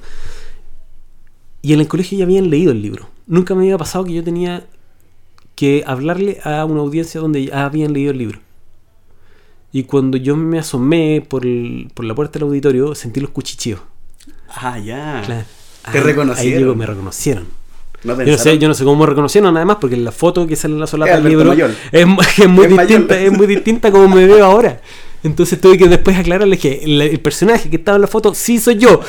Y 1.62 1.72
en 1.72 1.80
el 1.80 1.88
colegio 1.88 2.18
ya 2.18 2.24
habían 2.24 2.50
leído 2.50 2.72
el 2.72 2.82
libro. 2.82 3.08
Nunca 3.26 3.54
me 3.54 3.62
había 3.62 3.78
pasado 3.78 4.04
que 4.04 4.12
yo 4.12 4.24
tenía 4.24 4.64
que 5.56 5.82
hablarle 5.86 6.38
a 6.44 6.64
una 6.64 6.80
audiencia 6.80 7.20
donde 7.20 7.46
ya 7.46 7.64
habían 7.64 7.92
leído 7.92 8.12
el 8.12 8.18
libro. 8.18 8.38
Y 9.72 9.82
cuando 9.82 10.16
yo 10.16 10.36
me 10.36 10.58
asomé 10.60 11.24
por, 11.28 11.44
el- 11.44 11.90
por 11.92 12.04
la 12.04 12.14
puerta 12.14 12.34
del 12.38 12.44
auditorio, 12.48 12.94
sentí 12.94 13.18
los 13.20 13.30
cuchicheos. 13.30 13.80
Ah, 14.48 14.78
ya. 14.78 15.22
Claro. 15.26 15.44
Te 15.92 15.98
Ah, 15.98 16.02
reconocieron. 16.02 16.52
Ahí 16.54 16.58
llegó, 16.60 16.74
me 16.76 16.86
reconocieron. 16.86 17.46
No 18.04 18.22
Yo 18.22 18.32
no, 18.32 18.38
sé, 18.38 18.58
yo 18.58 18.68
no 18.68 18.74
sé 18.74 18.84
cómo 18.84 19.00
me 19.00 19.06
reconocieron, 19.06 19.56
además, 19.56 19.78
porque 19.80 19.96
la 19.96 20.12
foto 20.12 20.46
que 20.46 20.54
sale 20.54 20.74
en 20.74 20.80
la 20.80 20.86
solapa 20.86 21.14
del 21.16 21.24
libro 21.28 21.52
es, 21.52 21.58
es 21.92 22.06
muy 22.48 22.64
Es 22.66 22.70
distinta, 22.78 23.18
es 23.18 23.32
muy 23.32 23.46
distinta 23.46 23.90
como 23.90 24.08
me 24.14 24.26
veo 24.26 24.44
ahora. 24.44 24.80
Entonces 25.24 25.60
tuve 25.60 25.76
que 25.78 25.88
después 25.88 26.16
aclararles 26.16 26.60
que 26.60 26.80
el, 26.84 27.00
el 27.02 27.20
personaje 27.20 27.68
que 27.68 27.76
estaba 27.76 27.96
en 27.96 28.02
la 28.02 28.06
foto 28.08 28.34
sí 28.34 28.58
soy 28.60 28.76
yo. 28.76 29.00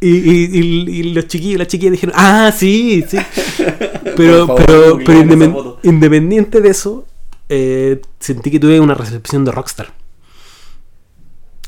Y, 0.00 0.08
y- 0.10 0.50
y- 0.52 0.90
y 1.00 1.02
los 1.12 1.26
chiquillos 1.26 1.54
y 1.56 1.58
las 1.58 1.66
chiquillas 1.68 1.92
dijeron, 1.92 2.14
ah, 2.16 2.52
sí, 2.56 3.04
sí. 3.08 3.18
Pero, 4.18 4.46
favor, 4.46 4.64
pero, 4.66 4.98
pero 5.04 5.52
foto. 5.52 5.80
independiente 5.82 6.60
de 6.60 6.68
eso, 6.68 7.06
eh, 7.48 8.00
sentí 8.20 8.50
que 8.50 8.60
tuve 8.60 8.78
una 8.80 8.94
recepción 8.94 9.44
de 9.44 9.52
rockstar. 9.52 9.92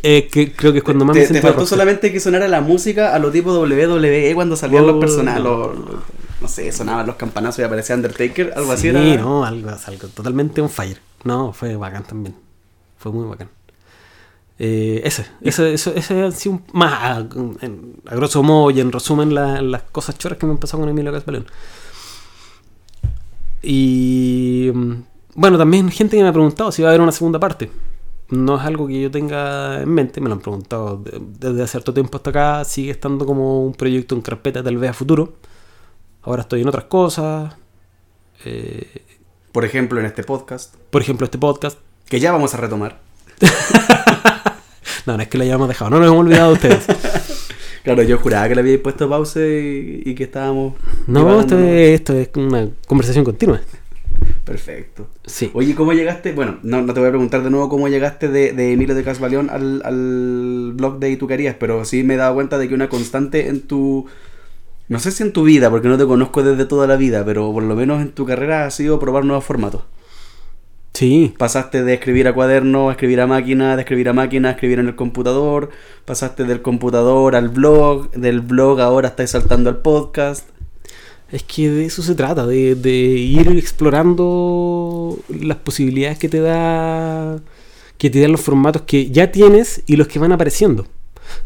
Eh, 0.02 0.28
que 0.32 0.52
creo 0.54 0.72
que 0.72 0.78
es 0.78 0.84
cuando 0.84 1.04
más 1.04 1.14
me 1.14 1.20
Te, 1.22 1.26
te 1.28 1.34
sentí 1.34 1.42
faltó 1.42 1.58
rockstar. 1.58 1.78
solamente 1.78 2.10
que 2.10 2.20
sonara 2.20 2.48
la 2.48 2.62
música 2.62 3.14
a 3.14 3.18
lo 3.18 3.30
tipo 3.30 3.52
WWE 3.52 4.32
cuando 4.34 4.56
salían 4.56 4.86
los 4.86 4.96
Oh, 4.96 5.00
personajes. 5.00 5.42
no. 5.42 5.58
los- 5.58 5.78
los- 5.78 6.00
no 6.40 6.48
sé, 6.48 6.72
sonaban 6.72 7.06
los 7.06 7.16
campanazos 7.16 7.58
y 7.58 7.62
aparecía 7.64 7.96
Undertaker, 7.96 8.54
algo 8.56 8.72
así 8.72 8.88
Sí, 8.88 8.92
no, 8.94 9.44
algo, 9.44 9.68
algo 9.86 10.08
totalmente 10.08 10.62
on 10.62 10.70
fire. 10.70 10.98
No, 11.24 11.52
fue 11.52 11.76
bacán 11.76 12.04
también. 12.04 12.34
Fue 12.96 13.12
muy 13.12 13.26
bacán. 13.28 13.50
Eh, 14.58 15.02
ese, 15.04 15.26
ese, 15.42 15.74
eso, 15.74 15.92
ese 15.94 16.22
ha 16.22 16.30
sido 16.32 16.54
un- 16.54 16.64
más 16.72 16.92
a, 16.94 17.26
grosso 18.16 18.42
modo 18.42 18.70
y 18.70 18.80
en 18.80 18.90
resumen 18.92 19.34
la- 19.34 19.60
las 19.60 19.82
cosas 19.82 20.16
choras 20.16 20.38
que 20.38 20.46
me 20.46 20.52
han 20.52 20.58
pasado 20.58 20.80
con 20.80 20.88
Emilio 20.88 21.12
Caspaleón. 21.12 21.44
Y 23.62 24.70
mm, 24.74 24.92
bueno, 25.34 25.58
también 25.58 25.90
gente 25.90 26.16
que 26.16 26.22
me 26.22 26.28
ha 26.28 26.32
preguntado 26.32 26.72
si 26.72 26.82
va 26.82 26.88
a 26.88 26.90
haber 26.92 27.00
una 27.00 27.12
segunda 27.12 27.38
parte. 27.38 27.70
No 28.30 28.56
es 28.58 28.62
algo 28.64 28.86
que 28.86 29.00
yo 29.00 29.10
tenga 29.10 29.80
en 29.82 29.88
mente, 29.88 30.20
me 30.20 30.28
lo 30.28 30.34
han 30.36 30.40
preguntado 30.40 30.98
de- 30.98 31.20
desde 31.38 31.62
hace 31.62 31.72
cierto 31.72 31.92
tiempo 31.92 32.16
hasta 32.16 32.30
acá. 32.30 32.64
Sigue 32.64 32.90
estando 32.92 33.26
como 33.26 33.64
un 33.64 33.74
proyecto 33.74 34.14
en 34.14 34.20
carpeta, 34.22 34.62
tal 34.62 34.76
vez 34.78 34.90
a 34.90 34.94
futuro. 34.94 35.34
Ahora 36.22 36.42
estoy 36.42 36.62
en 36.62 36.68
otras 36.68 36.84
cosas. 36.84 37.54
Eh, 38.44 39.02
Por 39.52 39.64
ejemplo, 39.64 39.98
en 40.00 40.06
este 40.06 40.22
podcast, 40.22 40.74
por 40.90 41.02
ejemplo, 41.02 41.24
este 41.24 41.38
podcast. 41.38 41.78
que 42.08 42.20
ya 42.20 42.32
vamos 42.32 42.54
a 42.54 42.56
retomar. 42.58 43.00
No, 45.06 45.16
no 45.16 45.22
es 45.22 45.28
que 45.28 45.38
lo 45.38 45.44
hayamos 45.44 45.66
dejado, 45.66 45.90
no 45.90 45.98
nos 45.98 46.08
hemos 46.08 46.20
olvidado 46.20 46.48
de 46.48 46.54
ustedes. 46.54 46.84
Claro, 47.82 48.02
yo 48.02 48.18
juraba 48.18 48.48
que 48.48 48.54
le 48.54 48.60
había 48.60 48.82
puesto 48.82 49.08
pausa 49.08 49.40
y, 49.40 50.02
y 50.04 50.14
que 50.14 50.24
estábamos. 50.24 50.74
No, 51.06 51.40
esto 51.40 51.58
es, 51.58 52.00
esto 52.00 52.12
es 52.12 52.28
una 52.36 52.68
conversación 52.86 53.24
continua. 53.24 53.60
Perfecto. 54.44 55.08
Sí. 55.24 55.50
Oye, 55.54 55.74
¿cómo 55.74 55.92
llegaste? 55.92 56.32
Bueno, 56.32 56.58
no, 56.62 56.82
no 56.82 56.92
te 56.92 57.00
voy 57.00 57.08
a 57.08 57.12
preguntar 57.12 57.42
de 57.42 57.50
nuevo 57.50 57.68
cómo 57.68 57.88
llegaste 57.88 58.28
de, 58.28 58.52
de 58.52 58.72
Emilio 58.72 58.94
de 58.94 59.04
Casbaleón 59.04 59.48
al, 59.48 59.82
al 59.84 60.72
blog 60.74 60.98
de 60.98 61.16
querías, 61.18 61.56
pero 61.58 61.84
sí 61.84 62.02
me 62.02 62.14
he 62.14 62.16
dado 62.16 62.34
cuenta 62.34 62.58
de 62.58 62.68
que 62.68 62.74
una 62.74 62.88
constante 62.88 63.48
en 63.48 63.62
tu. 63.62 64.06
No 64.88 64.98
sé 64.98 65.12
si 65.12 65.22
en 65.22 65.32
tu 65.32 65.44
vida, 65.44 65.70
porque 65.70 65.88
no 65.88 65.96
te 65.96 66.04
conozco 66.04 66.42
desde 66.42 66.64
toda 66.64 66.86
la 66.86 66.96
vida, 66.96 67.24
pero 67.24 67.52
por 67.52 67.62
lo 67.62 67.76
menos 67.76 68.02
en 68.02 68.10
tu 68.10 68.26
carrera 68.26 68.66
ha 68.66 68.70
sido 68.70 68.98
probar 68.98 69.24
nuevos 69.24 69.44
formatos. 69.44 69.82
Sí. 71.00 71.32
Pasaste 71.38 71.82
de 71.82 71.94
escribir 71.94 72.28
a 72.28 72.34
cuaderno 72.34 72.90
a 72.90 72.92
escribir 72.92 73.22
a 73.22 73.26
máquina, 73.26 73.74
de 73.74 73.80
escribir 73.80 74.10
a 74.10 74.12
máquina 74.12 74.50
a 74.50 74.52
escribir 74.52 74.80
en 74.80 74.86
el 74.86 74.96
computador, 74.96 75.70
pasaste 76.04 76.44
del 76.44 76.60
computador 76.60 77.36
al 77.36 77.48
blog, 77.48 78.10
del 78.10 78.42
blog 78.42 78.82
ahora 78.82 79.08
estás 79.08 79.30
saltando 79.30 79.70
al 79.70 79.78
podcast. 79.78 80.46
Es 81.32 81.42
que 81.42 81.70
de 81.70 81.86
eso 81.86 82.02
se 82.02 82.14
trata, 82.14 82.46
de, 82.46 82.74
de 82.74 82.90
ir 82.90 83.48
explorando 83.56 85.18
las 85.30 85.56
posibilidades 85.56 86.18
que 86.18 86.28
te 86.28 86.40
da 86.40 87.38
que 87.96 88.10
te 88.10 88.20
dan 88.20 88.32
los 88.32 88.42
formatos 88.42 88.82
que 88.82 89.10
ya 89.10 89.32
tienes 89.32 89.82
y 89.86 89.96
los 89.96 90.06
que 90.06 90.18
van 90.18 90.32
apareciendo. 90.32 90.86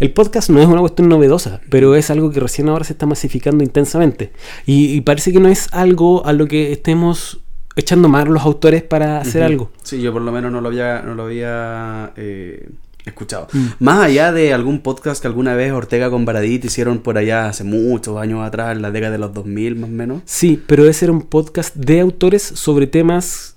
El 0.01 0.13
podcast 0.13 0.51
no 0.51 0.61
es 0.61 0.67
una 0.67 0.81
cuestión 0.81 1.09
novedosa, 1.09 1.61
pero 1.71 1.95
es 1.95 2.11
algo 2.11 2.33
que 2.33 2.41
recién 2.41 2.69
ahora 2.69 2.83
se 2.83 2.95
está 2.95 3.07
masificando 3.07 3.63
intensamente. 3.63 4.33
Y, 4.67 4.87
y 4.97 5.01
parece 5.03 5.33
que 5.33 5.39
no 5.39 5.49
es 5.49 5.69
algo 5.71 6.27
a 6.27 6.33
lo 6.33 6.49
que 6.49 6.73
estemos 6.73 7.44
echando 7.77 8.09
más 8.09 8.29
los 8.29 8.43
autores 8.43 8.83
para 8.83 9.19
hacer 9.19 9.43
algo. 9.43 9.71
Sí, 9.83 10.01
yo 10.01 10.13
por 10.13 10.23
lo 10.23 10.31
menos 10.33 10.51
no 10.53 10.61
lo 10.61 10.69
había, 10.69 11.03
no 11.03 11.15
lo 11.15 11.25
había 11.25 12.13
eh, 12.17 12.69
escuchado. 13.05 13.49
Mm. 13.53 13.67
Más 13.81 13.99
allá 14.05 14.33
de 14.33 14.53
algún 14.55 14.81
podcast 14.81 15.21
que 15.21 15.27
alguna 15.29 15.55
vez 15.55 15.73
Ortega 15.73 16.09
con 16.11 16.25
Baradit 16.25 16.65
hicieron 16.65 17.01
por 17.01 17.19
allá 17.19 17.49
hace 17.49 17.65
muchos 17.65 18.17
años 18.19 18.43
atrás, 18.47 18.75
en 18.77 18.83
la 18.83 18.91
década 18.91 19.13
de 19.13 19.19
los 19.19 19.35
2000 19.35 19.77
más 19.77 19.91
o 19.91 19.93
menos. 19.93 20.23
Sí, 20.25 20.63
pero 20.67 20.87
ese 20.89 21.07
era 21.07 21.13
un 21.13 21.23
podcast 21.23 21.75
de 21.77 22.01
autores 22.01 22.43
sobre 22.43 22.87
temas 22.87 23.57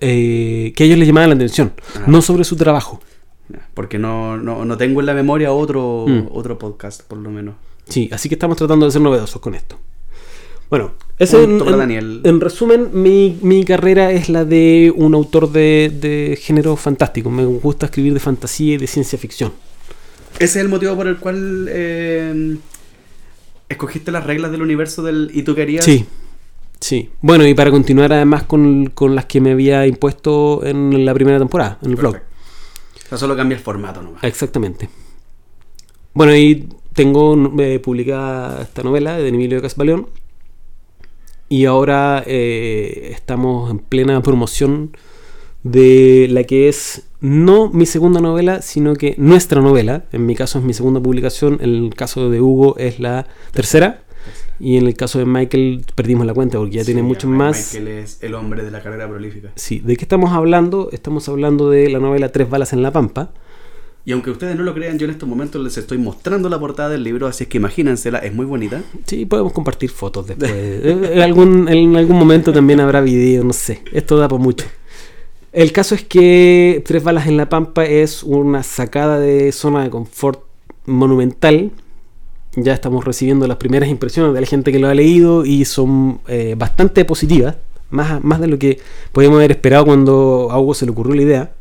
eh, 0.00 0.72
que 0.76 0.82
a 0.84 0.86
ellos 0.86 0.98
les 0.98 1.08
llamaban 1.08 1.30
la 1.30 1.36
atención, 1.36 1.72
Ah. 1.96 2.00
no 2.06 2.20
sobre 2.22 2.44
su 2.44 2.56
trabajo. 2.56 3.00
Porque 3.74 3.98
no, 3.98 4.36
no, 4.36 4.64
no 4.64 4.76
tengo 4.76 5.00
en 5.00 5.06
la 5.06 5.14
memoria 5.14 5.52
otro, 5.52 6.04
Mm. 6.06 6.26
otro 6.32 6.58
podcast, 6.58 7.02
por 7.02 7.18
lo 7.18 7.30
menos. 7.30 7.54
Sí, 7.88 8.10
así 8.12 8.28
que 8.28 8.34
estamos 8.34 8.56
tratando 8.58 8.84
de 8.86 8.92
ser 8.92 9.00
novedosos 9.00 9.40
con 9.40 9.54
esto. 9.54 9.78
Bueno, 10.68 10.92
ese 11.18 11.44
en, 11.44 12.40
resumen, 12.40 12.90
mi, 12.92 13.38
mi 13.40 13.64
carrera 13.64 14.10
es 14.10 14.28
la 14.28 14.44
de 14.44 14.92
un 14.94 15.14
autor 15.14 15.50
de, 15.52 15.92
de 16.00 16.36
género 16.36 16.76
fantástico. 16.76 17.30
Me 17.30 17.44
gusta 17.44 17.86
escribir 17.86 18.12
de 18.14 18.20
fantasía 18.20 18.74
y 18.74 18.76
de 18.76 18.86
ciencia 18.86 19.18
ficción. 19.18 19.52
Ese 20.34 20.44
es 20.44 20.56
el 20.56 20.68
motivo 20.68 20.94
por 20.96 21.06
el 21.06 21.16
cual 21.16 21.66
eh, 21.70 22.56
escogiste 23.68 24.10
las 24.10 24.24
reglas 24.24 24.50
del 24.50 24.60
universo 24.60 25.02
del 25.02 25.30
y 25.32 25.42
tú 25.42 25.54
querías. 25.54 25.84
Sí, 25.84 26.04
sí. 26.80 27.10
Bueno, 27.22 27.46
y 27.46 27.54
para 27.54 27.70
continuar 27.70 28.12
además 28.12 28.42
con, 28.42 28.86
con 28.86 29.14
las 29.14 29.24
que 29.26 29.40
me 29.40 29.52
había 29.52 29.86
impuesto 29.86 30.64
en 30.64 31.04
la 31.04 31.14
primera 31.14 31.38
temporada, 31.38 31.78
en 31.82 31.90
el 31.90 31.96
blog. 31.96 32.16
O 32.16 33.08
sea, 33.08 33.16
solo 33.16 33.36
cambia 33.36 33.56
el 33.56 33.62
formato 33.62 34.02
nomás. 34.02 34.22
Exactamente. 34.24 34.90
Bueno, 36.12 36.34
y 36.36 36.68
tengo 36.92 37.36
eh, 37.60 37.78
publicada 37.78 38.62
esta 38.62 38.82
novela 38.82 39.16
de 39.16 39.28
Emilio 39.28 39.62
Casbaleón. 39.62 40.08
Y 41.48 41.64
ahora 41.66 42.22
eh, 42.26 43.10
estamos 43.12 43.70
en 43.70 43.78
plena 43.78 44.20
promoción 44.22 44.96
de 45.62 46.28
la 46.30 46.44
que 46.44 46.68
es 46.68 47.08
no 47.20 47.70
mi 47.70 47.86
segunda 47.86 48.20
novela, 48.20 48.62
sino 48.62 48.94
que 48.94 49.14
nuestra 49.18 49.60
novela. 49.60 50.04
En 50.12 50.26
mi 50.26 50.34
caso 50.34 50.58
es 50.58 50.64
mi 50.64 50.74
segunda 50.74 51.00
publicación, 51.00 51.58
en 51.60 51.70
el 51.84 51.94
caso 51.94 52.30
de 52.30 52.40
Hugo 52.40 52.76
es 52.78 52.98
la 53.00 53.26
tercera. 53.52 54.02
Y 54.58 54.76
en 54.78 54.86
el 54.86 54.94
caso 54.94 55.18
de 55.18 55.26
Michael 55.26 55.84
perdimos 55.94 56.26
la 56.26 56.32
cuenta 56.34 56.58
porque 56.58 56.76
ya 56.76 56.80
Sí, 56.82 56.86
tiene 56.86 57.02
mucho 57.02 57.28
Ma- 57.28 57.36
más. 57.48 57.74
Michael 57.74 57.88
es 57.98 58.22
el 58.22 58.34
hombre 58.34 58.64
de 58.64 58.70
la 58.70 58.82
carrera 58.82 59.06
prolífica. 59.08 59.52
Sí, 59.54 59.80
¿de 59.80 59.96
qué 59.96 60.04
estamos 60.04 60.32
hablando? 60.32 60.88
Estamos 60.92 61.28
hablando 61.28 61.68
de 61.70 61.90
la 61.90 61.98
novela 61.98 62.32
Tres 62.32 62.48
balas 62.48 62.72
en 62.72 62.82
la 62.82 62.90
pampa. 62.90 63.32
Y 64.06 64.12
aunque 64.12 64.30
ustedes 64.30 64.54
no 64.54 64.62
lo 64.62 64.72
crean, 64.72 65.00
yo 65.00 65.04
en 65.06 65.10
estos 65.10 65.28
momentos 65.28 65.60
les 65.60 65.76
estoy 65.76 65.98
mostrando 65.98 66.48
la 66.48 66.60
portada 66.60 66.90
del 66.90 67.02
libro, 67.02 67.26
así 67.26 67.42
es 67.42 67.50
que 67.50 67.56
imagínensela, 67.56 68.18
es 68.18 68.32
muy 68.32 68.46
bonita. 68.46 68.80
Sí, 69.04 69.26
podemos 69.26 69.52
compartir 69.52 69.90
fotos 69.90 70.28
después. 70.28 70.48
Eh, 70.56 71.10
en, 71.12 71.20
algún, 71.20 71.68
en 71.68 71.96
algún 71.96 72.16
momento 72.16 72.52
también 72.52 72.78
habrá 72.78 73.00
video, 73.00 73.42
no 73.42 73.52
sé. 73.52 73.82
Esto 73.92 74.16
da 74.16 74.28
por 74.28 74.38
mucho. 74.38 74.64
El 75.52 75.72
caso 75.72 75.96
es 75.96 76.04
que 76.04 76.84
Tres 76.86 77.02
Balas 77.02 77.26
en 77.26 77.36
la 77.36 77.48
Pampa 77.48 77.84
es 77.84 78.22
una 78.22 78.62
sacada 78.62 79.18
de 79.18 79.50
zona 79.50 79.82
de 79.82 79.90
confort 79.90 80.44
monumental. 80.84 81.72
Ya 82.54 82.74
estamos 82.74 83.04
recibiendo 83.04 83.48
las 83.48 83.56
primeras 83.56 83.88
impresiones 83.88 84.34
de 84.34 84.40
la 84.40 84.46
gente 84.46 84.70
que 84.70 84.78
lo 84.78 84.86
ha 84.86 84.94
leído 84.94 85.44
y 85.44 85.64
son 85.64 86.20
eh, 86.28 86.54
bastante 86.56 87.04
positivas. 87.04 87.56
Más, 87.90 88.22
más 88.22 88.40
de 88.40 88.46
lo 88.46 88.58
que 88.58 88.78
podíamos 89.10 89.38
haber 89.38 89.50
esperado 89.50 89.84
cuando 89.84 90.48
a 90.52 90.60
Hugo 90.60 90.74
se 90.74 90.84
le 90.84 90.92
ocurrió 90.92 91.16
la 91.16 91.22
idea. 91.22 91.52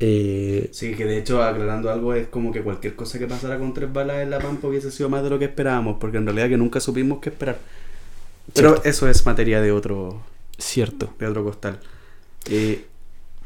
Eh, 0.00 0.68
Sí, 0.72 0.94
que 0.94 1.04
de 1.04 1.18
hecho, 1.18 1.42
aclarando 1.42 1.90
algo, 1.90 2.14
es 2.14 2.28
como 2.28 2.52
que 2.52 2.62
cualquier 2.62 2.96
cosa 2.96 3.18
que 3.18 3.26
pasara 3.26 3.58
con 3.58 3.74
tres 3.74 3.92
balas 3.92 4.22
en 4.22 4.30
la 4.30 4.38
pampa 4.38 4.66
hubiese 4.68 4.90
sido 4.90 5.08
más 5.10 5.22
de 5.22 5.30
lo 5.30 5.38
que 5.38 5.44
esperábamos, 5.44 5.98
porque 6.00 6.16
en 6.16 6.24
realidad 6.24 6.48
que 6.48 6.56
nunca 6.56 6.80
supimos 6.80 7.18
qué 7.20 7.28
esperar. 7.28 7.58
Pero 8.54 8.70
Cierto. 8.70 8.88
eso 8.88 9.08
es 9.08 9.24
materia 9.26 9.60
de 9.60 9.72
otro, 9.72 10.22
cierto. 10.58 11.12
de 11.18 11.26
otro 11.26 11.44
costal. 11.44 11.78
Eh, 12.48 12.86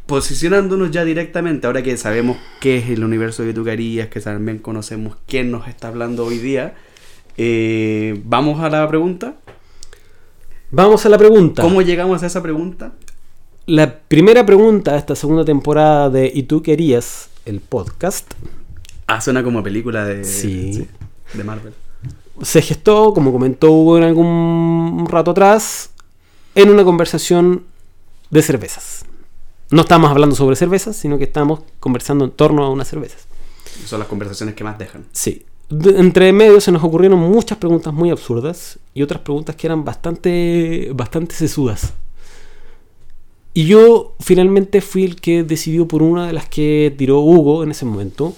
posicionándonos 0.06 0.90
ya 0.90 1.04
directamente, 1.04 1.66
ahora 1.66 1.82
que 1.82 1.96
sabemos 1.96 2.36
qué 2.60 2.78
es 2.78 2.88
el 2.88 3.02
universo 3.04 3.42
de 3.42 3.52
Tucarías, 3.52 4.08
que 4.08 4.20
también 4.20 4.58
conocemos 4.58 5.16
quién 5.26 5.50
nos 5.50 5.66
está 5.68 5.88
hablando 5.88 6.24
hoy 6.24 6.38
día, 6.38 6.74
eh, 7.36 8.20
vamos 8.24 8.60
a 8.60 8.70
la 8.70 8.86
pregunta. 8.88 9.34
Vamos 10.70 11.04
a 11.04 11.08
la 11.08 11.18
pregunta. 11.18 11.62
¿Cómo 11.62 11.82
llegamos 11.82 12.22
a 12.22 12.26
esa 12.26 12.42
pregunta? 12.42 12.92
La 13.66 13.98
primera 13.98 14.44
pregunta 14.44 14.92
de 14.92 14.98
esta 14.98 15.16
segunda 15.16 15.44
temporada 15.44 16.10
de 16.10 16.30
¿Y 16.34 16.44
tú 16.44 16.62
querías 16.62 17.30
el 17.46 17.60
podcast? 17.60 18.32
Ah, 19.06 19.20
suena 19.20 19.42
como 19.42 19.62
película 19.62 20.04
de, 20.04 20.24
Sí. 20.24 20.86
de 21.32 21.44
Marvel. 21.44 21.72
Se 22.42 22.60
gestó, 22.60 23.14
como 23.14 23.32
comentó 23.32 23.70
Hugo 23.70 23.96
en 23.98 24.04
algún 24.04 25.06
rato 25.08 25.30
atrás, 25.30 25.90
en 26.54 26.68
una 26.68 26.84
conversación 26.84 27.64
de 28.30 28.42
cervezas. 28.42 29.04
No 29.70 29.82
estamos 29.82 30.10
hablando 30.10 30.36
sobre 30.36 30.56
cervezas, 30.56 30.96
sino 30.96 31.16
que 31.16 31.24
estamos 31.24 31.60
conversando 31.80 32.24
en 32.24 32.32
torno 32.32 32.64
a 32.64 32.70
unas 32.70 32.88
cervezas. 32.88 33.26
Son 33.86 33.98
las 33.98 34.08
conversaciones 34.08 34.54
que 34.54 34.64
más 34.64 34.78
dejan. 34.78 35.04
Sí. 35.12 35.46
De- 35.70 35.98
entre 35.98 36.32
medio 36.32 36.60
se 36.60 36.70
nos 36.70 36.84
ocurrieron 36.84 37.18
muchas 37.18 37.56
preguntas 37.56 37.94
muy 37.94 38.10
absurdas 38.10 38.78
y 38.92 39.02
otras 39.02 39.22
preguntas 39.22 39.56
que 39.56 39.66
eran 39.66 39.84
bastante, 39.84 40.90
bastante 40.94 41.34
sesudas. 41.34 41.94
Y 43.54 43.66
yo 43.66 44.14
finalmente 44.20 44.80
fui 44.80 45.04
el 45.04 45.16
que 45.20 45.44
decidió 45.44 45.86
por 45.88 46.02
una 46.02 46.26
de 46.26 46.32
las 46.32 46.48
que 46.48 46.94
tiró 46.98 47.20
Hugo 47.20 47.62
en 47.62 47.70
ese 47.70 47.84
momento. 47.84 48.34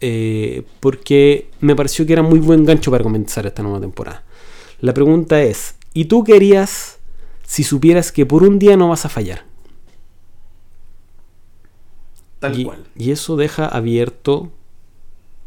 eh, 0.00 0.62
porque 0.80 1.50
me 1.60 1.74
pareció 1.74 2.06
que 2.06 2.12
era 2.12 2.22
muy 2.22 2.38
buen 2.38 2.64
gancho 2.64 2.90
para 2.90 3.02
comenzar 3.02 3.46
esta 3.46 3.62
nueva 3.62 3.80
temporada. 3.80 4.24
La 4.80 4.92
pregunta 4.94 5.42
es, 5.42 5.76
¿y 5.94 6.06
tú 6.06 6.24
querías 6.24 6.98
si 7.44 7.64
supieras 7.64 8.12
que 8.12 8.26
por 8.26 8.42
un 8.42 8.58
día 8.58 8.76
no 8.76 8.88
vas 8.90 9.04
a 9.06 9.08
fallar? 9.08 9.44
Tal 12.38 12.54
y, 12.60 12.64
cual. 12.64 12.84
y 12.94 13.10
eso 13.12 13.36
deja 13.36 13.66
abierto 13.66 14.52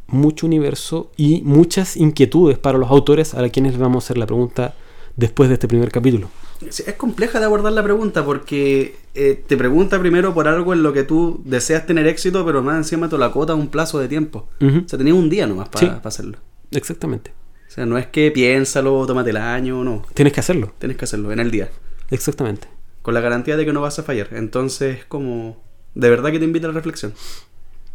mucho 0.07 0.47
universo 0.47 1.11
y 1.17 1.41
muchas 1.43 1.95
inquietudes 1.97 2.57
para 2.57 2.77
los 2.79 2.89
autores 2.89 3.35
a 3.35 3.47
quienes 3.49 3.73
les 3.73 3.81
vamos 3.81 4.03
a 4.03 4.05
hacer 4.05 4.17
la 4.17 4.25
pregunta 4.25 4.75
después 5.15 5.49
de 5.49 5.53
este 5.55 5.67
primer 5.67 5.91
capítulo. 5.91 6.31
Es 6.67 6.93
compleja 6.95 7.39
de 7.39 7.45
abordar 7.45 7.71
la 7.71 7.83
pregunta 7.83 8.25
porque 8.25 8.97
eh, 9.15 9.41
te 9.47 9.55
pregunta 9.55 9.97
primero 9.99 10.33
por 10.33 10.47
algo 10.47 10.73
en 10.73 10.83
lo 10.83 10.91
que 10.91 11.03
tú 11.03 11.41
deseas 11.45 11.85
tener 11.85 12.05
éxito, 12.07 12.45
pero 12.45 12.61
más 12.61 12.75
encima 12.77 13.07
te 13.07 13.17
lo 13.17 13.23
acota 13.25 13.53
a 13.53 13.55
un 13.55 13.69
plazo 13.69 13.97
de 13.99 14.07
tiempo. 14.09 14.49
O 14.61 14.87
sea, 14.89 14.97
tenías 14.99 15.15
un 15.15 15.29
día 15.29 15.47
nomás 15.47 15.69
para 15.69 15.85
Sí. 15.87 15.91
hacerlo. 16.03 16.37
Exactamente. 16.71 17.31
O 17.67 17.71
sea, 17.71 17.85
no 17.85 17.97
es 17.97 18.07
que 18.07 18.29
piénsalo, 18.31 19.05
tómate 19.07 19.29
el 19.29 19.37
año, 19.37 19.83
no. 19.83 20.03
Tienes 20.13 20.33
que 20.33 20.39
hacerlo. 20.41 20.73
Tienes 20.79 20.97
que 20.97 21.05
hacerlo 21.05 21.31
en 21.31 21.39
el 21.39 21.49
día. 21.51 21.69
Exactamente. 22.09 22.67
Con 23.01 23.13
la 23.13 23.21
garantía 23.21 23.55
de 23.57 23.65
que 23.65 23.71
no 23.73 23.81
vas 23.81 23.97
a 23.99 24.03
fallar. 24.03 24.27
Entonces, 24.31 25.05
como. 25.07 25.61
De 25.95 26.09
verdad 26.09 26.31
que 26.31 26.39
te 26.39 26.45
invita 26.45 26.67
a 26.67 26.69
la 26.69 26.73
reflexión. 26.75 27.13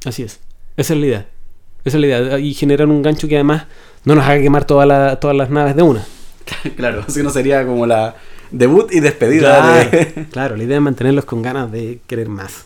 Así 0.04 0.22
es. 0.22 0.40
Esa 0.76 0.94
es 0.94 1.00
la 1.00 1.06
idea. 1.06 1.28
Esa 1.84 1.96
es 1.98 2.00
la 2.00 2.06
idea. 2.06 2.38
Y 2.38 2.54
generar 2.54 2.88
un 2.88 3.02
gancho 3.02 3.28
que 3.28 3.34
además 3.34 3.66
no 4.04 4.14
nos 4.14 4.24
haga 4.24 4.40
quemar 4.40 4.64
toda 4.64 4.86
la- 4.86 5.20
todas 5.20 5.36
las 5.36 5.50
naves 5.50 5.76
de 5.76 5.82
una. 5.82 6.04
claro, 6.76 7.04
así 7.06 7.22
no 7.22 7.30
sería 7.30 7.66
como 7.66 7.86
la 7.86 8.16
debut 8.58 8.92
y 8.92 9.00
despedida. 9.00 9.60
Claro, 9.60 9.90
de- 9.90 10.26
claro, 10.32 10.56
la 10.56 10.64
idea 10.64 10.76
es 10.76 10.82
mantenerlos 10.82 11.24
con 11.24 11.42
ganas 11.42 11.70
de 11.70 12.00
querer 12.06 12.28
más. 12.28 12.64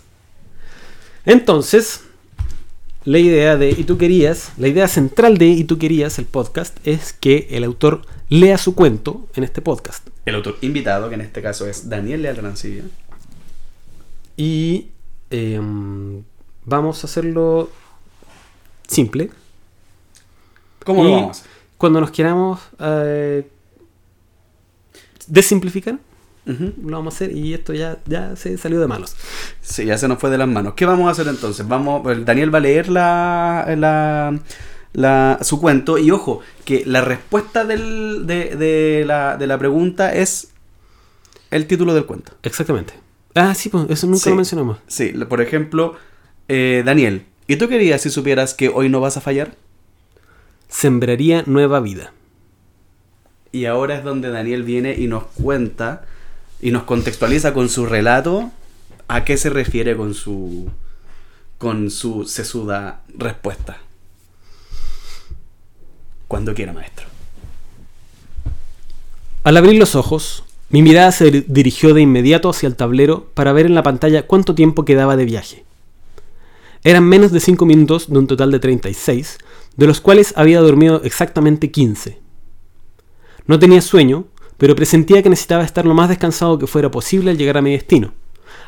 Entonces, 1.24 2.02
la 3.04 3.18
idea 3.18 3.56
de 3.56 3.70
Y 3.70 3.84
tú 3.84 3.98
querías, 3.98 4.52
la 4.58 4.68
idea 4.68 4.88
central 4.88 5.38
de 5.38 5.46
Y 5.46 5.64
tú 5.64 5.78
querías, 5.78 6.18
el 6.18 6.26
podcast, 6.26 6.76
es 6.86 7.12
que 7.12 7.48
el 7.50 7.64
autor 7.64 8.02
lea 8.28 8.58
su 8.58 8.74
cuento 8.74 9.26
en 9.34 9.44
este 9.44 9.62
podcast. 9.62 10.06
El 10.26 10.34
autor 10.34 10.56
invitado, 10.60 11.08
que 11.08 11.14
en 11.14 11.22
este 11.22 11.40
caso 11.42 11.66
es 11.66 11.88
Daniel 11.88 12.22
Leal. 12.22 12.38
Y 14.36 14.88
em, 15.30 16.22
vamos 16.64 17.02
a 17.02 17.06
hacerlo 17.06 17.70
simple. 18.86 19.30
¿Cómo 20.84 21.02
Y 21.02 21.08
lo 21.08 21.12
vamos? 21.12 21.42
Cuando 21.76 22.00
nos 22.00 22.10
queramos 22.10 22.60
eh, 22.78 23.46
desimplificar, 25.28 25.98
lo 26.46 26.96
vamos 26.96 27.12
a 27.12 27.16
hacer 27.16 27.36
y 27.36 27.52
esto 27.52 27.74
ya, 27.74 27.98
ya 28.06 28.34
se 28.34 28.56
salió 28.56 28.80
de 28.80 28.86
manos. 28.86 29.14
Sí, 29.60 29.84
ya 29.84 29.98
se 29.98 30.08
nos 30.08 30.18
fue 30.18 30.30
de 30.30 30.38
las 30.38 30.48
manos. 30.48 30.74
¿Qué 30.74 30.86
vamos 30.86 31.08
a 31.08 31.10
hacer 31.12 31.28
entonces? 31.28 31.68
Vamos, 31.68 32.06
el 32.10 32.24
Daniel 32.24 32.52
va 32.54 32.58
a 32.58 32.62
leer 32.62 32.88
la, 32.88 33.74
la, 33.76 34.38
la- 34.94 35.38
su 35.42 35.60
cuento 35.60 35.98
y 35.98 36.10
ojo, 36.10 36.40
que 36.64 36.84
la 36.86 37.02
respuesta 37.02 37.64
del- 37.64 38.26
de, 38.26 38.56
de 38.56 39.04
la, 39.06 39.36
de 39.36 39.46
la 39.46 39.58
pregunta 39.58 40.14
es 40.14 40.48
el 41.50 41.66
título 41.66 41.92
del 41.94 42.06
cuento. 42.06 42.32
Exactamente. 42.42 42.94
Ah, 43.34 43.54
sí, 43.54 43.68
pues 43.68 43.84
eso 43.90 44.06
nunca 44.06 44.24
Sí. 44.24 44.30
lo 44.30 44.36
mencionamos. 44.36 44.78
Sí, 44.86 45.08
por 45.28 45.42
ejemplo, 45.42 45.96
eh, 46.48 46.82
Daniel, 46.84 47.26
¿y 47.46 47.56
tú 47.56 47.68
querías 47.68 48.00
si 48.00 48.08
supieras 48.10 48.54
que 48.54 48.68
hoy 48.70 48.88
no 48.88 49.00
vas 49.00 49.18
a 49.18 49.20
fallar? 49.20 49.54
Sembraría 50.68 51.42
nueva 51.46 51.80
vida. 51.80 52.12
Y 53.52 53.64
ahora 53.64 53.96
es 53.96 54.04
donde 54.04 54.30
Daniel 54.30 54.62
viene 54.62 54.94
y 54.94 55.06
nos 55.06 55.24
cuenta 55.24 56.04
y 56.60 56.70
nos 56.70 56.82
contextualiza 56.84 57.54
con 57.54 57.68
su 57.68 57.86
relato 57.86 58.50
a 59.08 59.24
qué 59.24 59.36
se 59.36 59.48
refiere 59.50 59.96
con 59.96 60.14
su 60.14 60.70
con 61.56 61.90
su 61.90 62.24
sesuda 62.24 63.00
respuesta. 63.16 63.78
Cuando 66.28 66.54
quiera, 66.54 66.72
maestro. 66.72 67.06
Al 69.44 69.56
abrir 69.56 69.78
los 69.78 69.94
ojos, 69.94 70.44
mi 70.68 70.82
mirada 70.82 71.10
se 71.10 71.32
dir- 71.32 71.44
dirigió 71.48 71.94
de 71.94 72.02
inmediato 72.02 72.50
hacia 72.50 72.66
el 72.66 72.76
tablero 72.76 73.24
para 73.34 73.52
ver 73.52 73.66
en 73.66 73.74
la 73.74 73.82
pantalla 73.82 74.26
cuánto 74.26 74.54
tiempo 74.54 74.84
quedaba 74.84 75.16
de 75.16 75.24
viaje. 75.24 75.64
Eran 76.84 77.04
menos 77.04 77.32
de 77.32 77.40
5 77.40 77.64
minutos 77.66 78.08
de 78.10 78.18
un 78.18 78.26
total 78.26 78.50
de 78.52 78.60
36, 78.60 79.38
de 79.76 79.86
los 79.86 80.00
cuales 80.00 80.32
había 80.36 80.60
dormido 80.60 81.00
exactamente 81.02 81.70
15. 81.70 82.18
No 83.48 83.58
tenía 83.58 83.80
sueño, 83.80 84.26
pero 84.58 84.76
presentía 84.76 85.22
que 85.22 85.30
necesitaba 85.30 85.64
estar 85.64 85.86
lo 85.86 85.94
más 85.94 86.10
descansado 86.10 86.58
que 86.58 86.66
fuera 86.66 86.90
posible 86.90 87.30
al 87.30 87.38
llegar 87.38 87.56
a 87.56 87.62
mi 87.62 87.72
destino. 87.72 88.12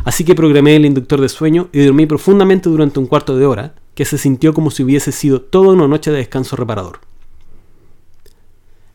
Así 0.05 0.25
que 0.25 0.35
programé 0.35 0.75
el 0.75 0.87
inductor 0.87 1.21
de 1.21 1.29
sueño 1.29 1.69
y 1.73 1.85
dormí 1.85 2.07
profundamente 2.07 2.71
durante 2.71 2.99
un 2.99 3.07
cuarto 3.07 3.37
de 3.37 3.45
hora, 3.45 3.75
que 3.95 4.07
se 4.07 4.17
sintió 4.17 4.55
como 4.55 4.71
si 4.71 4.83
hubiese 4.83 5.13
sido 5.13 5.43
toda 5.43 5.75
una 5.75 5.87
noche 5.87 6.11
de 6.11 6.17
descanso 6.17 6.57
reparador. 6.57 7.01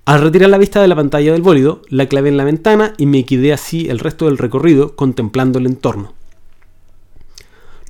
Al 0.06 0.22
retirar 0.22 0.50
la 0.50 0.58
vista 0.58 0.82
de 0.82 0.88
la 0.88 0.96
pantalla 0.96 1.34
del 1.34 1.44
bólido, 1.44 1.84
la 1.90 2.08
clavé 2.08 2.30
en 2.30 2.38
la 2.38 2.46
ventana 2.46 2.94
y 2.98 3.06
me 3.06 3.24
quedé 3.24 3.54
así 3.54 3.88
el 3.88 4.00
resto 4.00 4.26
del 4.26 4.40
recorrido 4.40 4.96
contemplando 4.96 5.60
el 5.60 5.68
entorno. 5.68 6.14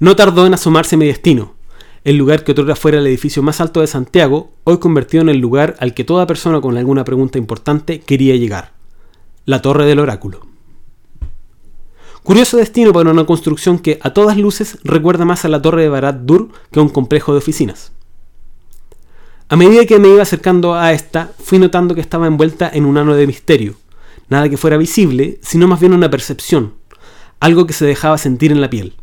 No 0.01 0.17
tardó 0.17 0.45
en 0.45 0.53
asomarse 0.53 0.97
mi 0.97 1.05
destino, 1.05 1.54
el 2.05 2.17
lugar 2.17 2.43
que 2.43 2.51
otrora 2.51 2.75
fuera 2.75 2.99
el 2.99 3.07
edificio 3.07 3.41
más 3.41 3.59
alto 3.59 3.81
de 3.81 3.87
Santiago, 3.87 4.51
hoy 4.63 4.77
convertido 4.77 5.23
en 5.23 5.29
el 5.29 5.39
lugar 5.39 5.75
al 5.79 5.95
que 5.95 6.03
toda 6.03 6.27
persona 6.27 6.61
con 6.61 6.77
alguna 6.77 7.03
pregunta 7.03 7.39
importante 7.39 7.99
quería 7.99 8.35
llegar, 8.35 8.73
la 9.45 9.63
Torre 9.63 9.87
del 9.87 9.97
Oráculo. 9.97 10.41
Curioso 12.21 12.57
destino 12.57 12.93
para 12.93 13.09
una 13.09 13.25
construcción 13.25 13.79
que 13.79 13.97
a 14.03 14.13
todas 14.13 14.37
luces 14.37 14.77
recuerda 14.83 15.25
más 15.25 15.45
a 15.45 15.49
la 15.49 15.63
Torre 15.63 15.81
de 15.81 15.89
Barat 15.89 16.17
Dur 16.17 16.49
que 16.71 16.79
a 16.79 16.83
un 16.83 16.89
complejo 16.89 17.31
de 17.31 17.39
oficinas. 17.39 17.91
A 19.49 19.55
medida 19.55 19.87
que 19.87 19.97
me 19.97 20.09
iba 20.09 20.21
acercando 20.21 20.75
a 20.75 20.93
esta, 20.93 21.31
fui 21.39 21.57
notando 21.57 21.95
que 21.95 22.01
estaba 22.01 22.27
envuelta 22.27 22.69
en 22.71 22.85
un 22.85 22.99
ano 22.99 23.15
de 23.15 23.25
misterio, 23.25 23.77
nada 24.29 24.47
que 24.47 24.57
fuera 24.57 24.77
visible, 24.77 25.39
sino 25.41 25.67
más 25.67 25.79
bien 25.79 25.93
una 25.93 26.11
percepción, 26.11 26.75
algo 27.39 27.65
que 27.65 27.73
se 27.73 27.85
dejaba 27.85 28.19
sentir 28.19 28.51
en 28.51 28.61
la 28.61 28.69
piel. 28.69 28.93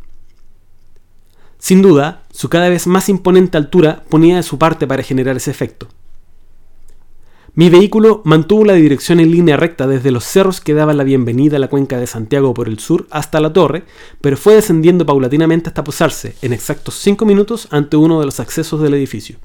Sin 1.63 1.81
duda, 1.81 2.23
su 2.29 2.49
cada 2.49 2.67
vez 2.67 2.87
más 2.87 3.07
imponente 3.07 3.55
altura 3.55 4.03
ponía 4.09 4.35
de 4.35 4.43
su 4.43 4.57
parte 4.57 4.85
para 4.85 5.01
generar 5.01 5.37
ese 5.37 5.49
efecto. 5.49 5.87
Mi 7.53 7.69
vehículo 7.69 8.21
mantuvo 8.25 8.65
la 8.65 8.73
dirección 8.73 9.21
en 9.21 9.31
línea 9.31 9.55
recta 9.55 9.87
desde 9.87 10.11
los 10.11 10.25
cerros 10.25 10.59
que 10.59 10.73
daban 10.73 10.97
la 10.97 11.05
bienvenida 11.05 11.55
a 11.55 11.59
la 11.59 11.69
cuenca 11.69 11.97
de 11.97 12.05
Santiago 12.05 12.53
por 12.53 12.67
el 12.67 12.79
sur 12.79 13.07
hasta 13.11 13.39
la 13.39 13.53
torre, 13.53 13.85
pero 14.19 14.35
fue 14.35 14.55
descendiendo 14.55 15.05
paulatinamente 15.05 15.69
hasta 15.69 15.85
posarse 15.85 16.35
en 16.41 16.51
exactos 16.51 16.95
cinco 16.95 17.25
minutos 17.25 17.69
ante 17.71 17.95
uno 17.95 18.19
de 18.19 18.25
los 18.25 18.41
accesos 18.41 18.81
del 18.81 18.95
edificio. 18.95 19.37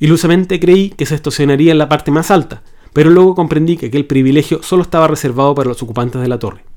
Ilusamente 0.00 0.58
creí 0.58 0.90
que 0.90 1.06
se 1.06 1.14
estacionaría 1.14 1.70
en 1.70 1.78
la 1.78 1.88
parte 1.88 2.10
más 2.10 2.32
alta, 2.32 2.64
pero 2.92 3.10
luego 3.10 3.36
comprendí 3.36 3.76
que 3.76 3.86
aquel 3.86 4.04
privilegio 4.04 4.64
solo 4.64 4.82
estaba 4.82 5.06
reservado 5.06 5.54
para 5.54 5.68
los 5.68 5.80
ocupantes 5.80 6.20
de 6.20 6.26
la 6.26 6.40
torre. 6.40 6.67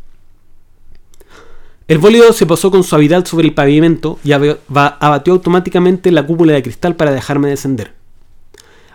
El 1.91 1.97
bólido 1.97 2.31
se 2.31 2.45
posó 2.45 2.71
con 2.71 2.85
suavidad 2.85 3.25
sobre 3.25 3.45
el 3.49 3.53
pavimento 3.53 4.17
y 4.23 4.31
abatió 4.31 5.33
automáticamente 5.33 6.09
la 6.13 6.25
cúpula 6.25 6.53
de 6.53 6.63
cristal 6.63 6.95
para 6.95 7.11
dejarme 7.11 7.49
descender. 7.49 7.95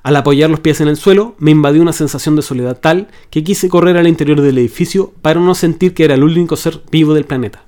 Al 0.03 0.16
apoyar 0.16 0.49
los 0.49 0.61
pies 0.61 0.80
en 0.80 0.88
el 0.88 0.97
suelo, 0.97 1.34
me 1.36 1.51
invadió 1.51 1.82
una 1.82 1.92
sensación 1.92 2.36
de 2.36 2.40
soledad 2.40 2.80
tal 2.80 3.09
que 3.28 3.44
quise 3.44 3.68
correr 3.68 3.99
al 3.99 4.09
interior 4.09 4.40
del 4.40 4.57
edificio 4.57 5.12
para 5.20 5.40
no 5.40 5.55
sentir 5.55 5.92
que 5.92 6.05
era 6.05 6.14
el 6.14 6.24
único 6.24 6.57
ser 6.57 6.80
vivo 6.90 7.12
del 7.12 7.26
planeta. 7.26 7.64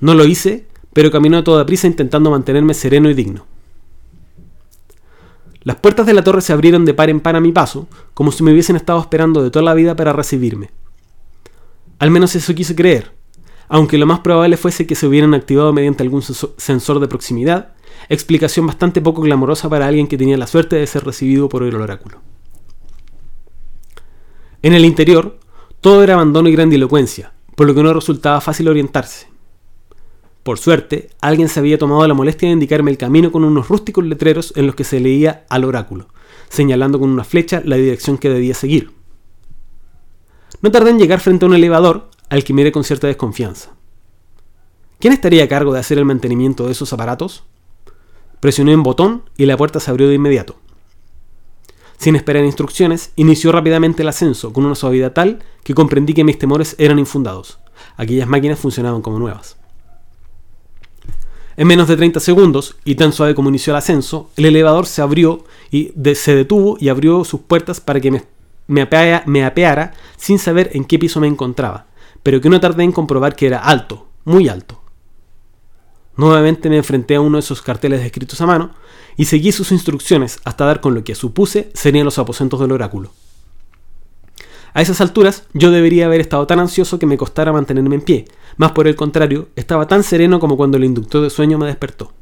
No 0.00 0.12
lo 0.12 0.26
hice, 0.26 0.66
pero 0.92 1.10
caminó 1.10 1.38
a 1.38 1.44
toda 1.44 1.64
prisa 1.64 1.86
intentando 1.86 2.30
mantenerme 2.30 2.74
sereno 2.74 3.08
y 3.08 3.14
digno. 3.14 3.46
Las 5.62 5.76
puertas 5.76 6.04
de 6.04 6.12
la 6.12 6.24
torre 6.24 6.42
se 6.42 6.52
abrieron 6.52 6.84
de 6.84 6.92
par 6.92 7.08
en 7.08 7.20
par 7.20 7.36
a 7.36 7.40
mi 7.40 7.52
paso, 7.52 7.88
como 8.12 8.32
si 8.32 8.42
me 8.42 8.52
hubiesen 8.52 8.76
estado 8.76 9.00
esperando 9.00 9.42
de 9.42 9.50
toda 9.50 9.64
la 9.64 9.72
vida 9.72 9.96
para 9.96 10.12
recibirme. 10.12 10.72
Al 11.98 12.10
menos 12.10 12.36
eso 12.36 12.54
quise 12.54 12.76
creer, 12.76 13.16
aunque 13.68 13.98
lo 13.98 14.06
más 14.06 14.20
probable 14.20 14.56
fuese 14.56 14.86
que 14.86 14.94
se 14.94 15.06
hubieran 15.06 15.34
activado 15.34 15.72
mediante 15.72 16.02
algún 16.02 16.22
sensor 16.22 17.00
de 17.00 17.08
proximidad, 17.08 17.74
explicación 18.08 18.66
bastante 18.66 19.00
poco 19.00 19.22
glamorosa 19.22 19.68
para 19.68 19.86
alguien 19.86 20.06
que 20.06 20.16
tenía 20.16 20.38
la 20.38 20.46
suerte 20.46 20.76
de 20.76 20.86
ser 20.86 21.04
recibido 21.04 21.48
por 21.48 21.62
el 21.62 21.74
oráculo. 21.74 22.20
En 24.62 24.72
el 24.74 24.84
interior, 24.84 25.38
todo 25.80 26.02
era 26.02 26.14
abandono 26.14 26.48
y 26.48 26.52
grandilocuencia, 26.52 27.32
por 27.54 27.66
lo 27.66 27.74
que 27.74 27.82
no 27.82 27.92
resultaba 27.92 28.40
fácil 28.40 28.68
orientarse. 28.68 29.28
Por 30.42 30.58
suerte, 30.58 31.10
alguien 31.20 31.48
se 31.48 31.60
había 31.60 31.78
tomado 31.78 32.06
la 32.08 32.14
molestia 32.14 32.48
de 32.48 32.54
indicarme 32.54 32.90
el 32.90 32.96
camino 32.96 33.30
con 33.30 33.44
unos 33.44 33.68
rústicos 33.68 34.04
letreros 34.04 34.52
en 34.56 34.66
los 34.66 34.74
que 34.74 34.84
se 34.84 34.98
leía 34.98 35.44
al 35.50 35.64
oráculo, 35.64 36.08
señalando 36.48 36.98
con 36.98 37.10
una 37.10 37.24
flecha 37.24 37.60
la 37.64 37.76
dirección 37.76 38.16
que 38.16 38.30
debía 38.30 38.54
seguir. 38.54 38.92
No 40.62 40.70
tardé 40.70 40.90
en 40.90 40.98
llegar 40.98 41.20
frente 41.20 41.44
a 41.44 41.48
un 41.48 41.54
elevador 41.54 42.10
al 42.30 42.44
que 42.44 42.52
miré 42.52 42.72
con 42.72 42.84
cierta 42.84 43.06
desconfianza. 43.06 43.70
¿Quién 44.98 45.12
estaría 45.12 45.44
a 45.44 45.48
cargo 45.48 45.72
de 45.72 45.80
hacer 45.80 45.98
el 45.98 46.04
mantenimiento 46.04 46.66
de 46.66 46.72
esos 46.72 46.92
aparatos? 46.92 47.44
Presioné 48.40 48.74
un 48.74 48.82
botón 48.82 49.22
y 49.36 49.46
la 49.46 49.56
puerta 49.56 49.80
se 49.80 49.90
abrió 49.90 50.08
de 50.08 50.14
inmediato. 50.14 50.56
Sin 51.98 52.14
esperar 52.14 52.44
instrucciones, 52.44 53.12
inició 53.16 53.50
rápidamente 53.50 54.02
el 54.02 54.08
ascenso 54.08 54.52
con 54.52 54.64
una 54.64 54.74
suavidad 54.74 55.12
tal 55.12 55.40
que 55.64 55.74
comprendí 55.74 56.14
que 56.14 56.24
mis 56.24 56.38
temores 56.38 56.76
eran 56.78 56.98
infundados. 56.98 57.58
Aquellas 57.96 58.28
máquinas 58.28 58.58
funcionaban 58.58 59.02
como 59.02 59.18
nuevas. 59.18 59.56
En 61.56 61.66
menos 61.66 61.88
de 61.88 61.96
30 61.96 62.20
segundos, 62.20 62.76
y 62.84 62.94
tan 62.94 63.12
suave 63.12 63.34
como 63.34 63.48
inició 63.48 63.72
el 63.72 63.78
ascenso, 63.78 64.30
el 64.36 64.44
elevador 64.44 64.86
se 64.86 65.02
abrió 65.02 65.44
y 65.72 65.92
se 66.14 66.36
detuvo 66.36 66.76
y 66.78 66.88
abrió 66.88 67.24
sus 67.24 67.40
puertas 67.40 67.80
para 67.80 68.00
que 68.00 68.22
me 68.68 68.82
apeara 68.82 69.94
sin 70.16 70.38
saber 70.38 70.70
en 70.74 70.84
qué 70.84 71.00
piso 71.00 71.18
me 71.18 71.26
encontraba, 71.26 71.86
pero 72.22 72.40
que 72.40 72.50
no 72.50 72.60
tardé 72.60 72.84
en 72.84 72.92
comprobar 72.92 73.36
que 73.36 73.46
era 73.46 73.58
alto, 73.58 74.08
muy 74.24 74.48
alto. 74.48 74.82
Nuevamente 76.16 76.68
me 76.68 76.76
enfrenté 76.76 77.14
a 77.14 77.20
uno 77.20 77.36
de 77.36 77.40
esos 77.40 77.62
carteles 77.62 78.00
escritos 78.04 78.40
a 78.40 78.46
mano 78.46 78.72
y 79.16 79.26
seguí 79.26 79.52
sus 79.52 79.70
instrucciones 79.70 80.40
hasta 80.44 80.64
dar 80.64 80.80
con 80.80 80.94
lo 80.94 81.04
que 81.04 81.14
supuse 81.14 81.70
serían 81.74 82.04
los 82.04 82.18
aposentos 82.18 82.58
del 82.60 82.72
oráculo. 82.72 83.12
A 84.74 84.82
esas 84.82 85.00
alturas 85.00 85.44
yo 85.54 85.70
debería 85.70 86.06
haber 86.06 86.20
estado 86.20 86.46
tan 86.46 86.60
ansioso 86.60 86.98
que 86.98 87.06
me 87.06 87.16
costara 87.16 87.52
mantenerme 87.52 87.94
en 87.94 88.02
pie, 88.02 88.24
más 88.56 88.72
por 88.72 88.86
el 88.86 88.96
contrario, 88.96 89.48
estaba 89.56 89.86
tan 89.86 90.02
sereno 90.02 90.40
como 90.40 90.56
cuando 90.56 90.76
el 90.76 90.84
inductor 90.84 91.22
de 91.22 91.30
sueño 91.30 91.58
me 91.58 91.66
despertó. 91.66 92.12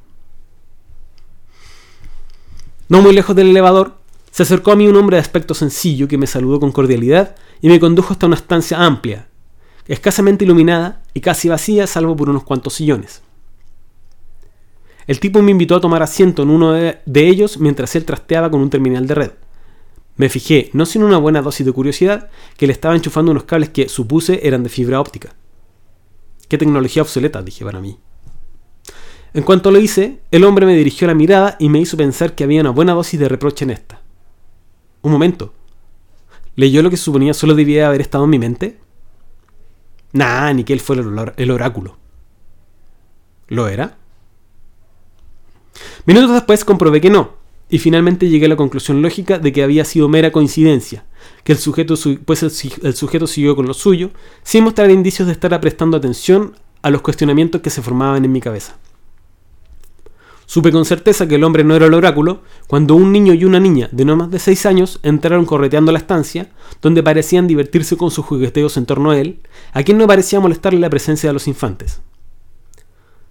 No 2.88 3.02
muy 3.02 3.14
lejos 3.14 3.34
del 3.34 3.48
elevador, 3.48 3.94
se 4.30 4.42
acercó 4.42 4.72
a 4.72 4.76
mí 4.76 4.86
un 4.86 4.96
hombre 4.96 5.16
de 5.16 5.22
aspecto 5.22 5.54
sencillo 5.54 6.06
que 6.06 6.18
me 6.18 6.26
saludó 6.26 6.60
con 6.60 6.70
cordialidad 6.70 7.34
y 7.62 7.68
me 7.68 7.80
condujo 7.80 8.12
hasta 8.12 8.26
una 8.26 8.36
estancia 8.36 8.84
amplia, 8.84 9.28
escasamente 9.88 10.44
iluminada 10.44 11.02
y 11.14 11.20
casi 11.20 11.48
vacía 11.48 11.86
salvo 11.86 12.16
por 12.16 12.28
unos 12.28 12.44
cuantos 12.44 12.74
sillones. 12.74 13.22
El 15.06 15.20
tipo 15.20 15.40
me 15.40 15.52
invitó 15.52 15.76
a 15.76 15.80
tomar 15.80 16.02
asiento 16.02 16.42
en 16.42 16.50
uno 16.50 16.72
de, 16.72 17.00
ellos 17.14 17.58
mientras 17.58 17.94
él 17.94 18.04
trasteaba 18.04 18.50
con 18.50 18.60
un 18.60 18.70
terminal 18.70 19.06
de 19.06 19.14
red. 19.14 19.30
Me 20.16 20.28
fijé, 20.28 20.70
no 20.72 20.86
sin 20.86 21.04
una 21.04 21.18
buena 21.18 21.42
dosis 21.42 21.64
de 21.64 21.72
curiosidad, 21.72 22.30
que 22.56 22.66
le 22.66 22.72
estaba 22.72 22.96
enchufando 22.96 23.30
unos 23.30 23.44
cables 23.44 23.68
que 23.68 23.88
supuse 23.88 24.40
eran 24.42 24.62
de 24.62 24.68
fibra 24.68 25.00
óptica. 25.00 25.34
Qué 26.48 26.58
tecnología 26.58 27.02
obsoleta, 27.02 27.42
dije 27.42 27.64
para 27.64 27.80
mí. 27.80 27.98
En 29.34 29.42
cuanto 29.42 29.70
lo 29.70 29.78
hice, 29.78 30.20
el 30.30 30.44
hombre 30.44 30.66
me 30.66 30.74
dirigió 30.74 31.06
la 31.06 31.14
mirada 31.14 31.56
y 31.60 31.68
me 31.68 31.78
hizo 31.78 31.96
pensar 31.96 32.34
que 32.34 32.44
había 32.44 32.62
una 32.62 32.70
buena 32.70 32.94
dosis 32.94 33.20
de 33.20 33.28
reproche 33.28 33.64
en 33.64 33.70
esta. 33.70 34.00
Un 35.02 35.12
momento. 35.12 35.52
¿Leyó 36.56 36.82
lo 36.82 36.90
que 36.90 36.96
suponía 36.96 37.34
solo 37.34 37.54
debía 37.54 37.86
haber 37.86 38.00
estado 38.00 38.24
en 38.24 38.30
mi 38.30 38.38
mente? 38.38 38.78
Nah, 40.12 40.52
ni 40.52 40.64
que 40.64 40.72
él 40.72 40.80
fuera 40.80 41.02
el 41.36 41.50
oráculo. 41.50 41.98
¿Lo 43.48 43.68
era? 43.68 43.96
Minutos 46.06 46.32
después 46.32 46.64
comprobé 46.64 47.00
que 47.00 47.10
no, 47.10 47.34
y 47.68 47.78
finalmente 47.78 48.28
llegué 48.28 48.46
a 48.46 48.50
la 48.50 48.56
conclusión 48.56 49.02
lógica 49.02 49.38
de 49.38 49.52
que 49.52 49.62
había 49.62 49.84
sido 49.84 50.08
mera 50.08 50.30
coincidencia, 50.30 51.04
que 51.44 51.52
el 51.52 51.58
sujeto, 51.58 51.94
pues 52.24 52.42
el, 52.42 52.94
sujeto 52.94 53.26
siguió 53.26 53.56
con 53.56 53.66
lo 53.66 53.74
suyo, 53.74 54.10
sin 54.42 54.64
mostrar 54.64 54.90
indicios 54.90 55.26
de 55.26 55.32
estar 55.32 55.58
prestando 55.60 55.96
atención 55.96 56.54
a 56.82 56.90
los 56.90 57.02
cuestionamientos 57.02 57.60
que 57.60 57.70
se 57.70 57.82
formaban 57.82 58.24
en 58.24 58.32
mi 58.32 58.40
cabeza. 58.40 58.78
Supe 60.46 60.70
con 60.70 60.84
certeza 60.84 61.26
que 61.26 61.34
el 61.34 61.44
hombre 61.44 61.64
no 61.64 61.74
era 61.74 61.86
el 61.86 61.94
oráculo 61.94 62.42
cuando 62.68 62.94
un 62.94 63.10
niño 63.10 63.34
y 63.34 63.44
una 63.44 63.58
niña 63.58 63.88
de 63.90 64.04
no 64.04 64.14
más 64.14 64.30
de 64.30 64.38
seis 64.38 64.64
años 64.64 65.00
entraron 65.02 65.44
correteando 65.44 65.90
la 65.90 65.98
estancia, 65.98 66.50
donde 66.80 67.02
parecían 67.02 67.48
divertirse 67.48 67.96
con 67.96 68.12
sus 68.12 68.24
jugueteos 68.24 68.76
en 68.76 68.86
torno 68.86 69.10
a 69.10 69.18
él, 69.18 69.40
a 69.72 69.82
quien 69.82 69.98
no 69.98 70.06
parecía 70.06 70.38
molestarle 70.38 70.78
la 70.78 70.88
presencia 70.88 71.28
de 71.28 71.34
los 71.34 71.48
infantes. 71.48 72.00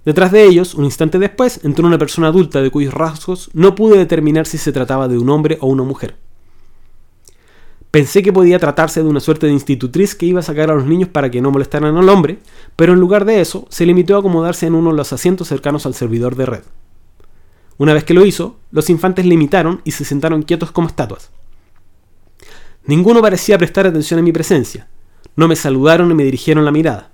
Detrás 0.04 0.32
de 0.32 0.44
ellos, 0.44 0.76
un 0.76 0.84
instante 0.84 1.18
después, 1.18 1.62
entró 1.64 1.88
una 1.88 1.98
persona 1.98 2.28
adulta 2.28 2.62
de 2.62 2.70
cuyos 2.70 2.94
rasgos 2.94 3.50
no 3.54 3.74
pude 3.76 3.98
determinar 3.98 4.46
si 4.46 4.58
se 4.58 4.74
trataba 4.74 5.08
de 5.08 5.18
un 5.18 5.30
hombre 5.30 5.58
o 5.62 5.68
una 5.68 5.84
mujer. 5.84 6.18
Pensé 7.92 8.22
que 8.22 8.34
podía 8.34 8.60
tratarse 8.60 9.02
de 9.02 9.08
una 9.08 9.22
suerte 9.22 9.48
de 9.48 9.54
institutriz 9.54 10.16
que 10.16 10.26
iba 10.26 10.42
a 10.42 10.44
sacar 10.44 10.70
a 10.70 10.76
los 10.76 10.86
niños 10.86 11.08
para 11.08 11.32
que 11.32 11.42
no 11.42 11.50
molestaran 11.50 11.96
al 11.96 12.10
hombre, 12.10 12.40
pero 12.76 12.92
en 12.92 13.00
lugar 13.00 13.24
de 13.24 13.40
eso, 13.40 13.66
se 13.70 13.86
limitó 13.86 14.18
a 14.18 14.20
acomodarse 14.20 14.68
en 14.68 14.76
uno 14.76 14.92
de 14.92 14.98
los 14.98 15.14
asientos 15.14 15.48
cercanos 15.48 15.86
al 15.86 15.94
servidor 15.94 16.36
de 16.36 16.46
red. 16.46 16.64
Una 17.78 17.94
vez 17.94 18.04
que 18.04 18.14
lo 18.14 18.26
hizo, 18.26 18.58
los 18.72 18.90
infantes 18.90 19.26
le 19.26 19.34
imitaron 19.34 19.82
y 19.84 19.92
se 19.92 20.06
sentaron 20.06 20.44
quietos 20.44 20.72
como 20.72 20.88
estatuas. 20.88 21.32
Ninguno 22.86 23.22
parecía 23.22 23.58
prestar 23.58 23.88
atención 23.88 24.20
a 24.20 24.24
mi 24.24 24.32
presencia. 24.32 24.88
No 25.36 25.48
me 25.48 25.56
saludaron 25.56 26.08
ni 26.08 26.14
me 26.14 26.24
dirigieron 26.24 26.64
la 26.64 26.72
mirada. 26.72 27.12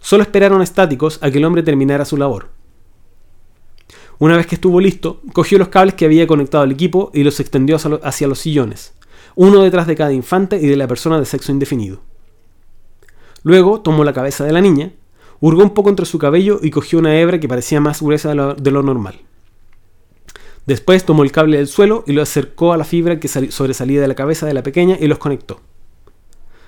Solo 0.00 0.22
esperaron 0.22 0.62
estáticos 0.62 1.18
a 1.22 1.30
que 1.30 1.38
el 1.38 1.44
hombre 1.44 1.62
terminara 1.62 2.04
su 2.04 2.16
labor. 2.16 2.50
Una 4.18 4.36
vez 4.36 4.46
que 4.46 4.54
estuvo 4.54 4.80
listo, 4.80 5.20
cogió 5.32 5.58
los 5.58 5.68
cables 5.68 5.94
que 5.94 6.04
había 6.04 6.26
conectado 6.26 6.62
al 6.62 6.72
equipo 6.72 7.10
y 7.12 7.24
los 7.24 7.40
extendió 7.40 7.76
hacia 8.02 8.28
los 8.28 8.38
sillones, 8.38 8.94
uno 9.34 9.62
detrás 9.62 9.86
de 9.86 9.96
cada 9.96 10.12
infante 10.12 10.56
y 10.56 10.66
de 10.66 10.76
la 10.76 10.86
persona 10.86 11.18
de 11.18 11.26
sexo 11.26 11.50
indefinido. 11.50 12.00
Luego 13.42 13.80
tomó 13.80 14.04
la 14.04 14.12
cabeza 14.12 14.44
de 14.44 14.52
la 14.52 14.60
niña, 14.60 14.92
hurgó 15.40 15.62
un 15.62 15.74
poco 15.74 15.90
entre 15.90 16.06
su 16.06 16.18
cabello 16.18 16.60
y 16.62 16.70
cogió 16.70 16.98
una 16.98 17.18
hebra 17.18 17.40
que 17.40 17.48
parecía 17.48 17.80
más 17.80 18.00
gruesa 18.00 18.30
de 18.30 18.70
lo, 18.70 18.82
normal. 18.82 19.20
Después 20.66 21.04
tomó 21.04 21.24
el 21.24 21.32
cable 21.32 21.58
del 21.58 21.68
suelo 21.68 22.04
y 22.06 22.12
lo 22.12 22.22
acercó 22.22 22.72
a 22.72 22.76
la 22.78 22.84
fibra 22.84 23.20
que 23.20 23.28
sobresalía 23.28 24.00
de 24.00 24.08
la 24.08 24.14
cabeza 24.14 24.46
de 24.46 24.54
la 24.54 24.62
pequeña 24.62 24.96
y 24.98 25.06
los 25.08 25.18
conectó. 25.18 25.60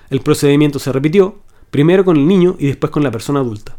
El 0.09 0.21
procedimiento 0.21 0.77
se 0.79 0.91
repitió, 0.91 1.39
primero 1.71 2.05
con 2.05 2.15
el 2.15 2.27
niño 2.27 2.55
y 2.59 2.67
después 2.67 2.91
con 2.91 3.03
la 3.03 3.11
persona 3.11 3.39
adulta. 3.39 3.77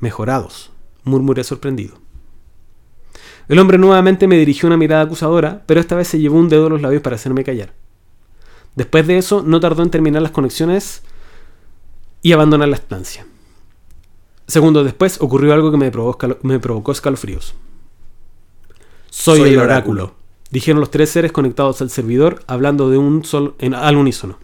Mejorados, 0.00 0.70
murmuré 1.04 1.44
sorprendido. 1.44 1.98
El 3.48 3.58
hombre 3.58 3.76
nuevamente 3.78 4.26
me 4.26 4.38
dirigió 4.38 4.66
una 4.66 4.76
mirada 4.76 5.02
acusadora, 5.02 5.62
pero 5.66 5.80
esta 5.80 5.96
vez 5.96 6.08
se 6.08 6.18
llevó 6.18 6.38
un 6.38 6.48
dedo 6.48 6.66
a 6.66 6.70
los 6.70 6.80
labios 6.80 7.02
para 7.02 7.16
hacerme 7.16 7.44
callar. 7.44 7.74
Después 8.76 9.06
de 9.06 9.18
eso, 9.18 9.42
no 9.42 9.60
tardó 9.60 9.82
en 9.82 9.90
terminar 9.90 10.22
las 10.22 10.30
conexiones 10.30 11.02
y 12.22 12.32
abandonar 12.32 12.68
la 12.68 12.76
estancia. 12.76 13.26
Segundos 14.46 14.84
después 14.84 15.20
ocurrió 15.20 15.52
algo 15.52 15.70
que 15.70 15.76
me 16.42 16.58
provocó 16.60 16.92
escalofríos. 16.92 17.54
Soy, 19.10 19.38
Soy 19.40 19.48
el 19.48 19.54
el 19.54 19.58
oráculo, 19.58 20.04
oráculo. 20.04 20.14
dijeron 20.50 20.80
los 20.80 20.90
tres 20.90 21.10
seres 21.10 21.32
conectados 21.32 21.80
al 21.82 21.90
servidor, 21.90 22.42
hablando 22.46 22.90
de 22.90 22.98
un 22.98 23.24
sol 23.24 23.54
en, 23.58 23.74
al 23.74 23.96
unísono. 23.96 24.38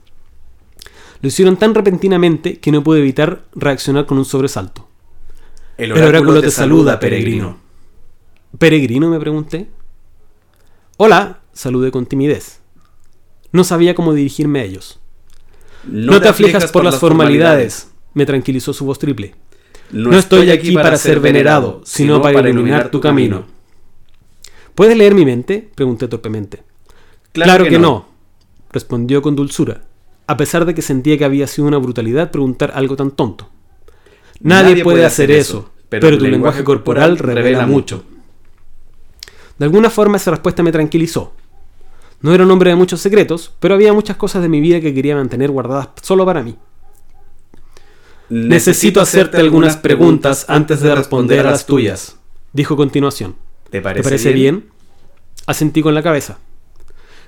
Lo 1.23 1.29
hicieron 1.29 1.57
tan 1.57 1.75
repentinamente 1.75 2.59
que 2.59 2.71
no 2.73 2.83
pude 2.83 3.01
evitar 3.01 3.43
reaccionar 3.55 4.07
con 4.07 4.19
un 4.19 4.25
sobresalto. 4.25 4.87
El 5.79 5.93
El 5.93 6.03
oráculo 6.05 6.41
te 6.41 6.51
saluda, 6.51 6.99
peregrino. 7.01 7.59
¿Peregrino? 8.59 9.11
me 9.11 9.19
pregunté. 9.21 9.69
Hola, 10.97 11.41
saludé 11.53 11.91
con 11.91 12.07
timidez. 12.07 12.61
No 13.53 13.65
sabía 13.65 13.95
cómo 13.95 14.15
dirigirme 14.15 14.61
a 14.61 14.65
ellos. 14.65 15.01
No, 15.85 16.21
te 16.21 16.29
aflijas 16.29 16.73
por 16.73 16.85
las 16.85 16.99
formalidades, 16.99 17.91
me 18.15 18.27
tranquilizó 18.27 18.73
su 18.73 18.85
voz 18.85 18.99
triple. 18.99 19.35
No, 19.91 20.17
estoy 20.19 20.51
aquí 20.51 20.73
para 20.73 20.97
ser 20.97 21.21
venerado, 21.21 21.83
sino 21.85 22.21
para 22.21 22.49
iluminar 22.51 22.91
tu 22.91 23.01
camino. 23.01 23.56
¿Puedes 24.77 24.97
leer 24.97 25.15
mi 25.15 25.25
mente? 25.25 25.71
pregunté 25.75 26.07
torpemente. 26.07 26.63
Claro, 27.33 27.65
que, 27.65 27.79
no. 27.79 28.07
respondió 28.71 29.23
con 29.23 29.35
dulzura, 29.35 29.85
a 30.27 30.37
pesar 30.37 30.67
de 30.67 30.75
que 30.75 30.83
sentía 30.83 31.17
que 31.17 31.25
había 31.25 31.47
sido 31.47 31.67
una 31.67 31.79
brutalidad 31.79 32.31
preguntar 32.31 32.73
algo 32.75 32.95
tan 32.95 33.11
tonto. 33.11 33.49
Nadie, 34.41 34.85
puede, 34.85 35.07
hacer 35.07 35.31
eso, 35.31 35.71
pero, 35.89 36.17
tu 36.19 36.27
lenguaje 36.27 36.63
corporal 36.63 37.17
revela 37.17 37.67
mucho. 37.67 38.05
De 39.59 39.65
alguna 39.65 39.89
forma 39.89 40.19
esa 40.19 40.31
respuesta 40.31 40.63
me 40.63 40.73
tranquilizó. 40.73 41.33
No 42.21 42.35
era 42.35 42.45
un 42.45 42.51
hombre 42.51 42.69
de 42.69 42.77
muchos 42.77 43.01
secretos, 43.01 43.55
pero 43.59 43.75
había 43.75 43.95
muchas 43.95 44.19
cosas 44.19 44.43
de 44.43 44.51
mi 44.51 44.61
vida 44.61 44.83
que 44.83 44.93
quería 44.93 45.17
mantener 45.17 45.51
guardadas 45.51 45.89
solo 46.03 46.27
para 46.27 46.43
mí. 46.43 46.55
Necesito 48.29 49.01
hacerte 49.01 49.39
algunas 49.39 49.79
preguntas 49.79 50.45
antes 50.49 50.81
de 50.81 50.95
responder 50.95 51.47
a 51.47 51.51
las 51.51 51.65
tuyas, 51.65 52.19
dijo 52.53 52.75
a 52.75 52.77
continuación. 52.77 53.46
¿Te 53.71 53.79
¿Te 53.79 53.83
parece, 53.83 54.05
parece 54.05 54.33
bien? 54.33 54.67
Asentí 55.47 55.83
con 55.83 55.95
la 55.95 56.03
cabeza. 56.03 56.39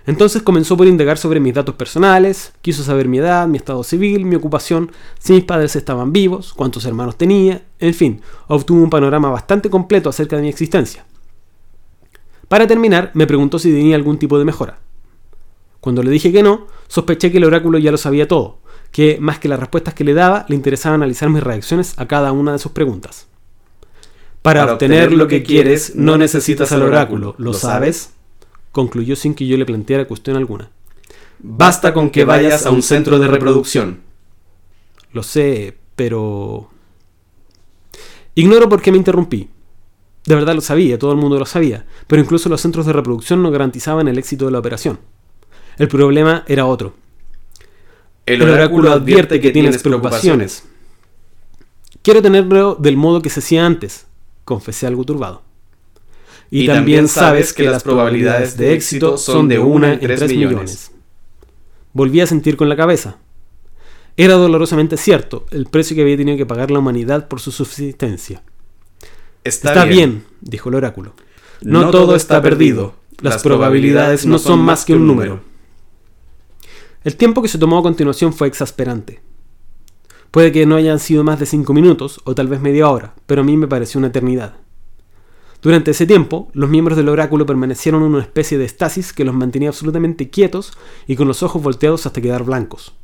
Entonces 0.08 0.40
comenzó 0.40 0.74
por 0.74 0.86
indagar 0.86 1.18
sobre 1.18 1.38
mis 1.38 1.52
datos 1.52 1.74
personales, 1.74 2.54
quiso 2.62 2.82
saber 2.82 3.08
mi 3.08 3.18
edad, 3.18 3.46
mi 3.46 3.58
estado 3.58 3.82
civil, 3.84 4.24
mi 4.24 4.36
ocupación, 4.36 4.90
si 5.18 5.34
mis 5.34 5.44
padres 5.44 5.76
estaban 5.76 6.14
vivos, 6.14 6.54
cuántos 6.54 6.86
hermanos 6.86 7.16
tenía, 7.18 7.62
en 7.78 7.92
fin, 7.92 8.22
obtuvo 8.46 8.82
un 8.82 8.88
panorama 8.88 9.28
bastante 9.28 9.68
completo 9.68 10.08
acerca 10.08 10.36
de 10.36 10.42
mi 10.42 10.48
existencia. 10.48 11.04
Para 12.48 12.66
terminar, 12.66 13.10
me 13.12 13.26
preguntó 13.26 13.58
si 13.58 13.70
tenía 13.70 13.96
algún 13.96 14.18
tipo 14.18 14.38
de 14.38 14.46
mejora. 14.46 14.78
Cuando 15.80 16.02
le 16.02 16.10
dije 16.10 16.32
que 16.32 16.42
no, 16.42 16.68
sospeché 16.86 17.30
que 17.30 17.36
el 17.36 17.44
oráculo 17.44 17.76
ya 17.76 17.90
lo 17.90 17.98
sabía 17.98 18.26
todo, 18.26 18.60
que 18.90 19.18
más 19.20 19.38
que 19.38 19.48
las 19.48 19.60
respuestas 19.60 19.92
que 19.92 20.04
le 20.04 20.14
daba, 20.14 20.46
le 20.48 20.56
interesaba 20.56 20.94
analizar 20.94 21.28
mis 21.28 21.42
reacciones 21.42 21.92
a 21.98 22.08
cada 22.08 22.32
una 22.32 22.52
de 22.52 22.58
sus 22.58 22.72
preguntas. 22.72 23.28
Para, 24.42 24.60
Para 24.60 24.72
obtener 24.74 25.12
lo 25.12 25.28
que 25.28 25.42
quieres, 25.42 25.94
no 25.94 26.16
necesitas 26.16 26.72
al 26.72 26.82
oráculo, 26.82 27.34
¿lo 27.38 27.52
sabes? 27.52 28.12
Concluyó 28.72 29.16
sin 29.16 29.34
que 29.34 29.46
yo 29.46 29.56
le 29.56 29.66
planteara 29.66 30.06
cuestión 30.06 30.36
alguna. 30.36 30.70
Basta 31.40 31.92
con 31.94 32.10
que 32.10 32.24
vayas 32.24 32.66
a 32.66 32.70
un 32.70 32.82
centro 32.82 33.18
de 33.18 33.28
reproducción. 33.28 34.00
Lo 35.12 35.22
sé, 35.22 35.76
pero... 35.96 36.70
Ignoro 38.34 38.68
por 38.68 38.80
qué 38.82 38.92
me 38.92 38.98
interrumpí. 38.98 39.48
De 40.24 40.34
verdad 40.34 40.54
lo 40.54 40.60
sabía, 40.60 40.98
todo 40.98 41.12
el 41.12 41.18
mundo 41.18 41.38
lo 41.38 41.46
sabía, 41.46 41.86
pero 42.06 42.20
incluso 42.20 42.48
los 42.48 42.60
centros 42.60 42.86
de 42.86 42.92
reproducción 42.92 43.42
no 43.42 43.50
garantizaban 43.50 44.08
el 44.08 44.18
éxito 44.18 44.44
de 44.44 44.50
la 44.50 44.58
operación. 44.58 44.98
El 45.78 45.88
problema 45.88 46.44
era 46.46 46.66
otro. 46.66 46.94
El 48.26 48.42
oráculo 48.42 48.92
advierte 48.92 49.40
que 49.40 49.52
tienes 49.52 49.82
preocupaciones. 49.82 50.64
Quiero 52.02 52.20
tenerlo 52.20 52.74
del 52.74 52.96
modo 52.96 53.22
que 53.22 53.30
se 53.30 53.40
hacía 53.40 53.64
antes, 53.64 54.06
confesé 54.48 54.86
algo 54.86 55.04
turbado. 55.04 55.42
Y 56.50 56.66
también 56.66 57.06
sabes 57.06 57.52
que 57.52 57.64
las 57.64 57.82
probabilidades 57.82 58.56
de 58.56 58.72
éxito 58.72 59.18
son 59.18 59.46
de 59.48 59.58
una 59.58 59.92
en 59.92 60.00
tres 60.00 60.26
millones. 60.26 60.90
Volví 61.92 62.22
a 62.22 62.26
sentir 62.26 62.56
con 62.56 62.70
la 62.70 62.76
cabeza. 62.76 63.18
Era 64.16 64.34
dolorosamente 64.34 64.96
cierto 64.96 65.44
el 65.50 65.66
precio 65.66 65.94
que 65.94 66.02
había 66.02 66.16
tenido 66.16 66.38
que 66.38 66.46
pagar 66.46 66.70
la 66.70 66.78
humanidad 66.78 67.28
por 67.28 67.40
su 67.40 67.52
subsistencia. 67.52 68.42
Está, 69.44 69.84
bien. 69.84 70.24
dijo 70.40 70.70
el 70.70 70.76
oráculo. 70.76 71.12
No, 71.60 71.90
todo 71.90 72.16
está 72.16 72.40
perdido. 72.40 72.94
Las 73.20 73.42
probabilidades 73.42 74.24
no 74.24 74.38
son 74.38 74.60
más 74.60 74.86
que 74.86 74.94
un 74.94 75.06
número. 75.06 75.40
El 77.04 77.16
tiempo 77.16 77.42
que 77.42 77.48
se 77.48 77.58
tomó 77.58 77.78
a 77.78 77.82
continuación 77.82 78.32
fue 78.32 78.48
exasperante. 78.48 79.20
Puede 80.38 80.52
que 80.52 80.66
no 80.66 80.76
hayan 80.76 81.00
sido 81.00 81.24
más 81.24 81.40
de 81.40 81.46
cinco 81.46 81.74
minutos 81.74 82.20
o 82.22 82.32
tal 82.32 82.46
vez 82.46 82.60
media 82.60 82.88
hora, 82.88 83.12
pero 83.26 83.40
a 83.40 83.44
mí 83.44 83.56
me 83.56 83.66
pareció 83.66 83.98
una 83.98 84.06
eternidad. 84.06 84.54
Durante 85.62 85.90
ese 85.90 86.06
tiempo, 86.06 86.48
los 86.52 86.70
miembros 86.70 86.96
del 86.96 87.08
oráculo 87.08 87.44
permanecieron 87.44 88.04
en 88.04 88.10
una 88.10 88.22
especie 88.22 88.56
de 88.56 88.64
estasis 88.64 89.12
que 89.12 89.24
los 89.24 89.34
mantenía 89.34 89.70
absolutamente 89.70 90.30
quietos 90.30 90.74
y 91.08 91.16
con 91.16 91.26
los 91.26 91.42
ojos 91.42 91.60
volteados 91.60 92.06
hasta 92.06 92.20
quedar 92.20 92.44
blancos. 92.44 92.94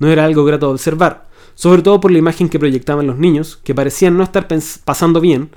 No 0.00 0.08
era 0.08 0.24
algo 0.24 0.44
grato 0.44 0.66
de 0.66 0.72
observar, 0.72 1.28
sobre 1.54 1.82
todo 1.82 2.00
por 2.00 2.10
la 2.10 2.18
imagen 2.18 2.48
que 2.48 2.58
proyectaban 2.58 3.06
los 3.06 3.16
niños, 3.16 3.60
que 3.62 3.72
parecían 3.72 4.16
no 4.16 4.24
estar 4.24 4.48
pasando 4.84 5.20
bien, 5.20 5.50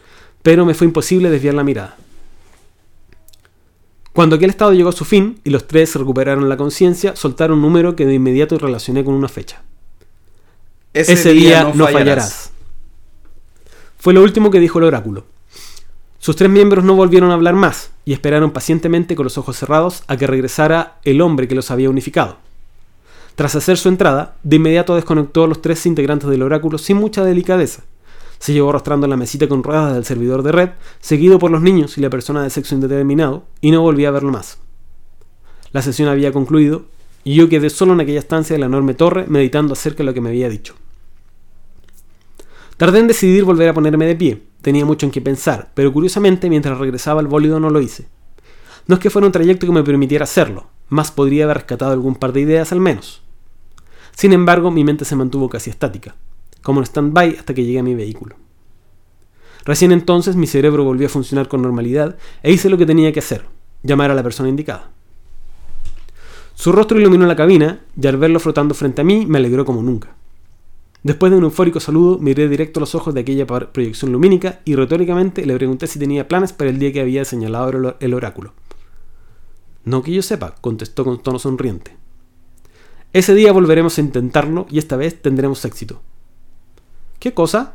pero 0.44 0.64
me 0.64 0.76
fue 0.76 0.86
imposible 0.86 1.32
desviar 1.32 1.56
la 1.56 1.64
mirada. 1.64 1.98
Cuando 4.14 4.36
aquel 4.36 4.52
estado 4.52 4.74
llegó 4.74 4.90
a 4.90 4.92
su 4.92 5.06
fin 5.06 5.40
y 5.44 5.50
los 5.50 5.66
tres 5.66 5.96
recuperaron 5.96 6.50
la 6.50 6.58
conciencia, 6.58 7.16
soltaron 7.16 7.58
un 7.58 7.64
número 7.64 7.96
que 7.96 8.06
de 8.06 8.14
inmediato 8.14 8.60
relacioné 8.60 9.04
con 9.04 9.16
una 9.16 9.28
fecha. 9.28 9.64
Ese, 10.94 11.34
día, 11.34 11.72
no 11.74 11.88
fallarás. 11.88 12.52
Fue 13.98 14.14
lo 14.14 14.22
último 14.22 14.52
que 14.52 14.60
dijo 14.60 14.80
el 14.80 14.86
oráculo. 14.86 15.26
Sus 16.20 16.36
tres 16.36 16.50
miembros 16.50 16.86
no 16.86 16.96
volvieron 16.96 17.32
a 17.32 17.34
hablar 17.34 17.56
más 17.56 17.92
y 18.06 18.14
esperaron 18.14 18.52
pacientemente 18.52 19.16
con 19.16 19.24
los 19.24 19.38
ojos 19.38 19.58
cerrados 19.58 20.04
a 20.08 20.18
que 20.18 20.28
regresara 20.28 21.00
el 21.04 21.20
hombre 21.22 21.48
que 21.48 21.56
los 21.56 21.72
había 21.72 21.90
unificado. 21.90 22.38
Tras 23.36 23.56
hacer 23.56 23.78
su 23.78 23.90
entrada, 23.90 24.36
de 24.44 24.58
inmediato 24.58 24.96
desconectó 24.96 25.46
a 25.46 25.48
los 25.48 25.62
tres 25.62 25.86
integrantes 25.86 26.30
del 26.30 26.44
oráculo 26.44 26.78
sin 26.78 26.98
mucha 26.98 27.26
delicadeza. 27.26 27.84
Se 28.38 28.54
llevó 28.54 28.70
arrastrando 28.70 29.08
la 29.08 29.18
mesita 29.18 29.48
con 29.48 29.64
ruedas 29.64 29.94
del 29.94 30.06
servidor 30.06 30.44
de 30.44 30.52
red, 30.52 30.70
seguido 31.00 31.40
por 31.40 31.50
los 31.50 31.62
niños 31.62 31.98
y 31.98 32.02
la 32.02 32.10
persona 32.10 32.44
de 32.44 32.52
sexo 32.52 32.76
indeterminado, 32.76 33.46
y 33.62 33.72
no 33.72 33.82
volví 33.82 34.06
a 34.06 34.12
verlo 34.12 34.32
más. 34.32 34.60
La 35.72 35.82
sesión 35.82 36.10
había 36.10 36.32
concluido, 36.32 36.86
y 37.24 37.36
yo 37.36 37.50
quedé 37.50 37.70
solo 37.70 37.94
en 37.94 38.02
aquella 38.02 38.20
estancia 38.20 38.54
de 38.54 38.60
la 38.60 38.68
enorme 38.68 38.94
torre 38.94 39.26
meditando 39.28 39.74
acerca 39.74 40.00
de 40.00 40.04
lo 40.04 40.14
que 40.14 40.22
me 40.22 40.30
había 40.30 40.50
dicho. 40.50 40.76
Tardé 42.78 43.00
en 43.00 43.08
decidir 43.08 43.44
volver 43.44 43.70
a 43.70 43.74
ponerme 43.74 44.06
de 44.06 44.16
pie, 44.16 44.44
tenía 44.62 44.86
mucho 44.86 45.06
en 45.06 45.12
qué 45.12 45.22
pensar, 45.22 45.72
pero 45.74 45.94
curiosamente 45.94 46.50
mientras 46.50 46.78
regresaba 46.78 47.20
al 47.20 47.28
bólido 47.28 47.60
no 47.60 47.70
lo 47.70 47.82
hice. 47.82 48.08
No 48.88 48.96
es 48.96 49.02
que 49.02 49.10
fuera 49.10 49.28
un 49.28 49.32
trayecto 49.32 49.66
que 49.66 49.72
me 49.72 49.84
permitiera 49.84 50.24
hacerlo, 50.24 50.68
más 50.90 51.12
podría 51.12 51.46
haber 51.46 51.58
rescatado 51.58 51.92
algún 51.92 52.16
par 52.16 52.34
de 52.34 52.42
ideas 52.42 52.72
al 52.72 52.80
menos. 52.80 53.22
Sin 54.16 54.34
embargo, 54.34 54.72
mi 54.72 54.84
mente 54.84 55.06
se 55.06 55.16
mantuvo 55.16 55.50
casi 55.50 55.70
estática, 55.70 56.16
como 56.62 56.80
en 56.80 56.86
stand-by 56.86 57.38
hasta 57.38 57.54
que 57.54 57.64
llegué 57.64 57.80
a 57.80 57.84
mi 57.84 57.96
vehículo. 57.96 58.36
Recién 59.66 59.92
entonces 59.92 60.36
mi 60.36 60.48
cerebro 60.48 60.84
volvió 60.84 61.08
a 61.08 61.10
funcionar 61.10 61.48
con 61.48 61.62
normalidad 61.62 62.18
e 62.42 62.52
hice 62.52 62.70
lo 62.70 62.78
que 62.78 62.86
tenía 62.86 63.14
que 63.14 63.20
hacer, 63.20 63.46
llamar 63.82 64.12
a 64.12 64.16
la 64.16 64.24
persona 64.24 64.50
indicada. 64.50 64.92
Su 66.54 66.72
rostro 66.72 67.00
iluminó 67.00 67.26
la 67.26 67.36
cabina 67.36 67.82
y 68.00 68.08
al 68.08 68.18
verlo 68.18 68.40
flotando 68.40 68.74
frente 68.74 69.02
a 69.02 69.06
mí 69.06 69.26
me 69.26 69.38
alegró 69.38 69.66
como 69.66 69.82
nunca. 69.82 70.16
Después 71.04 71.32
de 71.32 71.38
un 71.38 71.44
eufórico 71.44 71.82
saludo, 71.82 72.18
miré 72.20 72.48
directo 72.48 72.80
a 72.80 72.82
los 72.82 72.96
ojos 72.96 73.14
de 73.14 73.20
aquella 73.20 73.46
proyección 73.46 74.14
lumínica 74.14 74.62
y 74.64 74.76
retóricamente 74.76 75.46
le 75.46 75.56
pregunté 75.56 75.86
si 75.88 76.00
tenía 76.00 76.30
planes 76.30 76.54
para 76.54 76.70
el 76.70 76.80
día 76.80 76.94
que 76.94 77.02
había 77.02 77.26
señalado 77.26 77.70
el 77.70 77.76
or- 77.86 77.98
el 78.00 78.14
oráculo. 78.14 78.54
No 79.84 80.02
que 80.02 80.14
yo 80.14 80.22
sepa, 80.22 80.56
contestó 80.62 81.04
con 81.04 81.22
tono 81.22 81.40
sonriente. 81.40 81.98
Ese 83.12 83.36
día 83.36 83.52
volveremos 83.52 83.98
a 83.98 84.02
intentarlo 84.02 84.66
y 84.70 84.80
esta 84.80 84.96
vez 84.96 85.22
tendremos 85.22 85.66
éxito. 85.66 86.02
¿Qué 87.20 87.34
cosa? 87.34 87.74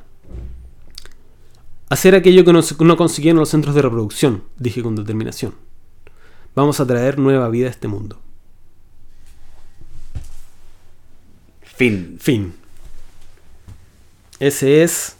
Hacer 1.90 2.14
aquello 2.14 2.44
que 2.46 2.52
no, 2.54 2.60
no 2.80 2.96
consiguieron 2.96 3.40
los 3.40 3.50
centros 3.50 3.74
de 3.74 3.82
reproducción, 3.82 4.44
dije 4.58 4.82
con 4.82 4.96
determinación. 4.96 5.54
Vamos 6.54 6.80
a 6.80 6.86
traer 6.86 7.18
nueva 7.18 7.48
vida 7.50 7.66
a 7.66 7.70
este 7.70 7.88
mundo. 7.88 8.20
Fin. 11.62 12.16
Fin. 12.18 12.54
Ese 14.40 14.82
es 14.82 15.16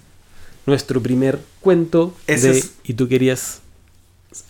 nuestro 0.67 1.03
primer 1.03 1.41
cuento 1.61 2.15
Ese 2.27 2.53
de 2.53 2.59
es- 2.59 2.73
Y 2.85 2.95
tú 2.95 3.09
querías 3.09 3.61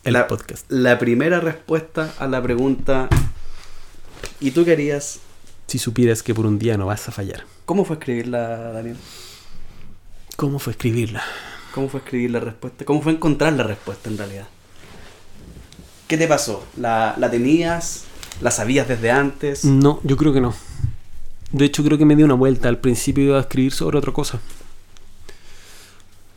el 0.05 0.13
la, 0.15 0.27
podcast. 0.27 0.65
La 0.71 0.99
primera 0.99 1.41
respuesta 1.41 2.13
a 2.19 2.27
la 2.27 2.43
pregunta, 2.43 3.09
¿y 4.41 4.51
tú 4.51 4.65
querías? 4.65 5.21
Si 5.69 5.79
supieras 5.79 6.23
que 6.23 6.35
por 6.35 6.47
un 6.47 6.59
día 6.59 6.77
no 6.77 6.87
vas 6.87 7.09
a 7.09 7.13
fallar. 7.13 7.45
¿Cómo 7.65 7.85
fue 7.85 7.97
escribirla, 7.97 8.73
Daniel? 8.73 8.97
¿Cómo 10.37 10.59
fue 10.59 10.73
escribirla? 10.73 11.23
¿Cómo 11.75 11.89
fue 11.89 12.01
escribir 12.01 12.31
la 12.33 12.41
respuesta? 12.41 12.85
¿Cómo 12.85 13.03
fue 13.03 13.13
encontrar 13.13 13.53
la 13.53 13.63
respuesta 13.63 14.09
en 14.11 14.19
realidad? 14.19 14.49
¿Qué 16.09 16.17
te 16.17 16.27
pasó? 16.27 16.65
¿La, 16.77 17.15
la 17.19 17.31
tenías? 17.31 18.05
¿La 18.41 18.51
sabías 18.51 18.89
desde 18.89 19.11
antes? 19.11 19.65
No, 19.65 20.01
yo 20.05 20.17
creo 20.17 20.33
que 20.33 20.41
no. 20.41 20.55
De 21.53 21.65
hecho, 21.65 21.83
creo 21.85 21.97
que 21.99 22.05
me 22.05 22.17
di 22.17 22.23
una 22.23 22.35
vuelta. 22.35 22.69
Al 22.69 22.79
principio 22.79 23.25
iba 23.25 23.39
a 23.39 23.41
escribir 23.41 23.73
sobre 23.73 23.99
otra 23.99 24.13
cosa. 24.13 24.41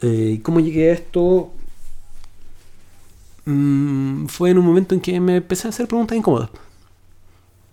Eh, 0.02 0.40
¿Cómo 0.44 0.60
llegué 0.60 0.90
a 0.90 0.94
esto? 0.94 1.52
Mm, 3.46 4.28
fue 4.28 4.52
en 4.52 4.58
un 4.60 4.66
momento 4.66 4.96
en 4.96 5.02
que 5.02 5.20
me 5.20 5.38
empecé 5.38 5.68
a 5.68 5.70
hacer 5.70 5.88
preguntas 5.88 6.18
incómodas. 6.18 6.50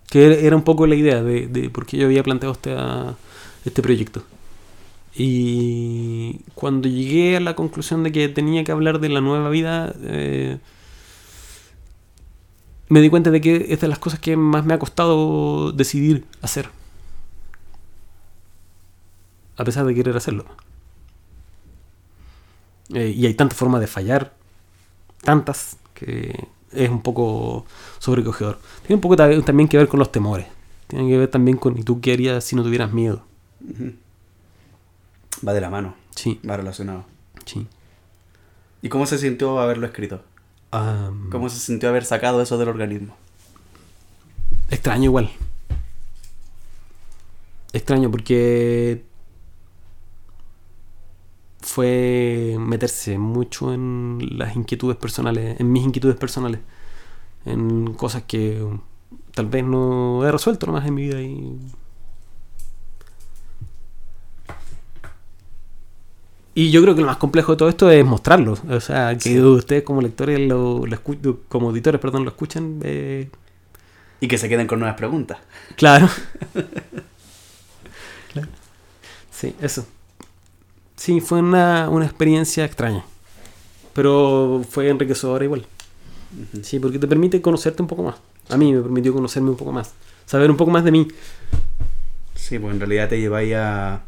Que 0.09 0.45
era- 0.47 0.55
un 0.55 0.63
poco 0.63 0.87
la 0.87 0.95
idea 0.95 1.21
de, 1.23 1.69
por 1.69 1.85
qué 1.85 1.97
yo 1.97 2.05
había 2.05 2.23
planteado 2.23 2.53
este, 2.53 2.73
ah, 2.77 3.15
este 3.65 3.81
proyecto. 3.81 4.23
Y 5.15 6.41
cuando 6.55 6.87
llegué 6.89 7.37
a 7.37 7.39
la 7.39 7.55
conclusión 7.55 8.03
de 8.03 8.11
que 8.11 8.29
tenía 8.29 8.63
que 8.63 8.71
hablar 8.71 8.99
de 8.99 9.09
la 9.09 9.21
nueva 9.21 9.49
vida, 9.49 9.93
eh, 10.03 10.57
me 12.89 13.01
di 13.01 13.09
cuenta 13.09 13.31
de 13.31 13.41
que 13.41 13.67
es 13.69 13.81
de 13.81 13.87
las 13.87 13.99
cosas 13.99 14.19
que 14.19 14.35
más 14.37 14.65
me 14.65 14.73
ha 14.73 14.79
costado 14.79 15.71
decidir 15.71 16.25
hacer. 16.41 16.69
A 19.59 19.63
pesar 19.63 19.85
de 19.85 19.93
querer 19.93 20.15
hacerlo. 20.17 20.45
Eh, 22.93 23.09
y 23.15 23.25
hay 23.27 23.33
tantas 23.35 23.57
formas 23.57 23.81
de 23.81 23.87
fallar, 23.87 24.33
tantas, 25.21 25.77
que 25.93 26.47
es 26.71 26.89
un 26.89 27.01
poco 27.03 27.65
sobrecogedor. 27.99 28.57
Tiene 28.81 28.95
un 28.95 29.01
poco 29.01 29.15
ta- 29.15 29.41
también 29.41 29.69
que 29.69 29.77
ver 29.77 29.87
con 29.87 29.99
los 29.99 30.11
temores. 30.11 30.47
Tiene 30.87 31.07
que 31.07 31.17
ver 31.17 31.27
también 31.27 31.57
con 31.57 31.77
¿y 31.77 31.83
tú 31.83 32.01
qué 32.01 32.13
harías 32.13 32.43
si 32.43 32.55
no 32.55 32.63
tuvieras 32.63 32.91
miedo? 32.91 33.23
Va 35.47 35.53
de 35.53 35.61
la 35.61 35.69
mano, 35.69 35.95
Sí, 36.15 36.39
va 36.49 36.57
relacionado. 36.57 37.05
sí. 37.45 37.67
¿Y 38.81 38.89
cómo 38.89 39.05
se 39.05 39.17
sintió 39.17 39.59
haberlo 39.59 39.85
escrito? 39.85 40.23
¿Cómo 41.31 41.49
se 41.49 41.59
sintió 41.59 41.89
haber 41.89 42.05
sacado 42.05 42.41
eso 42.41 42.57
del 42.57 42.69
organismo? 42.69 43.15
Extraño 44.69 45.03
igual. 45.05 45.29
Extraño 47.73 48.09
porque 48.09 49.03
fue 51.79 52.57
meterse 52.59 53.17
mucho 53.17 53.73
en 53.73 54.19
las 54.37 54.53
inquietudes 54.55 54.97
personales, 54.97 55.59
en 55.59 55.71
mis 55.71 55.83
inquietudes 55.85 56.17
personales, 56.17 56.59
en 57.45 57.93
cosas 57.93 58.23
que 58.23 58.61
tal 59.33 59.45
vez 59.47 59.63
no 59.63 60.25
he 60.25 60.31
resuelto 60.31 60.65
nomás 60.67 60.85
en 60.85 60.93
mi 60.93 61.03
vida 61.03 61.21
y 61.21 61.57
Y 66.55 66.71
yo 66.71 66.81
creo 66.81 66.93
que 66.95 67.01
lo 67.01 67.07
más 67.07 67.17
complejo 67.17 67.53
de 67.53 67.57
todo 67.57 67.69
esto 67.69 67.89
es 67.89 68.03
mostrarlo. 68.03 68.57
O 68.69 68.79
sea, 68.81 69.13
que 69.15 69.21
Sí. 69.29 69.39
ustedes 69.39 69.83
como 69.83 70.01
lectores, 70.01 70.39
lo, 70.41 70.83
como 71.47 71.69
auditores, 71.69 72.01
perdón, 72.01 72.23
lo 72.25 72.31
escuchan. 72.31 72.79
eh, 72.83 73.29
Y 74.19 74.27
que 74.27 74.37
se 74.37 74.49
queden 74.49 74.67
con 74.67 74.79
nuevas 74.79 74.97
preguntas. 74.97 75.37
Claro. 75.77 76.09
Claro. 78.33 78.47
Sí, 79.31 79.55
eso. 79.61 79.85
Sí, 80.99 81.21
fue 81.21 81.39
una, 81.39 81.87
una 81.89 82.05
experiencia 82.05 82.65
extraña. 82.65 83.05
Pero 83.93 84.61
fue 84.69 84.89
enriquecedora 84.89 85.45
igual. 85.45 85.65
Sí, 86.61 86.77
porque 86.79 86.99
te 86.99 87.07
permite 87.07 87.41
conocerte 87.41 87.81
un 87.81 87.87
poco 87.87 88.03
más. 88.03 88.15
A 88.49 88.57
mí 88.57 88.73
me 88.73 88.81
permitió 88.81 89.13
conocerme 89.13 89.49
un 89.49 89.55
poco 89.55 89.71
más. 89.71 89.93
Saber 90.25 90.51
un 90.51 90.57
poco 90.57 90.71
más 90.71 90.83
de 90.83 90.91
mí. 90.91 91.07
Sí, 92.35 92.59
pues 92.59 92.73
en 92.73 92.79
realidad 92.79 93.07
te 93.09 93.19
lleváis 93.19 93.53
a... 93.55 94.01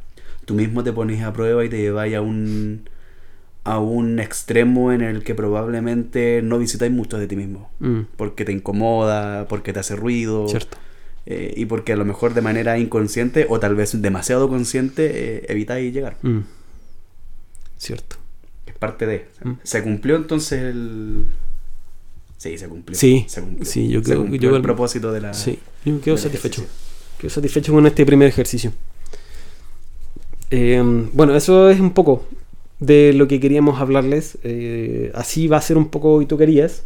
Tú 0.46 0.54
mismo 0.54 0.84
te 0.84 0.92
pones 0.92 1.24
a 1.24 1.32
prueba 1.32 1.64
y 1.64 1.70
te 1.70 1.78
lleváis 1.78 2.14
a 2.16 2.22
un... 2.22 2.90
a 3.64 3.80
un 3.80 4.20
extremo 4.20 4.92
en 4.92 5.02
el 5.02 5.24
que 5.24 5.34
probablemente 5.34 6.42
no 6.44 6.60
visitáis 6.60 6.92
mucho 6.92 7.18
de 7.18 7.28
ti 7.28 7.36
mismo. 7.38 7.70
Mm, 7.80 8.02
Porque 8.18 8.44
te 8.46 8.52
incomoda, 8.52 9.48
porque 9.48 9.72
te 9.74 9.80
hace 9.80 9.96
ruido. 9.96 10.48
cierto. 10.50 10.78
eh, 11.26 11.54
y 11.56 11.66
porque 11.66 11.94
a 11.94 11.96
lo 11.96 12.04
mejor 12.06 12.34
de 12.34 12.42
manera 12.42 12.78
inconsciente 12.78 13.46
o 13.50 13.60
tal 13.60 13.76
vez 13.76 14.00
demasiado 14.02 14.50
consciente 14.50 15.10
eh, 15.38 15.46
evitáis 15.50 15.94
llegar. 15.94 16.18
Mm. 16.22 16.40
Cierto. 17.82 18.18
Es 18.68 18.76
parte 18.76 19.08
de... 19.08 19.26
Mm. 19.44 19.54
¿Se 19.64 19.82
cumplió 19.82 20.16
entonces 20.18 20.62
el...? 20.62 21.26
Sí, 22.38 22.56
se 22.60 22.68
cumplió. 22.70 22.96
Sí, 22.96 23.26
se 23.28 23.42
cumplió. 23.42 23.66
sí, 23.66 23.88
yo 23.90 24.04
creo- 24.04 24.20
cumplió 24.20 24.52
yo- 24.52 24.56
el 24.56 24.62
propósito 24.62 25.12
de 25.12 25.22
la... 25.22 25.34
Sí, 25.34 25.58
yo 25.84 26.00
quedo 26.00 26.16
satisfecho. 26.16 26.64
Quedo 27.18 27.32
satisfecho 27.32 27.74
con 27.74 27.88
este 27.88 28.06
primer 28.06 28.28
ejercicio. 28.28 28.72
Eh, 30.52 30.82
bueno, 31.14 31.36
eso 31.36 31.70
es 31.72 31.80
un 31.80 31.92
poco 31.94 32.26
de 32.80 33.14
lo 33.14 33.28
que 33.28 33.40
queríamos 33.40 33.80
hablarles. 33.82 34.38
Eh, 34.44 35.12
así 35.16 35.48
va 35.48 35.58
a 35.58 35.62
ser 35.62 35.78
un 35.78 35.90
poco 35.90 36.22
y 36.22 36.28
tú 36.28 36.38
querías. 36.38 36.84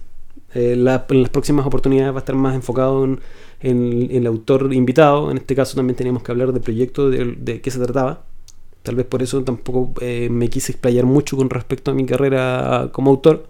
Eh, 0.53 0.75
la- 0.77 1.05
en 1.09 1.21
las 1.23 1.29
próximas 1.29 1.65
oportunidades 1.65 2.13
va 2.13 2.17
a 2.17 2.19
estar 2.19 2.35
más 2.35 2.55
enfocado 2.55 3.03
en, 3.03 3.19
en- 3.61 4.03
en 4.11 4.15
el 4.17 4.27
autor 4.27 4.73
invitado. 4.73 5.29
En 5.29 5.37
este 5.37 5.55
caso 5.55 5.75
también 5.75 5.97
teníamos 5.97 6.23
que 6.23 6.31
hablar 6.31 6.53
del 6.53 6.61
proyecto, 6.61 7.09
de, 7.09 7.35
de 7.37 7.59
qué 7.59 7.69
se 7.71 7.79
trataba. 7.79 8.23
Tal 8.85 8.95
vez 8.95 9.05
por 9.05 9.21
eso 9.21 9.43
tampoco 9.43 9.93
eh, 10.01 10.29
me 10.31 10.49
quise 10.49 10.71
explayar 10.71 11.03
mucho 11.05 11.35
con 11.35 11.49
respecto 11.49 11.91
a 11.91 11.93
mi 11.93 12.05
carrera 12.05 12.87
como 12.93 13.11
autor. 13.11 13.47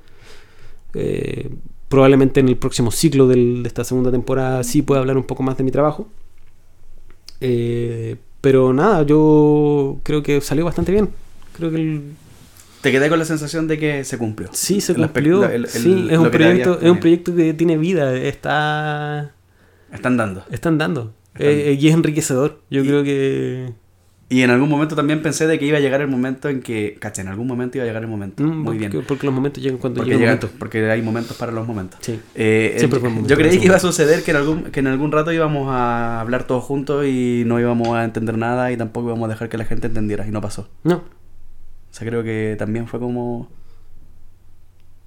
Eh, 0.96 1.50
probablemente 1.90 2.40
en 2.40 2.48
el 2.50 2.58
próximo 2.58 2.90
ciclo 2.90 3.28
del- 3.28 3.62
de 3.62 3.68
esta 3.68 3.84
segunda 3.84 4.10
temporada 4.12 4.64
sí 4.64 4.82
pueda 4.82 5.02
hablar 5.02 5.18
un 5.18 5.24
poco 5.26 5.44
más 5.44 5.56
de 5.58 5.64
mi 5.64 5.70
trabajo. 5.72 6.08
Eh, 7.42 8.16
pero 8.42 8.74
nada, 8.74 9.04
yo 9.04 10.00
creo 10.04 10.24
que 10.24 10.42
salió 10.42 10.66
bastante 10.66 10.92
bien. 10.92 11.10
Creo 11.58 11.70
que 11.72 11.78
el- 11.78 12.02
Te 12.82 12.92
quedé 12.92 13.10
con 13.10 13.18
la 13.20 13.26
sensación 13.26 13.68
de 13.68 13.78
que 13.80 14.04
se 14.04 14.18
cumplió. 14.18 14.50
sí 14.54 14.80
se 14.82 14.94
cumplió. 14.96 15.44
el- 15.46 15.66
el- 15.66 15.68
sí, 15.70 16.08
es 16.10 16.18
un, 16.18 16.30
proyecto, 16.30 16.80
es 16.82 16.90
un 16.92 17.00
proyecto 17.00 17.36
que 17.36 17.54
tiene 17.54 17.78
vida, 17.78 18.16
está 18.16 19.32
Están 19.92 20.18
dando. 20.18 20.44
están 20.52 20.78
dando. 20.78 21.14
Están- 21.34 21.48
Eh, 21.50 21.78
y 21.80 21.88
es 21.88 21.94
enriquecedor. 21.94 22.62
Yo 22.70 22.84
Y- 22.84 22.88
creo 22.88 23.04
que... 23.04 23.74
Y 24.28 24.42
en 24.42 24.50
algún 24.50 24.70
momento 24.70 24.96
también 24.96 25.22
pensé 25.22 25.46
de 25.46 25.60
que 25.60 25.66
iba 25.66 25.78
a 25.78 25.80
llegar 25.80 26.02
el 26.02 26.08
momento 26.08 26.50
en 26.50 26.62
que, 26.62 26.98
cacha, 27.00 27.22
en 27.22 27.28
algún 27.28 27.46
momento 27.46 27.78
iba 27.78 27.84
a 27.84 27.88
llegar 27.88 28.02
el 28.02 28.10
momento. 28.10 28.42
Mm, 28.42 28.48
Muy 28.48 28.64
porque, 28.64 28.90
bien. 28.90 29.04
porque 29.08 29.26
los 29.28 29.36
momentos 29.36 29.62
llegan 29.64 29.78
cuando 29.78 29.98
Porque, 29.98 30.12
llega 30.14 30.24
el 30.32 30.38
momento. 30.40 30.50
porque 30.58 30.90
hay 30.92 31.02
momentos 31.04 31.38
para 31.38 31.52
los 31.52 31.68
momentos. 31.68 32.00
Sí. 32.02 32.20
Eh, 32.34 32.74
Siempre 32.80 33.00
fue 33.00 33.10
un 33.10 33.16
momento 33.16 33.30
yo 33.30 33.38
creí 33.38 33.60
que 33.60 33.66
iba 33.66 33.76
a 33.76 33.80
suceder 33.80 34.24
que 34.24 34.32
en, 34.32 34.38
algún, 34.38 34.64
que 34.64 34.80
en 34.80 34.88
algún 34.88 35.12
rato 35.12 35.32
íbamos 35.32 35.68
a 35.70 36.22
hablar 36.22 36.46
todos 36.48 36.64
juntos 36.64 37.06
y 37.06 37.44
no 37.46 37.60
íbamos 37.60 37.90
a 37.90 38.04
entender 38.04 38.36
nada 38.36 38.72
y 38.72 38.78
tampoco 38.78 39.10
íbamos 39.10 39.28
a 39.28 39.34
dejar 39.34 39.48
que 39.48 39.60
la 39.60 39.66
gente 39.66 39.86
entendiera 39.88 40.28
y 40.28 40.32
no 40.32 40.42
pasó. 40.42 40.70
No, 40.84 40.96
O 40.96 41.04
sea, 41.92 42.08
creo 42.08 42.24
que 42.24 42.56
también 42.58 42.88
fue 42.88 43.00
como... 43.00 43.48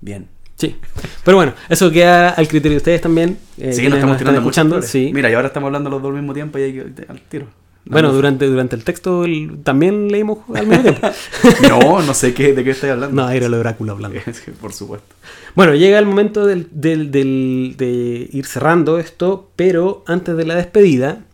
Bien. 0.01 0.29
sí. 0.55 0.77
Pero 1.25 1.37
bueno, 1.39 1.55
eso 1.69 1.91
queda 1.91 2.31
al 2.31 2.47
criterio 2.47 2.75
de 2.77 2.79
ustedes 2.79 3.01
también. 3.01 3.37
eh, 3.59 3.73
sí, 3.73 3.83
nos 3.89 3.95
estamos 3.95 4.16
tirando 4.16 4.49
flores. 4.53 4.89
Sí. 4.89 5.11
Mira, 5.12 5.29
y 5.29 5.35
ahora 5.35 5.49
estamos 5.49 5.66
hablando 5.66 5.91
los 5.91 6.01
dos 6.01 6.11
al 6.11 6.19
mismo 6.19 6.35
tiempo 6.35 6.57
y 6.59 6.62
hay 6.62 6.73
que... 6.73 7.07
Al 7.09 7.21
tiro. 7.23 7.47
Bueno, 7.91 8.12
durante, 8.12 8.47
durante 8.47 8.76
el 8.76 8.84
texto 8.84 9.24
el- 9.24 9.61
también 9.64 10.09
leímos 10.09 10.39
al 10.55 10.66
mismo 10.66 10.82
tiempo. 10.82 11.09
No, 11.68 12.03
no 12.03 12.12
sé 12.14 12.34
qué, 12.34 12.53
de 12.53 12.62
qué 12.64 12.70
estoy 12.70 12.91
hablando. 12.91 13.22
no, 13.22 13.30
era 13.30 13.47
el 13.47 13.55
oráculo 13.55 13.93
hablando. 13.93 14.18
Por 14.61 14.72
supuesto. 14.72 15.14
Bueno, 15.55 15.74
llega 15.74 15.99
el 15.99 16.07
momento 16.07 16.45
del- 16.47 16.68
del- 16.70 17.11
del- 17.11 17.74
de 17.78 18.28
ir 18.32 18.45
cerrando 18.47 18.99
esto, 18.99 19.51
pero 19.57 20.03
antes 20.07 20.36
de 20.36 20.45
la 20.45 20.55
despedida, 20.55 21.24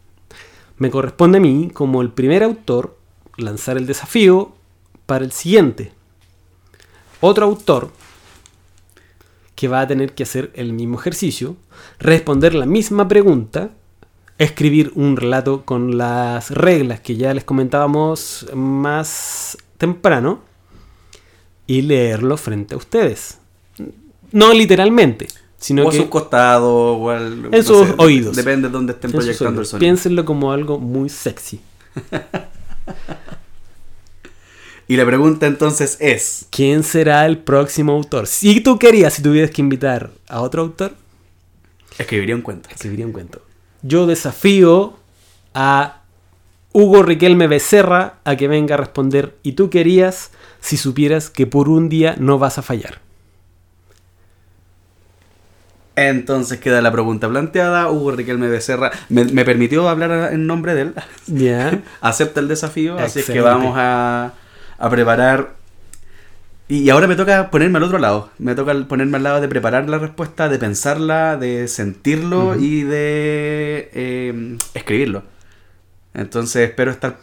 me 0.78 0.90
corresponde 0.90 1.38
a 1.38 1.40
mí, 1.40 1.70
como 1.72 2.02
el 2.02 2.10
primer 2.10 2.42
autor, 2.42 2.96
lanzar 3.36 3.76
el 3.76 3.86
desafío 3.86 4.52
para 5.06 5.24
el 5.24 5.32
siguiente. 5.32 5.92
Otro 7.20 7.46
autor 7.46 7.90
que 9.54 9.68
va 9.68 9.80
a 9.80 9.86
tener 9.86 10.14
que 10.14 10.24
hacer 10.24 10.50
el 10.54 10.72
mismo 10.72 10.98
ejercicio, 10.98 11.56
responder 11.98 12.54
la 12.54 12.66
misma 12.66 13.06
pregunta, 13.08 13.70
escribir 14.38 14.92
un 14.94 15.16
relato 15.16 15.64
con 15.64 15.96
las 15.96 16.50
reglas 16.50 17.00
que 17.00 17.16
ya 17.16 17.32
les 17.34 17.44
comentábamos 17.44 18.46
más 18.54 19.56
temprano 19.78 20.40
y 21.66 21.82
leerlo 21.82 22.36
frente 22.36 22.74
a 22.74 22.78
ustedes. 22.78 23.38
No 24.32 24.52
literalmente, 24.52 25.28
sino 25.56 25.84
o 25.84 25.88
a 25.88 25.90
que 25.92 25.98
sus 25.98 26.06
costados, 26.06 26.96
o 27.00 27.10
al, 27.10 27.48
En 27.52 27.64
sus 27.64 27.88
oídos. 27.98 28.36
Depende 28.36 28.68
de 28.68 28.72
dónde 28.72 28.92
estén 28.92 29.10
en 29.10 29.16
proyectando 29.16 29.60
el 29.60 29.66
sonido. 29.66 29.80
piénsenlo 29.80 30.24
como 30.24 30.52
algo 30.52 30.78
muy 30.78 31.08
sexy. 31.08 31.60
Y 34.86 34.96
la 34.96 35.06
pregunta 35.06 35.46
entonces 35.46 35.96
es: 35.98 36.46
¿Quién 36.50 36.82
será 36.82 37.24
el 37.24 37.38
próximo 37.38 37.92
autor? 37.92 38.26
Si 38.26 38.60
tú 38.60 38.78
querías, 38.78 39.14
si 39.14 39.22
tuvieras 39.22 39.50
que 39.50 39.62
invitar 39.62 40.10
a 40.28 40.42
otro 40.42 40.60
autor, 40.60 40.94
escribiría 41.96 42.34
un 42.34 42.42
cuento. 42.42 42.68
escribiría 42.68 43.06
un 43.06 43.12
cuento. 43.12 43.40
Yo 43.86 44.06
desafío 44.06 44.94
a 45.52 45.98
Hugo 46.72 47.02
Riquelme 47.02 47.48
Becerra 47.48 48.14
a 48.24 48.34
que 48.34 48.48
venga 48.48 48.76
a 48.76 48.78
responder. 48.78 49.36
¿Y 49.42 49.52
tú 49.52 49.68
querías 49.68 50.30
si 50.60 50.78
supieras 50.78 51.28
que 51.28 51.46
por 51.46 51.68
un 51.68 51.90
día 51.90 52.16
no 52.18 52.38
vas 52.38 52.56
a 52.56 52.62
fallar? 52.62 53.00
Entonces 55.96 56.60
queda 56.60 56.80
la 56.80 56.90
pregunta 56.90 57.28
planteada. 57.28 57.90
Hugo 57.90 58.12
Riquelme 58.12 58.48
Becerra 58.48 58.90
me, 59.10 59.26
me 59.26 59.44
permitió 59.44 59.86
hablar 59.86 60.32
en 60.32 60.46
nombre 60.46 60.74
de 60.74 60.80
él. 60.80 60.94
Acepta 62.00 62.40
el 62.40 62.48
desafío, 62.48 62.98
así 62.98 63.20
es 63.20 63.26
que 63.26 63.42
vamos 63.42 63.74
a, 63.76 64.32
a 64.78 64.90
preparar. 64.90 65.56
Y, 66.66 66.88
ahora 66.88 67.06
me 67.06 67.14
toca 67.16 67.50
ponerme 67.50 67.76
al 67.76 67.84
otro 67.84 67.98
lado. 67.98 68.30
Me 68.38 68.54
toca 68.54 68.72
ponerme 68.88 69.18
al 69.18 69.22
lado 69.22 69.40
de 69.40 69.48
preparar 69.48 69.88
la 69.88 69.98
respuesta, 69.98 70.48
de 70.48 70.58
pensarla, 70.58 71.36
de 71.36 71.68
sentirlo 71.68 72.56
y 72.58 72.82
de 72.82 73.90
eh, 73.92 74.58
escribirlo. 74.72 75.24
Entonces 76.14 76.68
espero 76.68 76.90
estar, 76.90 77.18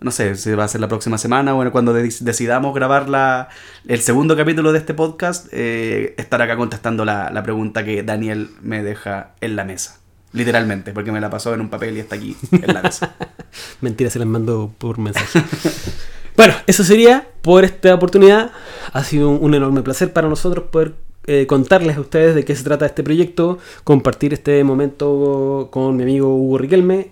no 0.00 0.10
sé 0.10 0.34
si 0.34 0.50
va 0.52 0.64
a 0.64 0.68
ser 0.68 0.80
la 0.80 0.88
próxima 0.88 1.18
semana 1.18 1.52
o 1.52 1.56
bueno, 1.56 1.70
cuando 1.72 1.92
de- 1.92 2.12
decidamos 2.20 2.74
grabar 2.74 3.08
la, 3.08 3.48
el 3.86 4.00
segundo 4.00 4.36
capítulo 4.36 4.72
de 4.72 4.78
este 4.78 4.94
podcast, 4.94 5.46
eh, 5.52 6.14
estar 6.18 6.40
acá 6.42 6.56
contestando 6.56 7.04
la, 7.04 7.30
la 7.30 7.42
pregunta 7.42 7.84
que 7.84 8.02
Daniel 8.02 8.50
me 8.60 8.82
deja 8.82 9.34
en 9.40 9.56
la 9.56 9.64
mesa. 9.64 9.98
Literalmente, 10.32 10.92
porque 10.92 11.12
me 11.12 11.20
la 11.20 11.28
pasó 11.28 11.54
en 11.54 11.60
un 11.60 11.68
papel 11.68 11.96
y 11.96 12.00
está 12.00 12.16
aquí 12.16 12.36
en 12.50 12.72
la 12.74 12.82
mesa. 12.82 13.14
Mentira, 13.80 14.10
se 14.10 14.18
las 14.18 14.28
mando 14.28 14.72
por 14.78 14.98
mensaje. 14.98 15.42
bueno, 16.36 16.54
eso 16.66 16.82
sería 16.82 17.28
por 17.42 17.64
esta 17.64 17.94
oportunidad. 17.94 18.52
Ha 18.92 19.04
sido 19.04 19.30
un, 19.30 19.54
enorme 19.54 19.82
placer 19.82 20.12
para 20.12 20.28
nosotros 20.28 20.66
poder 20.70 20.94
eh, 21.26 21.46
contarles 21.46 21.96
a 21.96 22.00
ustedes 22.00 22.34
de 22.34 22.44
qué 22.44 22.56
se 22.56 22.64
trata 22.64 22.86
este 22.86 23.02
proyecto, 23.02 23.58
compartir 23.84 24.32
este 24.32 24.64
momento 24.64 25.68
con 25.70 25.96
mi 25.96 26.02
amigo 26.02 26.34
Hugo 26.34 26.58
Riquelme, 26.58 27.10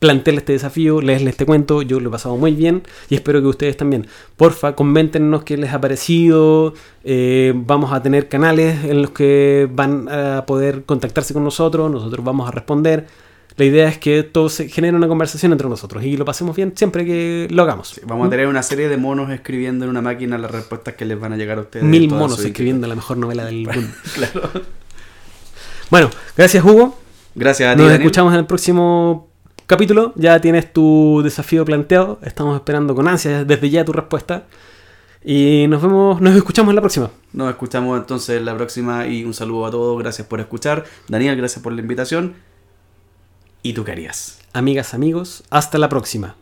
plantearle 0.00 0.40
este 0.40 0.54
desafío, 0.54 1.00
leerle 1.00 1.30
este 1.30 1.46
cuento. 1.46 1.82
Yo 1.82 2.00
lo 2.00 2.08
he 2.08 2.12
pasado 2.12 2.36
muy 2.36 2.52
bien 2.52 2.82
y 3.08 3.14
espero 3.14 3.40
que 3.40 3.46
ustedes 3.46 3.76
también. 3.76 4.06
Porfa, 4.36 4.74
coméntenos 4.74 5.44
qué 5.44 5.56
les 5.56 5.72
ha 5.72 5.80
parecido. 5.80 6.74
Eh, 7.04 7.52
vamos 7.54 7.92
a 7.92 8.02
tener 8.02 8.28
canales 8.28 8.84
en 8.84 9.02
los 9.02 9.10
que 9.10 9.68
van 9.70 10.08
a 10.08 10.44
poder 10.46 10.84
contactarse 10.84 11.34
con 11.34 11.44
nosotros. 11.44 11.90
Nosotros 11.90 12.24
vamos 12.24 12.48
a 12.48 12.50
responder. 12.50 13.06
La 13.56 13.64
idea 13.64 13.88
es 13.88 13.98
que 13.98 14.22
todo 14.22 14.48
se 14.48 14.68
genere 14.68 14.96
una 14.96 15.08
conversación 15.08 15.52
entre 15.52 15.68
nosotros 15.68 16.02
y 16.04 16.16
lo 16.16 16.24
pasemos 16.24 16.56
bien 16.56 16.72
siempre 16.76 17.04
que 17.04 17.48
lo 17.50 17.62
hagamos. 17.62 17.88
Sí, 17.88 18.00
vamos 18.06 18.28
a 18.28 18.30
tener 18.30 18.46
una 18.46 18.62
serie 18.62 18.88
de 18.88 18.96
monos 18.96 19.30
escribiendo 19.30 19.84
en 19.84 19.90
una 19.90 20.00
máquina 20.00 20.38
las 20.38 20.50
respuestas 20.50 20.94
que 20.94 21.04
les 21.04 21.18
van 21.18 21.32
a 21.32 21.36
llegar 21.36 21.58
a 21.58 21.62
ustedes. 21.62 21.84
Mil 21.84 22.08
monos 22.08 22.42
escribiendo 22.44 22.86
la 22.86 22.94
mejor 22.94 23.16
novela 23.18 23.44
del 23.44 23.66
mundo. 23.66 23.88
Claro. 24.14 24.50
Bueno, 25.90 26.10
gracias 26.36 26.64
Hugo. 26.64 26.98
Gracias 27.34 27.68
a 27.68 27.72
ti, 27.74 27.78
Nos 27.82 27.88
Daniel. 27.90 28.02
escuchamos 28.02 28.32
en 28.32 28.38
el 28.40 28.46
próximo 28.46 29.28
capítulo. 29.66 30.12
Ya 30.16 30.40
tienes 30.40 30.72
tu 30.72 31.20
desafío 31.22 31.64
planteado. 31.64 32.18
Estamos 32.22 32.54
esperando 32.56 32.94
con 32.94 33.08
ansias 33.08 33.46
desde 33.46 33.68
ya 33.70 33.84
tu 33.84 33.92
respuesta. 33.92 34.46
Y 35.24 35.66
nos 35.68 35.82
vemos, 35.82 36.20
nos 36.20 36.34
escuchamos 36.34 36.70
en 36.70 36.76
la 36.76 36.80
próxima. 36.80 37.10
Nos 37.32 37.50
escuchamos 37.50 37.98
entonces 38.00 38.38
en 38.38 38.44
la 38.46 38.56
próxima 38.56 39.06
y 39.06 39.24
un 39.24 39.34
saludo 39.34 39.66
a 39.66 39.70
todos. 39.70 39.98
Gracias 39.98 40.26
por 40.26 40.40
escuchar. 40.40 40.84
Daniel, 41.08 41.36
gracias 41.36 41.62
por 41.62 41.72
la 41.72 41.80
invitación. 41.82 42.34
¿Y 43.62 43.74
tú 43.74 43.84
qué 43.84 43.92
harías? 43.92 44.38
Amigas, 44.52 44.94
amigos, 44.94 45.44
hasta 45.50 45.78
la 45.78 45.88
próxima. 45.88 46.36